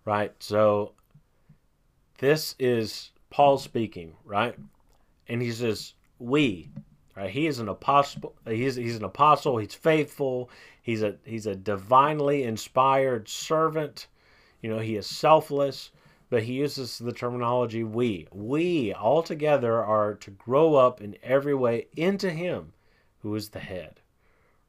Right? 0.06 0.34
So 0.40 0.94
this 2.20 2.56
is 2.60 3.12
Paul 3.30 3.58
speaking, 3.58 4.14
right? 4.24 4.56
And 5.28 5.42
he 5.42 5.52
says, 5.52 5.94
We, 6.20 6.70
Right? 7.16 7.30
He 7.30 7.47
is 7.47 7.59
an 7.59 7.70
apostle. 7.70 8.36
He's 8.45 8.76
he's 8.76 8.97
an 8.97 9.03
apostle. 9.05 9.57
He's 9.57 9.74
faithful. 9.74 10.49
He's 10.82 11.01
a 11.01 11.16
he's 11.24 11.47
a 11.47 11.55
divinely 11.55 12.43
inspired 12.43 13.30
servant. 13.30 14.07
You 14.61 14.70
know, 14.70 14.80
he 14.80 14.95
is 14.95 15.07
selfless, 15.07 15.91
but 16.30 16.43
he 16.43 16.53
uses 16.53 16.97
the 16.97 17.13
terminology 17.13 17.84
we. 17.84 18.28
We 18.34 18.93
all 18.93 19.24
together 19.24 19.84
are 19.84 20.16
to 20.16 20.32
grow 20.32 20.76
up 20.76 21.01
in 21.01 21.16
every 21.24 21.55
way 21.55 21.88
into 21.95 22.30
him 22.32 22.74
who 23.20 23.36
is 23.36 23.49
the 23.49 23.59
head, 23.59 24.01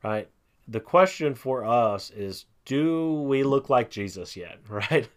right? 0.05 0.29
The 0.69 0.81
question 0.81 1.35
for 1.35 1.65
us 1.65 2.11
is 2.11 2.47
do 2.65 3.23
we 3.23 3.43
look 3.43 3.69
like 3.71 3.91
Jesus 3.91 4.37
yet, 4.37 4.59
right? 4.69 5.09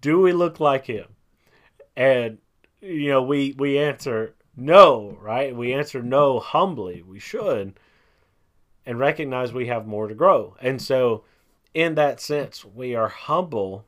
do 0.00 0.20
we 0.20 0.32
look 0.32 0.60
like 0.60 0.86
him? 0.86 1.06
And 1.96 2.38
you 2.80 3.10
know, 3.10 3.22
we 3.22 3.54
we 3.58 3.78
answer 3.78 4.34
no, 4.56 5.16
right? 5.20 5.54
We 5.54 5.72
answer 5.72 6.02
no 6.02 6.38
humbly. 6.38 7.02
We 7.02 7.18
should 7.18 7.78
and 8.84 8.98
recognize 8.98 9.52
we 9.52 9.66
have 9.66 9.86
more 9.86 10.08
to 10.08 10.14
grow. 10.14 10.56
And 10.60 10.80
so 10.80 11.24
in 11.74 11.94
that 11.94 12.20
sense, 12.20 12.64
we 12.64 12.94
are 12.94 13.08
humble 13.08 13.86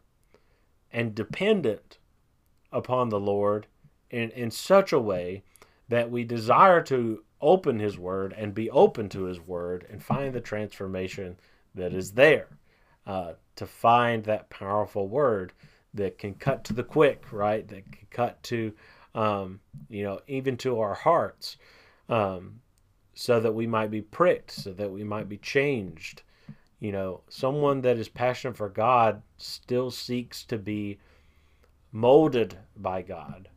and 0.92 1.14
dependent 1.14 1.98
upon 2.72 3.08
the 3.08 3.20
Lord 3.20 3.66
in, 4.10 4.30
in 4.30 4.50
such 4.50 4.92
a 4.92 5.00
way 5.00 5.42
that 5.88 6.10
we 6.10 6.24
desire 6.24 6.82
to 6.84 7.24
open 7.40 7.78
His 7.78 7.98
Word 7.98 8.34
and 8.36 8.54
be 8.54 8.70
open 8.70 9.08
to 9.10 9.24
His 9.24 9.40
Word 9.40 9.86
and 9.90 10.02
find 10.02 10.32
the 10.32 10.40
transformation 10.40 11.36
that 11.74 11.92
is 11.92 12.12
there. 12.12 12.48
Uh, 13.06 13.34
to 13.56 13.66
find 13.66 14.24
that 14.24 14.48
powerful 14.48 15.08
Word 15.08 15.52
that 15.92 16.18
can 16.18 16.34
cut 16.34 16.64
to 16.64 16.72
the 16.72 16.82
quick, 16.82 17.24
right? 17.30 17.68
That 17.68 17.84
can 17.92 18.06
cut 18.10 18.42
to, 18.44 18.72
um, 19.14 19.60
you 19.88 20.02
know, 20.02 20.20
even 20.26 20.56
to 20.58 20.80
our 20.80 20.94
hearts, 20.94 21.56
um, 22.08 22.60
so 23.14 23.40
that 23.40 23.54
we 23.54 23.66
might 23.66 23.90
be 23.90 24.02
pricked, 24.02 24.50
so 24.50 24.72
that 24.72 24.90
we 24.90 25.04
might 25.04 25.28
be 25.28 25.38
changed. 25.38 26.22
You 26.80 26.92
know, 26.92 27.20
someone 27.28 27.80
that 27.82 27.96
is 27.96 28.08
passionate 28.08 28.56
for 28.56 28.68
God 28.68 29.22
still 29.38 29.90
seeks 29.90 30.44
to 30.44 30.58
be 30.58 30.98
molded 31.92 32.58
by 32.76 33.02
God. 33.02 33.48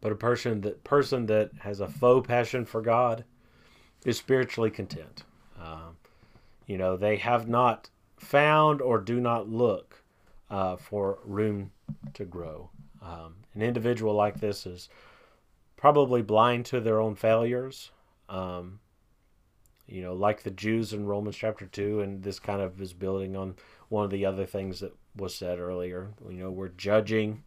But 0.00 0.12
a 0.12 0.16
person 0.16 0.60
that 0.62 0.82
person 0.82 1.26
that 1.26 1.52
has 1.60 1.80
a 1.80 1.88
faux 1.88 2.26
passion 2.26 2.66
for 2.66 2.82
God 2.82 3.24
is 4.04 4.18
spiritually 4.18 4.70
content. 4.70 5.22
Um, 5.60 5.96
you 6.66 6.76
know, 6.76 6.96
they 6.96 7.16
have 7.16 7.48
not 7.48 7.88
found 8.18 8.82
or 8.82 8.98
do 8.98 9.20
not 9.20 9.48
look 9.48 10.02
uh, 10.50 10.76
for 10.76 11.18
room 11.24 11.70
to 12.14 12.24
grow. 12.24 12.70
Um, 13.00 13.36
an 13.54 13.62
individual 13.62 14.14
like 14.14 14.40
this 14.40 14.66
is 14.66 14.88
probably 15.76 16.22
blind 16.22 16.66
to 16.66 16.80
their 16.80 17.00
own 17.00 17.14
failures. 17.14 17.90
Um, 18.28 18.80
you 19.86 20.00
know, 20.00 20.14
like 20.14 20.42
the 20.42 20.50
Jews 20.50 20.92
in 20.92 21.06
Romans 21.06 21.36
chapter 21.36 21.66
2, 21.66 22.00
and 22.00 22.22
this 22.22 22.38
kind 22.38 22.60
of 22.62 22.80
is 22.80 22.92
building 22.92 23.36
on 23.36 23.56
one 23.88 24.04
of 24.04 24.10
the 24.10 24.24
other 24.24 24.46
things 24.46 24.80
that 24.80 24.94
was 25.16 25.34
said 25.34 25.58
earlier. 25.58 26.12
You 26.28 26.38
know, 26.38 26.50
we're 26.50 26.68
judging 26.68 27.42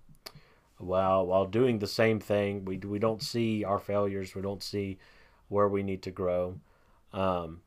while 0.77 1.25
while 1.25 1.45
doing 1.45 1.79
the 1.79 1.87
same 1.87 2.19
thing. 2.19 2.65
We 2.65 2.77
we 2.77 2.99
don't 2.99 3.23
see 3.23 3.63
our 3.63 3.79
failures. 3.79 4.35
We 4.35 4.41
don't 4.41 4.61
see 4.61 4.99
where 5.47 5.67
we 5.67 5.83
need 5.83 6.03
to 6.03 6.11
grow. 6.11 6.59
Um, 7.13 7.61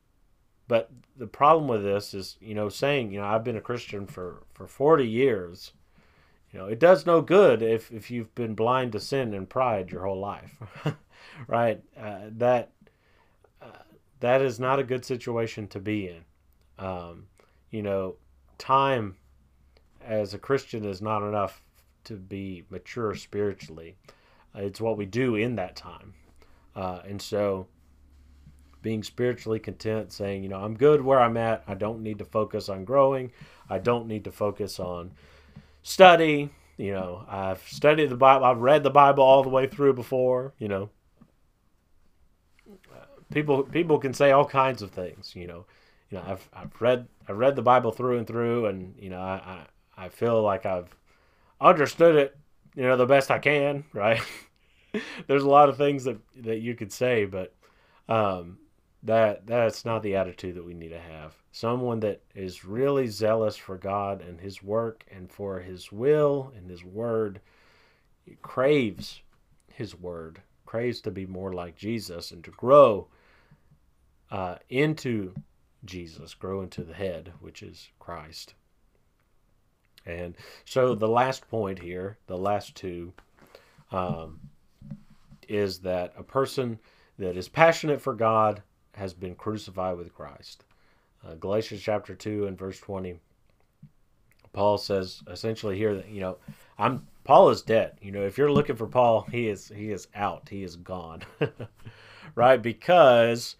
but 0.69 0.91
the 1.17 1.27
problem 1.27 1.67
with 1.67 1.83
this 1.83 2.13
is, 2.13 2.37
you 2.41 2.55
know, 2.55 2.69
saying, 2.69 3.11
you 3.11 3.21
know, 3.21 3.27
I've 3.27 3.45
been 3.45 3.57
a 3.57 3.63
Christian 3.63 4.07
for 4.07 4.45
for 4.53 4.67
40 4.67 5.09
years. 5.09 5.73
Know, 6.59 6.67
it 6.67 6.81
does 6.81 7.07
no 7.07 7.23
good 7.23 7.63
if 7.63 7.93
if 7.93 8.11
you've 8.11 8.35
been 8.35 8.55
blind 8.55 8.91
to 8.93 9.01
sin 9.01 9.33
and 9.33 9.49
pride 9.49 9.93
your 9.93 10.05
whole 10.05 10.19
life, 10.19 10.57
right? 11.47 11.81
Uh, 11.97 12.23
that 12.33 12.73
uh, 13.63 13.85
that 14.19 14.43
is 14.43 14.59
not 14.59 14.81
a 14.81 14.85
good 14.85 15.05
situation 15.05 15.69
to 15.69 15.79
be 15.79 16.09
in. 16.09 16.25
Um, 16.85 17.29
you 17.71 17.83
know, 17.83 18.17
time 18.59 19.17
as 20.05 20.35
a 20.35 20.39
Christian 20.39 20.85
is 20.85 21.01
not 21.01 21.23
enough 21.23 21.63
to 22.05 22.15
be 22.15 22.65
mature 22.71 23.15
spiritually. 23.15 23.97
It's 24.55 24.81
what 24.81 24.97
we 24.97 25.07
do 25.07 25.37
in 25.37 25.55
that 25.57 25.77
time. 25.77 26.15
Uh, 26.75 27.03
and 27.07 27.23
so 27.23 27.69
being 28.83 29.05
spiritually 29.05 29.61
content, 29.61 30.13
saying, 30.13 30.43
you 30.43 30.49
know, 30.49 30.61
I'm 30.61 30.77
good 30.77 31.03
where 31.03 31.21
I'm 31.21 31.37
at. 31.37 31.63
I 31.69 31.75
don't 31.75 32.03
need 32.03 32.19
to 32.19 32.25
focus 32.25 32.69
on 32.69 32.85
growing. 32.85 33.31
I 33.71 33.79
don't 33.79 34.09
need 34.09 34.25
to 34.25 34.33
focus 34.33 34.81
on 34.81 35.13
study. 35.89 36.51
You 36.77 36.93
know, 36.93 37.25
I've 37.29 37.67
studied 37.67 38.11
the 38.11 38.17
Bible. 38.17 38.45
I've 38.45 38.59
read 38.59 38.83
the 38.85 38.91
Bible 38.91 39.25
all 39.25 39.43
the 39.43 39.49
way 39.49 39.67
through 39.67 39.95
before. 39.95 40.55
You 40.59 40.69
know, 40.69 40.91
people 43.33 43.65
people 43.65 43.99
can 43.99 44.15
say 44.15 44.31
all 44.31 44.45
kinds 44.45 44.83
of 44.83 44.91
things. 44.91 45.35
You 45.35 45.47
know, 45.47 45.67
you 46.11 46.19
know, 46.19 46.25
I've 46.27 46.49
I've 46.53 46.81
read 46.81 47.09
I've 47.29 47.37
read 47.37 47.57
the 47.57 47.63
Bible 47.63 47.91
through 47.91 48.19
and 48.19 48.27
through, 48.27 48.67
and 48.67 48.95
you 48.99 49.11
know, 49.11 49.21
I 49.21 49.65
I, 49.97 50.05
I 50.05 50.09
feel 50.09 50.41
like 50.43 50.67
I've 50.67 50.95
understood 51.61 52.15
it, 52.15 52.37
you 52.77 52.83
know, 52.83 52.97
the 52.97 53.07
best 53.07 53.31
I 53.31 53.39
can, 53.39 53.85
right? 53.93 54.21
There's 55.27 55.43
a 55.43 55.49
lot 55.49 55.69
of 55.69 55.77
things 55.77 56.05
that 56.05 56.19
that 56.43 56.59
you 56.59 56.75
could 56.75 56.93
say, 56.93 57.25
but 57.25 57.55
um, 58.09 58.59
that 59.03 59.47
that's 59.47 59.85
not 59.85 60.03
the 60.03 60.17
attitude 60.17 60.57
that 60.57 60.65
we 60.65 60.75
need 60.75 60.89
to 60.91 61.01
have. 61.01 61.35
Someone 61.53 62.01
that 62.01 62.21
is 62.35 62.65
really 62.65 63.07
zealous 63.07 63.57
for 63.57 63.77
God 63.77 64.21
and 64.21 64.41
His 64.41 64.63
work 64.63 65.05
and 65.11 65.31
for 65.31 65.61
His 65.61 65.93
will 65.93 66.53
and 66.57 66.69
His 66.69 66.85
word 66.85 67.41
craves 68.43 69.23
His 69.73 69.95
word, 69.95 70.41
craves 70.67 71.01
to 71.03 71.11
be 71.11 71.27
more 71.27 71.53
like 71.53 71.77
Jesus 71.77 72.33
and 72.33 72.43
to 72.45 72.51
grow 72.51 73.09
uh, 74.31 74.57
into 74.69 75.33
Jesus, 75.85 76.35
grow 76.35 76.63
into 76.63 76.83
the 76.83 76.95
head, 76.95 77.33
which 77.41 77.63
is 77.63 77.89
Christ. 77.99 78.55
And 80.05 80.35
so 80.65 80.95
the 80.95 81.09
last 81.09 81.49
point 81.49 81.79
here, 81.79 82.19
the 82.27 82.37
last 82.37 82.75
two, 82.75 83.13
um, 83.93 84.41
is 85.49 85.79
that 85.81 86.13
a 86.17 86.23
person 86.23 86.79
that 87.19 87.37
is 87.37 87.49
passionate 87.49 88.01
for 88.01 88.15
God 88.15 88.63
has 88.99 89.15
been 89.15 89.35
crucified 89.35 89.97
with 89.97 90.15
Christ. 90.15 90.65
Uh, 91.27 91.35
Galatians 91.35 91.83
chapter 91.83 92.15
2 92.15 92.47
and 92.47 92.59
verse 92.59 92.79
20, 92.79 93.19
Paul 94.53 94.79
says 94.79 95.23
essentially 95.29 95.77
here 95.77 95.95
that, 95.97 96.09
you 96.09 96.21
know, 96.21 96.39
I'm 96.79 97.07
Paul 97.25 97.51
is 97.51 97.63
dead. 97.63 97.99
You 98.01 98.13
know, 98.13 98.23
if 98.23 98.39
you're 98.39 98.53
looking 98.53 98.77
for 98.77 98.87
Paul, 98.87 99.27
he 99.31 99.49
is 99.49 99.69
he 99.69 99.91
is 99.91 100.09
out. 100.15 100.49
He 100.49 100.63
is 100.63 100.77
gone. 100.77 101.23
right? 102.35 102.63
Because 102.63 103.57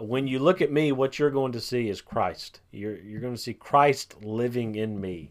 when 0.00 0.26
you 0.26 0.38
look 0.38 0.60
at 0.60 0.72
me, 0.72 0.92
what 0.92 1.18
you're 1.18 1.30
going 1.30 1.52
to 1.52 1.60
see 1.60 1.88
is 1.88 2.00
Christ. 2.00 2.60
You're 2.72 2.96
you're 2.96 3.20
going 3.20 3.34
to 3.34 3.40
see 3.40 3.54
Christ 3.54 4.22
living 4.22 4.74
in 4.74 5.00
me. 5.00 5.30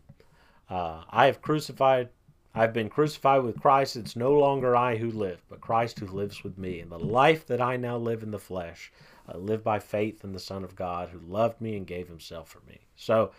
Uh, 0.69 1.03
I 1.09 1.25
have 1.27 1.41
crucified, 1.41 2.09
I've 2.55 2.73
been 2.73 2.89
crucified 2.89 3.43
with 3.43 3.59
Christ. 3.59 3.95
It's 3.95 4.15
no 4.15 4.31
longer 4.31 4.75
I 4.75 4.95
who 4.95 5.11
live, 5.11 5.43
but 5.49 5.61
Christ 5.61 5.99
who 5.99 6.07
lives 6.07 6.43
with 6.43 6.57
me. 6.57 6.79
And 6.79 6.91
the 6.91 6.97
life 6.97 7.45
that 7.47 7.61
I 7.61 7.77
now 7.77 7.97
live 7.97 8.23
in 8.23 8.31
the 8.31 8.39
flesh, 8.39 8.91
I 9.27 9.37
live 9.37 9.63
by 9.63 9.79
faith 9.79 10.23
in 10.23 10.33
the 10.33 10.39
Son 10.39 10.63
of 10.63 10.75
God 10.75 11.09
who 11.09 11.19
loved 11.19 11.61
me 11.61 11.77
and 11.77 11.87
gave 11.87 12.07
himself 12.07 12.49
for 12.49 12.61
me. 12.67 12.79
So, 12.95 13.31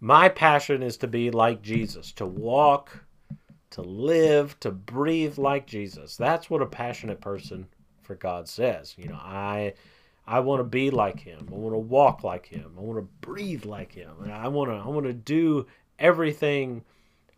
my 0.00 0.28
passion 0.28 0.82
is 0.82 0.96
to 0.98 1.06
be 1.06 1.30
like 1.30 1.62
Jesus, 1.62 2.10
to 2.12 2.26
walk, 2.26 3.04
to 3.70 3.82
live, 3.82 4.58
to 4.60 4.70
breathe 4.70 5.38
like 5.38 5.66
Jesus. 5.66 6.16
That's 6.16 6.50
what 6.50 6.62
a 6.62 6.66
passionate 6.66 7.20
person 7.20 7.68
for 8.02 8.14
God 8.14 8.48
says. 8.48 8.94
You 8.96 9.08
know, 9.08 9.20
I 9.22 9.74
I 10.26 10.40
want 10.40 10.60
to 10.60 10.64
be 10.64 10.90
like 10.90 11.20
him. 11.20 11.48
I 11.50 11.54
want 11.54 11.74
to 11.74 11.78
walk 11.78 12.24
like 12.24 12.46
him. 12.46 12.74
I 12.76 12.80
want 12.80 12.98
to 12.98 13.08
breathe 13.26 13.64
like 13.64 13.92
him. 13.92 14.10
I 14.30 14.48
want 14.48 14.70
to 14.70 14.76
I 14.76 14.88
want 14.88 15.06
to 15.06 15.12
do 15.12 15.66
everything 15.98 16.84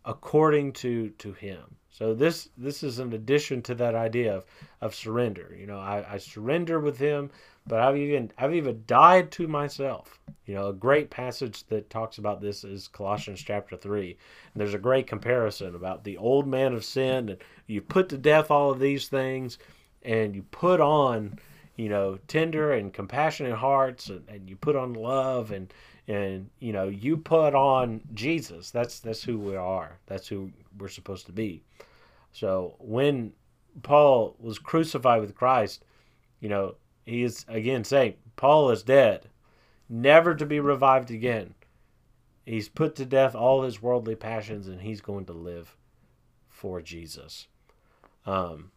according 0.03 0.73
to 0.73 1.09
to 1.09 1.33
him 1.33 1.77
so 1.97 2.13
this 2.13 2.49
this 2.57 2.83
is 2.83 2.99
an 2.99 3.13
addition 3.13 3.61
to 3.61 3.75
that 3.75 3.95
idea 3.95 4.35
of 4.35 4.45
of 4.81 4.93
surrender. 4.93 5.55
You 5.57 5.65
know 5.65 5.79
I, 5.79 6.15
I 6.15 6.17
surrender 6.17 6.81
with 6.81 6.97
him 6.97 7.31
but 7.65 7.79
i've 7.79 7.95
even 7.95 8.31
i've 8.37 8.53
even 8.53 8.83
died 8.85 9.31
to 9.31 9.47
myself. 9.47 10.19
You 10.45 10.55
know 10.55 10.67
a 10.67 10.73
great 10.73 11.09
passage 11.09 11.65
that 11.67 11.89
talks 11.89 12.17
about 12.17 12.41
this 12.41 12.65
is 12.65 12.89
colossians 12.89 13.41
chapter 13.41 13.77
3 13.77 14.09
and 14.09 14.59
there's 14.59 14.73
a 14.73 14.89
great 14.89 15.07
comparison 15.07 15.73
about 15.73 16.03
the 16.03 16.17
old 16.17 16.47
man 16.47 16.73
of 16.73 16.83
sin 16.83 17.29
and 17.29 17.37
you 17.67 17.81
put 17.81 18.09
to 18.09 18.17
death 18.17 18.51
all 18.51 18.71
of 18.71 18.79
these 18.79 19.07
things 19.07 19.57
and 20.03 20.35
you 20.35 20.43
put 20.51 20.81
on 20.81 21.39
you 21.77 21.87
know 21.87 22.19
tender 22.27 22.73
and 22.73 22.93
compassionate 22.93 23.55
hearts 23.55 24.09
and, 24.09 24.27
and 24.27 24.49
you 24.49 24.57
put 24.57 24.75
on 24.75 24.93
love 24.93 25.51
and 25.51 25.73
and 26.07 26.49
you 26.59 26.71
know 26.71 26.87
you 26.87 27.17
put 27.17 27.55
on 27.55 28.01
jesus 28.13 28.69
that's 28.71 28.99
that's 28.99 29.23
who 29.23 29.39
we 29.39 29.55
are. 29.55 29.97
That's 30.05 30.27
who 30.27 30.51
we're 30.77 30.87
supposed 30.87 31.25
to 31.27 31.31
be. 31.31 31.63
So 32.31 32.75
when 32.79 33.33
paul 33.83 34.37
was 34.39 34.57
crucified 34.57 35.19
with 35.19 35.35
christ 35.35 35.83
you 36.39 36.47
know 36.47 36.75
he 37.05 37.23
is 37.23 37.43
again 37.49 37.83
saying 37.83 38.13
paul 38.37 38.69
is 38.71 38.83
dead 38.83 39.27
never 39.89 40.33
to 40.35 40.45
be 40.45 40.59
revived 40.59 41.11
again. 41.11 41.53
He's 42.45 42.69
put 42.69 42.95
to 42.95 43.05
death 43.05 43.35
all 43.35 43.63
his 43.63 43.81
worldly 43.81 44.15
passions 44.15 44.67
and 44.67 44.81
he's 44.81 45.01
going 45.01 45.25
to 45.25 45.33
live 45.33 45.75
for 46.47 46.81
jesus. 46.81 47.47
Um, 48.25 48.71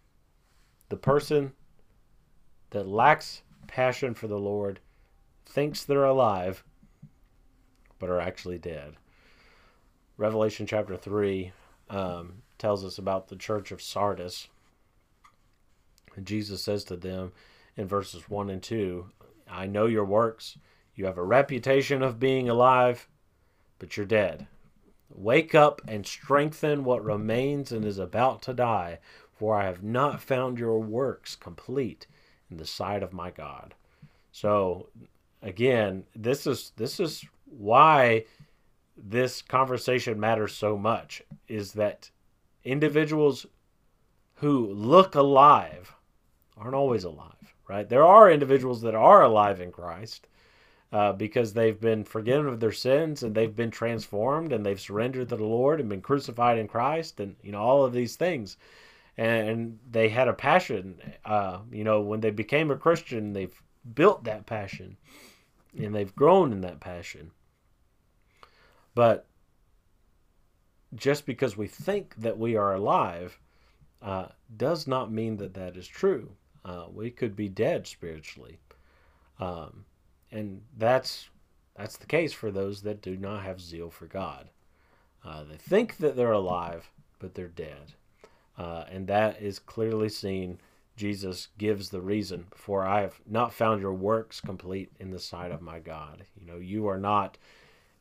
the 0.89 0.97
person 0.97 1.53
that 2.71 2.87
lacks 2.87 3.43
passion 3.67 4.15
for 4.15 4.27
the 4.27 4.39
lord 4.39 4.81
thinks 5.45 5.85
they're 5.85 6.05
alive 6.05 6.65
but 7.99 8.11
are 8.11 8.21
actually 8.21 8.59
dead. 8.59 8.95
Revelation 10.17 10.67
chapter 10.67 10.97
3 10.97 11.53
um, 11.91 12.43
tells 12.59 12.85
us 12.85 12.99
about 12.99 13.29
the 13.29 13.37
church 13.37 13.71
of 13.71 13.83
Sardis. 13.83 14.49
And 16.17 16.27
Jesus 16.27 16.63
says 16.63 16.85
to 16.85 16.97
them 16.97 17.33
in 17.77 17.87
verses 17.87 18.29
1 18.29 18.51
and 18.51 18.63
2. 18.63 19.07
I 19.49 19.67
know 19.67 19.87
your 19.87 20.05
works. 20.05 20.59
You 20.95 21.07
have 21.07 21.19
a 21.19 21.25
reputation 21.25 22.03
of 22.03 22.19
being 22.19 22.49
alive, 22.49 23.09
but 23.79 23.97
you're 23.97 24.07
dead. 24.07 24.49
Wake 25.09 25.55
up 25.55 25.81
and 25.87 26.07
strengthen 26.07 26.85
what 26.85 27.05
remains 27.05 27.73
and 27.73 27.85
is 27.85 27.99
about 27.99 28.43
to 28.43 28.53
die, 28.53 28.99
for 29.33 29.57
I 29.57 29.65
have 29.65 29.83
not 29.83 30.21
found 30.21 30.59
your 30.59 30.81
works 30.81 31.37
complete 31.37 32.07
in 32.51 32.57
the 32.57 32.67
sight 32.67 33.03
of 33.03 33.13
my 33.13 33.31
God. 33.31 33.75
So 34.33 34.89
again, 35.43 36.05
this 36.15 36.47
is 36.47 36.73
this 36.77 37.01
is 37.01 37.25
why 37.51 38.25
this 38.97 39.43
conversation 39.43 40.19
matters 40.19 40.55
so 40.55 40.77
much 40.77 41.23
is 41.47 41.73
that 41.73 42.11
individuals 42.65 43.47
who 44.35 44.73
look 44.73 45.15
alive 45.15 45.95
aren't 46.57 46.75
always 46.75 47.05
alive, 47.05 47.55
right? 47.69 47.89
There 47.89 48.05
are 48.05 48.31
individuals 48.31 48.83
that 48.83 48.95
are 48.95 49.23
alive 49.23 49.61
in 49.61 49.71
Christ 49.71 50.27
uh, 50.93 51.13
because 51.13 51.53
they've 51.53 51.81
been 51.81 52.05
forgiven 52.05 52.47
of 52.47 52.61
their 52.61 52.73
sins 52.73 53.23
and 53.23 53.35
they've 53.35 53.55
been 53.55 53.71
transformed 53.71 54.53
and 54.53 54.65
they've 54.65 54.81
surrendered 54.81 55.29
to 55.29 55.37
the 55.37 55.45
Lord 55.45 55.81
and 55.81 55.89
been 55.89 56.01
crucified 56.01 56.59
in 56.59 56.69
Christ 56.69 57.21
and 57.21 57.37
you 57.43 57.53
know 57.53 57.61
all 57.61 57.85
of 57.85 57.93
these 57.93 58.17
things. 58.17 58.57
And, 59.17 59.81
they 59.91 60.09
had 60.09 60.29
a 60.29 60.33
passion, 60.33 61.01
uh, 61.25 61.59
you 61.73 61.83
know, 61.83 62.01
when 62.01 62.21
they 62.21 62.31
became 62.31 62.71
a 62.71 62.77
Christian, 62.77 63.33
they've 63.33 63.63
built 63.95 64.23
that 64.25 64.47
passion 64.47 64.97
and 65.77 65.93
they've 65.93 66.15
grown 66.15 66.53
in 66.53 66.61
that 66.61 66.79
passion. 66.79 67.33
But 68.95 69.27
just 70.95 71.27
because 71.27 71.57
we 71.57 71.67
think 71.67 72.15
that 72.17 72.39
we 72.39 72.57
are 72.57 72.75
alive 72.75 73.39
uh, 74.03 74.27
does 74.57 74.87
not 74.87 75.13
mean 75.13 75.37
that 75.37 75.55
that 75.55 75.77
is 75.77 75.87
true. 75.87 76.31
Uh, 76.65 76.87
we 76.93 77.11
could 77.11 77.37
be 77.37 77.49
dead 77.49 77.87
spiritually, 77.87 78.59
um, 79.41 79.85
and 80.31 80.61
that's 80.77 81.31
that's 81.77 81.97
the 81.97 82.07
case 82.07 82.33
for 82.33 82.51
those 82.51 82.83
that 82.83 83.01
do 83.01 83.17
not 83.17 83.43
have 83.43 83.61
zeal 83.61 83.91
for 83.91 84.07
God. 84.07 84.51
Uh, 85.25 85.45
they 85.45 85.57
think 85.57 85.97
that 85.99 86.17
they're 86.17 86.33
alive, 86.33 86.91
but 87.19 87.35
they're 87.35 87.49
dead, 87.49 87.95
uh, 88.57 88.85
and 88.91 89.07
that 89.07 89.41
is 89.41 89.59
clearly 89.59 90.09
seen. 90.09 90.59
Jesus 90.97 91.49
gives 91.59 91.91
the 91.91 92.01
reason 92.01 92.47
for 92.57 92.85
I 92.85 93.03
have 93.03 93.21
not 93.25 93.53
found 93.53 93.81
your 93.81 93.95
works 93.95 94.41
complete 94.41 94.91
in 94.99 95.13
the 95.13 95.21
sight 95.21 95.53
of 95.53 95.63
my 95.63 95.79
God. 95.79 96.25
You 96.37 96.45
know, 96.45 96.59
you 96.59 96.89
are 96.89 96.99
not. 96.99 97.39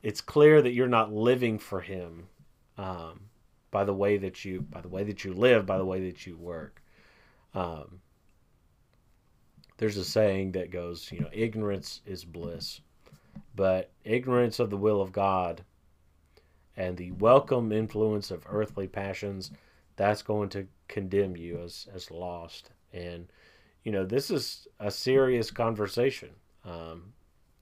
It's 0.02 0.22
clear 0.22 0.62
that 0.62 0.74
you're 0.74 0.88
not 0.88 1.12
living 1.12 1.60
for 1.60 1.82
Him 1.82 2.28
um, 2.78 3.22
by 3.72 3.84
the 3.84 3.94
way 3.94 4.18
that 4.18 4.46
you 4.46 4.62
by 4.62 4.82
the 4.82 4.88
way 4.88 5.04
that 5.04 5.24
you 5.24 5.34
live, 5.34 5.66
by 5.66 5.78
the 5.78 5.86
way 5.86 6.10
that 6.10 6.26
you 6.26 6.38
work. 6.38 6.82
Um, 7.54 8.02
there's 9.78 9.98
a 9.98 10.06
saying 10.06 10.54
that 10.54 10.72
goes, 10.72 11.12
you 11.12 11.20
know, 11.20 11.30
ignorance 11.32 12.02
is 12.06 12.26
bliss, 12.26 12.82
but 13.56 13.92
ignorance 14.04 14.60
of 14.60 14.70
the 14.70 14.78
will 14.78 15.02
of 15.02 15.12
God 15.12 15.64
and 16.76 16.96
the 16.96 17.12
welcome 17.14 17.72
influence 17.72 18.32
of 18.32 18.46
earthly 18.50 18.88
passions, 18.88 19.52
that's 19.96 20.22
going 20.22 20.50
to 20.50 20.68
condemn 20.88 21.36
you 21.36 21.60
as 21.60 21.88
as 21.94 22.12
lost. 22.12 22.72
And 22.94 23.28
you 23.84 23.92
know, 23.92 24.06
this 24.06 24.30
is 24.30 24.68
a 24.80 24.92
serious 24.92 25.50
conversation. 25.52 26.30
Um, 26.66 27.14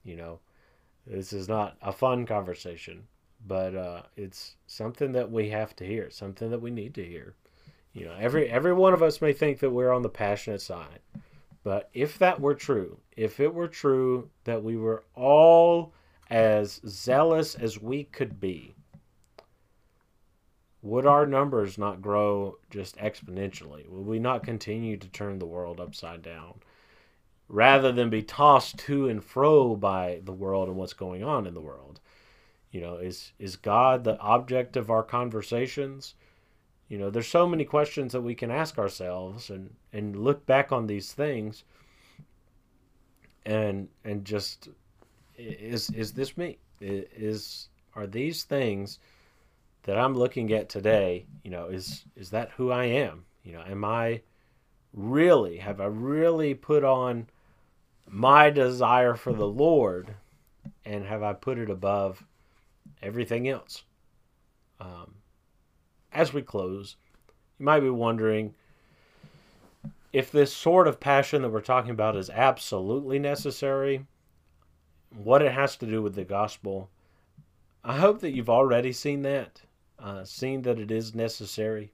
you 0.04 0.16
know, 0.16 0.40
this 1.06 1.32
is 1.32 1.48
not 1.48 1.76
a 1.82 1.92
fun 1.92 2.26
conversation 2.26 3.06
but 3.46 3.74
uh, 3.74 4.02
it's 4.16 4.56
something 4.66 5.12
that 5.12 5.30
we 5.30 5.50
have 5.50 5.74
to 5.76 5.84
hear, 5.84 6.10
something 6.10 6.50
that 6.50 6.60
we 6.60 6.70
need 6.70 6.94
to 6.94 7.04
hear. 7.04 7.34
You 7.92 8.06
know, 8.06 8.16
every 8.18 8.48
every 8.50 8.74
one 8.74 8.92
of 8.92 9.02
us 9.02 9.20
may 9.20 9.32
think 9.32 9.60
that 9.60 9.70
we're 9.70 9.92
on 9.92 10.02
the 10.02 10.08
passionate 10.08 10.60
side, 10.60 11.00
but 11.62 11.88
if 11.94 12.18
that 12.18 12.40
were 12.40 12.54
true, 12.54 12.98
if 13.16 13.40
it 13.40 13.54
were 13.54 13.68
true 13.68 14.30
that 14.44 14.62
we 14.62 14.76
were 14.76 15.04
all 15.14 15.94
as 16.28 16.80
zealous 16.86 17.54
as 17.54 17.80
we 17.80 18.04
could 18.04 18.38
be, 18.38 18.74
would 20.82 21.06
our 21.06 21.26
numbers 21.26 21.78
not 21.78 22.02
grow 22.02 22.58
just 22.68 22.96
exponentially? 22.98 23.88
Would 23.88 24.06
we 24.06 24.18
not 24.18 24.44
continue 24.44 24.96
to 24.98 25.08
turn 25.08 25.38
the 25.38 25.46
world 25.46 25.80
upside 25.80 26.22
down? 26.22 26.60
Rather 27.48 27.92
than 27.92 28.10
be 28.10 28.22
tossed 28.22 28.78
to 28.78 29.08
and 29.08 29.22
fro 29.22 29.76
by 29.76 30.20
the 30.24 30.32
world 30.32 30.68
and 30.68 30.76
what's 30.76 30.92
going 30.92 31.22
on 31.22 31.46
in 31.46 31.54
the 31.54 31.60
world. 31.60 32.00
You 32.72 32.80
know, 32.80 32.96
is 32.96 33.32
is 33.38 33.56
God 33.56 34.04
the 34.04 34.18
object 34.18 34.76
of 34.76 34.90
our 34.90 35.02
conversations? 35.02 36.14
You 36.88 36.98
know, 36.98 37.10
there's 37.10 37.28
so 37.28 37.46
many 37.46 37.64
questions 37.64 38.12
that 38.12 38.20
we 38.20 38.34
can 38.34 38.50
ask 38.50 38.78
ourselves 38.78 39.50
and 39.50 39.74
and 39.92 40.16
look 40.16 40.44
back 40.46 40.72
on 40.72 40.86
these 40.86 41.12
things 41.12 41.64
and 43.46 43.88
and 44.04 44.24
just 44.24 44.68
is 45.38 45.88
is 45.90 46.12
this 46.12 46.36
me? 46.36 46.58
Is 46.80 47.68
are 47.94 48.06
these 48.06 48.44
things 48.44 48.98
that 49.84 49.96
I'm 49.96 50.14
looking 50.14 50.52
at 50.52 50.68
today, 50.68 51.26
you 51.44 51.50
know, 51.50 51.68
is 51.68 52.04
is 52.16 52.30
that 52.30 52.50
who 52.50 52.70
I 52.70 52.84
am? 52.86 53.24
You 53.44 53.52
know, 53.52 53.62
am 53.62 53.84
I 53.84 54.22
really 54.92 55.56
have 55.58 55.80
I 55.80 55.86
really 55.86 56.54
put 56.54 56.84
on 56.84 57.28
my 58.08 58.50
desire 58.50 59.14
for 59.14 59.32
the 59.32 59.46
Lord 59.46 60.14
and 60.84 61.04
have 61.04 61.22
I 61.22 61.32
put 61.32 61.58
it 61.58 61.70
above 61.70 62.24
everything 63.02 63.48
else. 63.48 63.84
Um, 64.80 65.14
as 66.12 66.32
we 66.32 66.42
close, 66.42 66.96
you 67.58 67.64
might 67.64 67.80
be 67.80 67.90
wondering 67.90 68.54
if 70.12 70.30
this 70.30 70.52
sort 70.52 70.88
of 70.88 71.00
passion 71.00 71.42
that 71.42 71.50
we're 71.50 71.60
talking 71.60 71.90
about 71.90 72.16
is 72.16 72.30
absolutely 72.30 73.18
necessary, 73.18 74.06
what 75.14 75.42
it 75.42 75.52
has 75.52 75.76
to 75.76 75.86
do 75.86 76.00
with 76.00 76.14
the 76.14 76.24
gospel. 76.24 76.88
I 77.84 77.98
hope 77.98 78.20
that 78.20 78.32
you've 78.32 78.50
already 78.50 78.92
seen 78.92 79.22
that, 79.22 79.62
uh, 79.98 80.24
seen 80.24 80.62
that 80.62 80.78
it 80.78 80.90
is 80.90 81.14
necessary. 81.14 81.92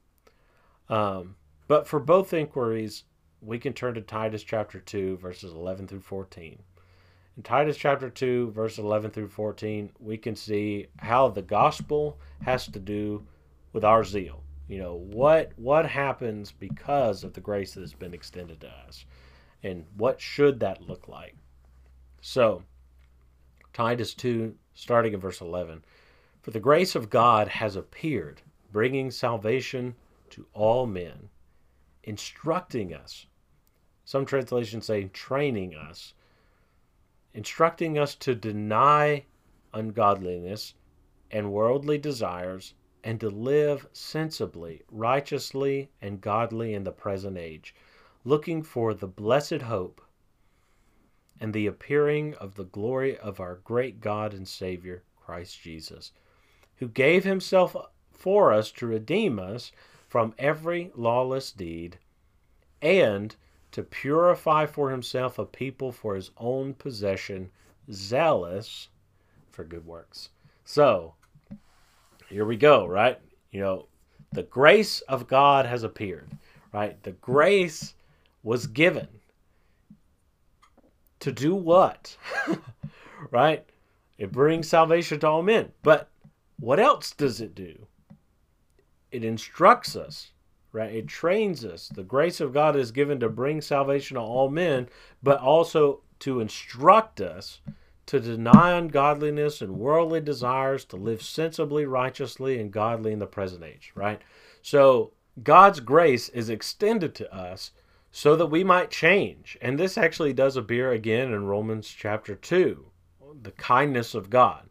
Um, 0.88 1.36
but 1.68 1.86
for 1.86 2.00
both 2.00 2.32
inquiries, 2.32 3.04
we 3.42 3.58
can 3.58 3.72
turn 3.72 3.94
to 3.94 4.00
Titus 4.00 4.44
chapter 4.44 4.78
2, 4.78 5.16
verses 5.16 5.52
11 5.52 5.88
through 5.88 6.00
14. 6.00 6.62
In 7.36 7.42
Titus 7.42 7.76
chapter 7.76 8.08
2, 8.08 8.52
verse 8.52 8.78
11 8.78 9.10
through 9.10 9.28
14, 9.28 9.90
we 9.98 10.16
can 10.16 10.36
see 10.36 10.86
how 10.98 11.28
the 11.28 11.42
gospel 11.42 12.20
has 12.42 12.66
to 12.68 12.78
do 12.78 13.26
with 13.72 13.84
our 13.84 14.04
zeal. 14.04 14.42
You 14.68 14.78
know, 14.78 14.94
what 14.94 15.52
what 15.56 15.86
happens 15.86 16.52
because 16.52 17.24
of 17.24 17.32
the 17.32 17.40
grace 17.40 17.74
that 17.74 17.80
has 17.80 17.94
been 17.94 18.14
extended 18.14 18.60
to 18.60 18.68
us? 18.86 19.04
And 19.62 19.86
what 19.96 20.20
should 20.20 20.60
that 20.60 20.82
look 20.82 21.08
like? 21.08 21.36
So, 22.20 22.62
Titus 23.72 24.14
2, 24.14 24.54
starting 24.74 25.14
in 25.14 25.20
verse 25.20 25.40
11. 25.40 25.84
For 26.42 26.52
the 26.52 26.60
grace 26.60 26.94
of 26.94 27.10
God 27.10 27.48
has 27.48 27.76
appeared, 27.76 28.42
bringing 28.70 29.10
salvation 29.10 29.94
to 30.30 30.46
all 30.52 30.86
men, 30.86 31.28
instructing 32.04 32.94
us. 32.94 33.26
Some 34.12 34.26
translations 34.26 34.84
say 34.84 35.04
training 35.04 35.74
us 35.74 36.12
instructing 37.32 37.96
us 37.96 38.14
to 38.16 38.34
deny 38.34 39.24
ungodliness 39.72 40.74
and 41.30 41.50
worldly 41.50 41.96
desires 41.96 42.74
and 43.02 43.18
to 43.20 43.30
live 43.30 43.88
sensibly, 43.94 44.82
righteously, 44.90 45.88
and 46.02 46.20
godly 46.20 46.74
in 46.74 46.84
the 46.84 46.92
present 46.92 47.38
age, 47.38 47.74
looking 48.22 48.62
for 48.62 48.92
the 48.92 49.06
blessed 49.06 49.62
hope 49.62 50.02
and 51.40 51.54
the 51.54 51.66
appearing 51.66 52.34
of 52.34 52.56
the 52.56 52.64
glory 52.66 53.16
of 53.16 53.40
our 53.40 53.60
great 53.64 54.02
God 54.02 54.34
and 54.34 54.46
Savior, 54.46 55.04
Christ 55.16 55.58
Jesus, 55.62 56.12
who 56.76 56.86
gave 56.86 57.24
himself 57.24 57.74
for 58.10 58.52
us 58.52 58.70
to 58.72 58.86
redeem 58.86 59.38
us 59.38 59.72
from 60.06 60.34
every 60.36 60.90
lawless 60.94 61.50
deed 61.50 61.96
and 62.82 63.36
to 63.72 63.82
purify 63.82 64.66
for 64.66 64.90
himself 64.90 65.38
a 65.38 65.44
people 65.44 65.90
for 65.92 66.14
his 66.14 66.30
own 66.36 66.74
possession, 66.74 67.50
zealous 67.90 68.88
for 69.50 69.64
good 69.64 69.86
works. 69.86 70.28
So, 70.64 71.14
here 72.28 72.44
we 72.44 72.56
go, 72.56 72.86
right? 72.86 73.18
You 73.50 73.60
know, 73.60 73.86
the 74.32 74.42
grace 74.44 75.00
of 75.02 75.26
God 75.26 75.66
has 75.66 75.82
appeared, 75.82 76.30
right? 76.72 77.02
The 77.02 77.12
grace 77.12 77.94
was 78.42 78.66
given 78.66 79.08
to 81.20 81.32
do 81.32 81.54
what? 81.54 82.16
right? 83.30 83.64
It 84.18 84.32
brings 84.32 84.68
salvation 84.68 85.20
to 85.20 85.28
all 85.28 85.42
men. 85.42 85.72
But 85.82 86.08
what 86.58 86.80
else 86.80 87.12
does 87.12 87.40
it 87.40 87.54
do? 87.54 87.86
It 89.10 89.24
instructs 89.24 89.94
us 89.94 90.31
right? 90.72 90.92
It 90.92 91.06
trains 91.06 91.64
us. 91.64 91.88
The 91.88 92.02
grace 92.02 92.40
of 92.40 92.52
God 92.52 92.76
is 92.76 92.90
given 92.90 93.20
to 93.20 93.28
bring 93.28 93.60
salvation 93.60 94.16
to 94.16 94.20
all 94.20 94.48
men, 94.50 94.88
but 95.22 95.38
also 95.38 96.00
to 96.20 96.40
instruct 96.40 97.20
us 97.20 97.60
to 98.06 98.20
deny 98.20 98.72
ungodliness 98.72 99.60
and 99.60 99.78
worldly 99.78 100.20
desires, 100.20 100.84
to 100.86 100.96
live 100.96 101.22
sensibly, 101.22 101.86
righteously, 101.86 102.60
and 102.60 102.72
godly 102.72 103.12
in 103.12 103.18
the 103.18 103.26
present 103.26 103.62
age, 103.62 103.92
right? 103.94 104.20
So 104.60 105.12
God's 105.42 105.80
grace 105.80 106.28
is 106.28 106.50
extended 106.50 107.14
to 107.16 107.34
us 107.34 107.70
so 108.10 108.36
that 108.36 108.46
we 108.46 108.64
might 108.64 108.90
change. 108.90 109.56
And 109.62 109.78
this 109.78 109.96
actually 109.96 110.32
does 110.32 110.56
appear 110.56 110.92
again 110.92 111.32
in 111.32 111.46
Romans 111.46 111.88
chapter 111.88 112.34
2, 112.34 112.84
the 113.40 113.52
kindness 113.52 114.14
of 114.14 114.30
God, 114.30 114.68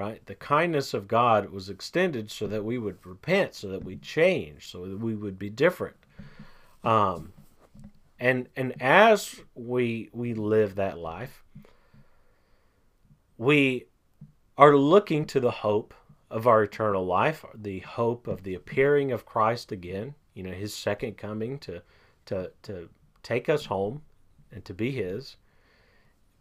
right? 0.00 0.24
The 0.24 0.34
kindness 0.34 0.94
of 0.94 1.06
God 1.06 1.50
was 1.50 1.68
extended 1.68 2.30
so 2.30 2.46
that 2.46 2.64
we 2.64 2.78
would 2.78 3.04
repent, 3.04 3.54
so 3.54 3.68
that 3.68 3.84
we 3.84 3.96
change, 3.96 4.70
so 4.70 4.86
that 4.86 4.98
we 4.98 5.14
would 5.14 5.38
be 5.38 5.50
different. 5.50 5.96
Um, 6.82 7.34
and 8.18 8.48
and 8.56 8.80
as 8.80 9.40
we 9.54 10.08
we 10.12 10.32
live 10.32 10.76
that 10.76 10.98
life, 10.98 11.44
we 13.36 13.88
are 14.56 14.74
looking 14.74 15.26
to 15.26 15.40
the 15.40 15.50
hope 15.50 15.92
of 16.30 16.46
our 16.46 16.62
eternal 16.62 17.04
life, 17.04 17.44
the 17.54 17.80
hope 17.80 18.26
of 18.26 18.42
the 18.42 18.54
appearing 18.54 19.12
of 19.12 19.26
Christ 19.26 19.70
again, 19.70 20.14
you 20.32 20.42
know, 20.42 20.52
his 20.52 20.72
second 20.72 21.18
coming 21.18 21.58
to 21.58 21.82
to 22.24 22.50
to 22.62 22.88
take 23.22 23.50
us 23.50 23.66
home 23.66 24.00
and 24.50 24.64
to 24.64 24.72
be 24.72 24.92
his 24.92 25.36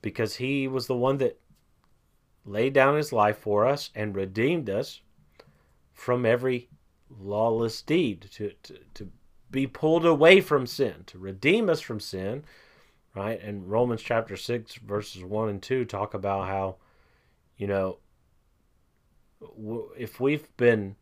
because 0.01 0.37
he 0.37 0.65
was 0.65 0.87
the 0.87 0.95
one 0.95 1.17
that 1.17 1.37
laid 2.45 2.73
down 2.73 2.95
his 2.95 3.11
life 3.11 3.37
for 3.37 3.65
us 3.65 3.89
and 3.95 4.15
redeemed 4.15 4.69
us 4.69 5.01
from 5.93 6.25
every 6.25 6.69
lawless 7.19 7.81
deed 7.81 8.21
to, 8.31 8.51
to, 8.63 8.77
to 8.93 9.09
be 9.51 9.67
pulled 9.67 10.05
away 10.05 10.41
from 10.41 10.65
sin 10.65 11.03
to 11.05 11.17
redeem 11.17 11.69
us 11.69 11.81
from 11.81 11.99
sin 11.99 12.43
right? 13.15 13.41
And 13.41 13.69
romans 13.69 14.01
chapter 14.01 14.35
6 14.37 14.75
verses 14.75 15.23
1 15.23 15.49
and 15.49 15.61
2 15.61 15.85
talk 15.85 16.13
about 16.13 16.47
how 16.47 16.75
you 17.57 17.67
know 17.67 17.97
if 19.97 20.19
we've 20.19 20.55
been 20.57 20.95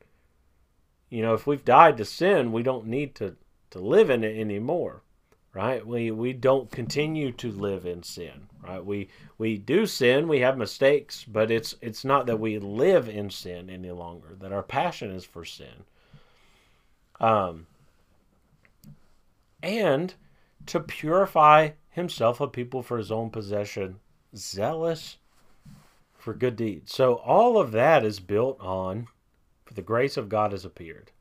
you 1.10 1.22
know 1.22 1.34
if 1.34 1.46
we've 1.48 1.66
died 1.66 1.98
to 1.98 2.06
sin 2.06 2.52
we 2.52 2.64
don't 2.64 2.88
need 2.88 3.16
to 3.16 3.36
to 3.70 3.80
live 3.80 4.10
in 4.10 4.24
it 4.24 4.38
anymore 4.38 5.04
right 5.58 5.86
we 5.88 6.12
we 6.12 6.34
don't 6.34 6.70
continue 6.70 7.32
to 7.32 7.52
live 7.52 7.86
in 7.86 8.04
sin 8.04 8.48
right 8.64 8.86
we 8.86 9.10
we 9.40 9.58
do 9.58 9.88
sin 9.88 10.28
we 10.28 10.40
have 10.40 10.58
mistakes 10.58 11.26
but 11.28 11.50
it's 11.50 11.76
it's 11.82 12.06
not 12.06 12.28
that 12.28 12.40
we 12.40 12.60
live 12.60 13.10
in 13.10 13.30
sin 13.30 13.70
any 13.70 13.90
longer 13.90 14.36
that 14.40 14.54
our 14.54 14.62
passion 14.62 15.10
is 15.10 15.26
for 15.26 15.44
sin 15.44 15.84
um 17.20 17.66
and 19.64 20.14
to 20.68 20.80
purify 20.80 21.70
himself 21.90 22.40
a 22.40 22.48
people 22.48 22.84
for 22.84 23.00
his 23.00 23.12
own 23.12 23.32
possession 23.32 24.00
zealous 24.36 25.18
for 26.28 26.34
good 26.34 26.56
deeds. 26.56 26.94
So 26.94 27.16
all 27.16 27.58
of 27.58 27.72
that 27.72 28.04
is 28.04 28.20
built 28.20 28.60
on 28.60 29.08
for 29.66 29.74
the 29.74 29.82
grace 29.82 30.18
of 30.18 30.30
God 30.30 30.52
has 30.52 30.66
appeared. 30.66 31.12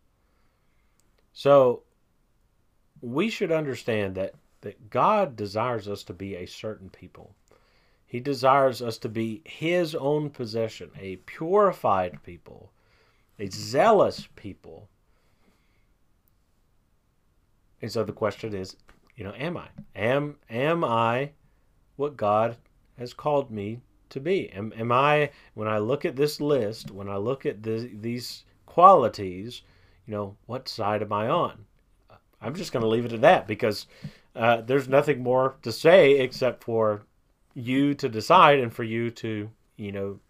So 1.33 1.83
we 3.01 3.31
should 3.31 3.53
understand 3.53 4.15
that 4.15 4.35
that 4.63 4.91
God 4.91 5.37
desires 5.37 5.87
us 5.87 6.03
to 6.05 6.13
be 6.13 6.35
a 6.35 6.47
certain 6.47 6.91
people. 6.91 7.35
He 8.07 8.21
desires 8.21 8.83
us 8.83 8.99
to 8.99 9.09
be 9.09 9.43
his 9.45 9.95
own 9.95 10.31
possession, 10.31 10.91
a 10.99 11.17
purified 11.17 12.23
people, 12.23 12.73
a 13.39 13.49
zealous 13.49 14.29
people. 14.35 14.89
And 17.83 17.93
so 17.93 18.03
the 18.03 18.13
question 18.13 18.55
is, 18.55 18.77
you 19.15 19.25
know, 19.25 19.35
am 19.35 19.57
I? 19.57 19.69
Am 19.95 20.37
am 20.49 20.83
I 20.85 21.33
what 21.97 22.17
God 22.17 22.57
has 22.99 23.13
called 23.13 23.51
me 23.51 23.81
to 24.11 24.21
be? 24.21 24.51
Am, 24.51 24.73
am 24.77 24.93
I, 24.93 25.31
when 25.55 25.69
I 25.69 25.79
look 25.79 26.05
at 26.05 26.17
this 26.17 26.41
list, 26.41 26.91
when 26.91 27.09
I 27.09 27.17
look 27.17 27.45
at 27.47 27.63
the, 27.63 27.91
these 27.93 28.45
qualities, 28.65 29.63
you 30.07 30.15
know, 30.15 30.37
what 30.47 30.69
side 30.69 31.03
am 31.03 31.13
I 31.13 31.29
on? 31.29 31.65
I'm 32.41 32.55
just 32.55 32.73
going 32.73 32.83
to 32.83 32.89
leave 32.89 33.05
it 33.05 33.13
at 33.13 33.23
that 33.23 33.47
because 33.47 33.87
uh, 34.35 34.61
there's 34.61 34.89
nothing 34.89 35.23
more 35.23 35.57
to 35.63 35.73
say 35.73 36.19
except 36.19 36.63
for 36.63 37.03
you 37.55 37.95
to 37.95 38.09
decide 38.09 38.61
and 38.61 38.73
for 38.73 38.85
you 38.85 39.11
to, 39.11 39.51
you 39.77 39.93
know, 39.93 40.21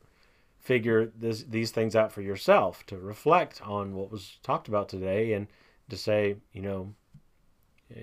figure 0.60 1.12
this, 1.16 1.44
these 1.44 1.70
things 1.70 1.94
out 1.94 2.12
for 2.12 2.22
yourself, 2.22 2.84
to 2.86 2.98
reflect 2.98 3.60
on 3.62 3.94
what 3.94 4.10
was 4.10 4.38
talked 4.42 4.68
about 4.68 4.88
today 4.88 5.32
and 5.32 5.46
to 5.88 5.96
say, 5.96 6.36
you 6.52 6.62
know, 6.62 6.94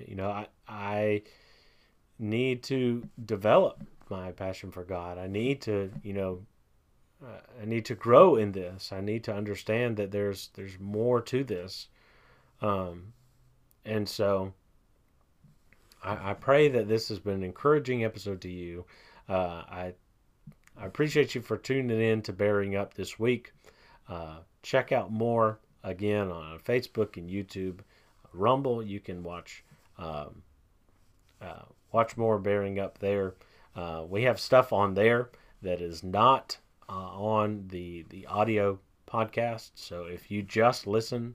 you 0.06 0.14
know, 0.14 0.30
I, 0.30 0.46
I 0.68 1.22
need 2.18 2.62
to 2.64 3.08
develop 3.24 3.82
my 4.10 4.32
passion 4.32 4.70
for 4.70 4.84
God. 4.84 5.18
I 5.18 5.26
need 5.26 5.60
to, 5.62 5.90
you 6.02 6.12
know, 6.12 6.40
uh, 7.24 7.40
I 7.60 7.64
need 7.64 7.84
to 7.86 7.94
grow 7.94 8.36
in 8.36 8.52
this. 8.52 8.92
I 8.92 9.00
need 9.00 9.24
to 9.24 9.34
understand 9.34 9.96
that 9.96 10.10
there's 10.10 10.50
there's 10.54 10.78
more 10.78 11.20
to 11.22 11.44
this, 11.44 11.88
um, 12.60 13.12
and 13.84 14.08
so 14.08 14.52
I, 16.02 16.30
I, 16.30 16.34
pray 16.34 16.68
that 16.68 16.88
this 16.88 17.08
has 17.08 17.18
been 17.18 17.34
an 17.34 17.44
encouraging 17.44 18.04
episode 18.04 18.40
to 18.42 18.50
you. 18.50 18.84
Uh, 19.28 19.62
I 19.68 19.94
I 20.76 20.86
appreciate 20.86 21.34
you 21.34 21.40
for 21.40 21.56
tuning 21.56 22.00
in 22.00 22.22
to 22.22 22.32
Bearing 22.32 22.76
Up 22.76 22.94
this 22.94 23.18
week. 23.18 23.52
Uh, 24.08 24.38
check 24.62 24.92
out 24.92 25.12
more 25.12 25.60
again 25.82 26.30
on 26.30 26.58
Facebook 26.58 27.16
and 27.16 27.30
YouTube, 27.30 27.80
Rumble. 28.32 28.82
You 28.82 29.00
can 29.00 29.22
watch 29.22 29.64
um, 29.98 30.42
uh, 31.40 31.62
watch 31.92 32.16
more 32.16 32.38
Bearing 32.38 32.78
Up 32.78 32.98
there. 32.98 33.34
Uh, 33.76 34.04
we 34.08 34.22
have 34.22 34.40
stuff 34.40 34.72
on 34.72 34.94
there 34.94 35.30
that 35.62 35.80
is 35.80 36.02
not 36.02 36.58
uh, 36.88 36.92
on 36.92 37.64
the 37.68 38.04
the 38.10 38.26
audio 38.26 38.78
podcast. 39.08 39.70
So 39.74 40.04
if 40.04 40.30
you 40.30 40.42
just 40.42 40.86
listen 40.86 41.34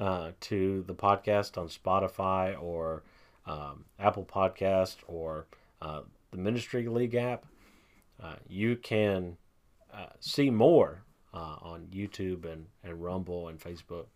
uh, 0.00 0.30
to 0.40 0.84
the 0.86 0.94
podcast 0.94 1.58
on 1.58 1.68
Spotify 1.68 2.60
or 2.60 3.02
um, 3.46 3.84
Apple 3.98 4.24
Podcast 4.24 4.96
or 5.06 5.46
uh, 5.82 6.02
the 6.30 6.38
Ministry 6.38 6.86
League 6.86 7.14
app, 7.14 7.46
uh, 8.22 8.36
you 8.48 8.76
can 8.76 9.36
uh, 9.92 10.06
see 10.20 10.50
more 10.50 11.02
on 11.34 11.86
YouTube 11.92 12.44
and, 12.50 12.66
and 12.82 13.00
Rumble 13.00 13.46
and 13.46 13.60
Facebook. 13.60 14.06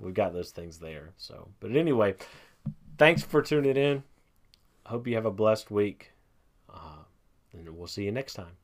we've 0.00 0.14
got 0.14 0.32
those 0.32 0.52
things 0.52 0.78
there. 0.78 1.10
So, 1.16 1.48
but 1.58 1.74
anyway, 1.74 2.14
thanks 2.98 3.22
for 3.22 3.42
tuning 3.42 3.76
in. 3.76 4.04
Hope 4.86 5.08
you 5.08 5.16
have 5.16 5.26
a 5.26 5.30
blessed 5.30 5.70
week. 5.72 6.12
Uh, 6.72 7.02
and 7.52 7.68
we'll 7.76 7.88
see 7.88 8.04
you 8.04 8.12
next 8.12 8.34
time. 8.34 8.59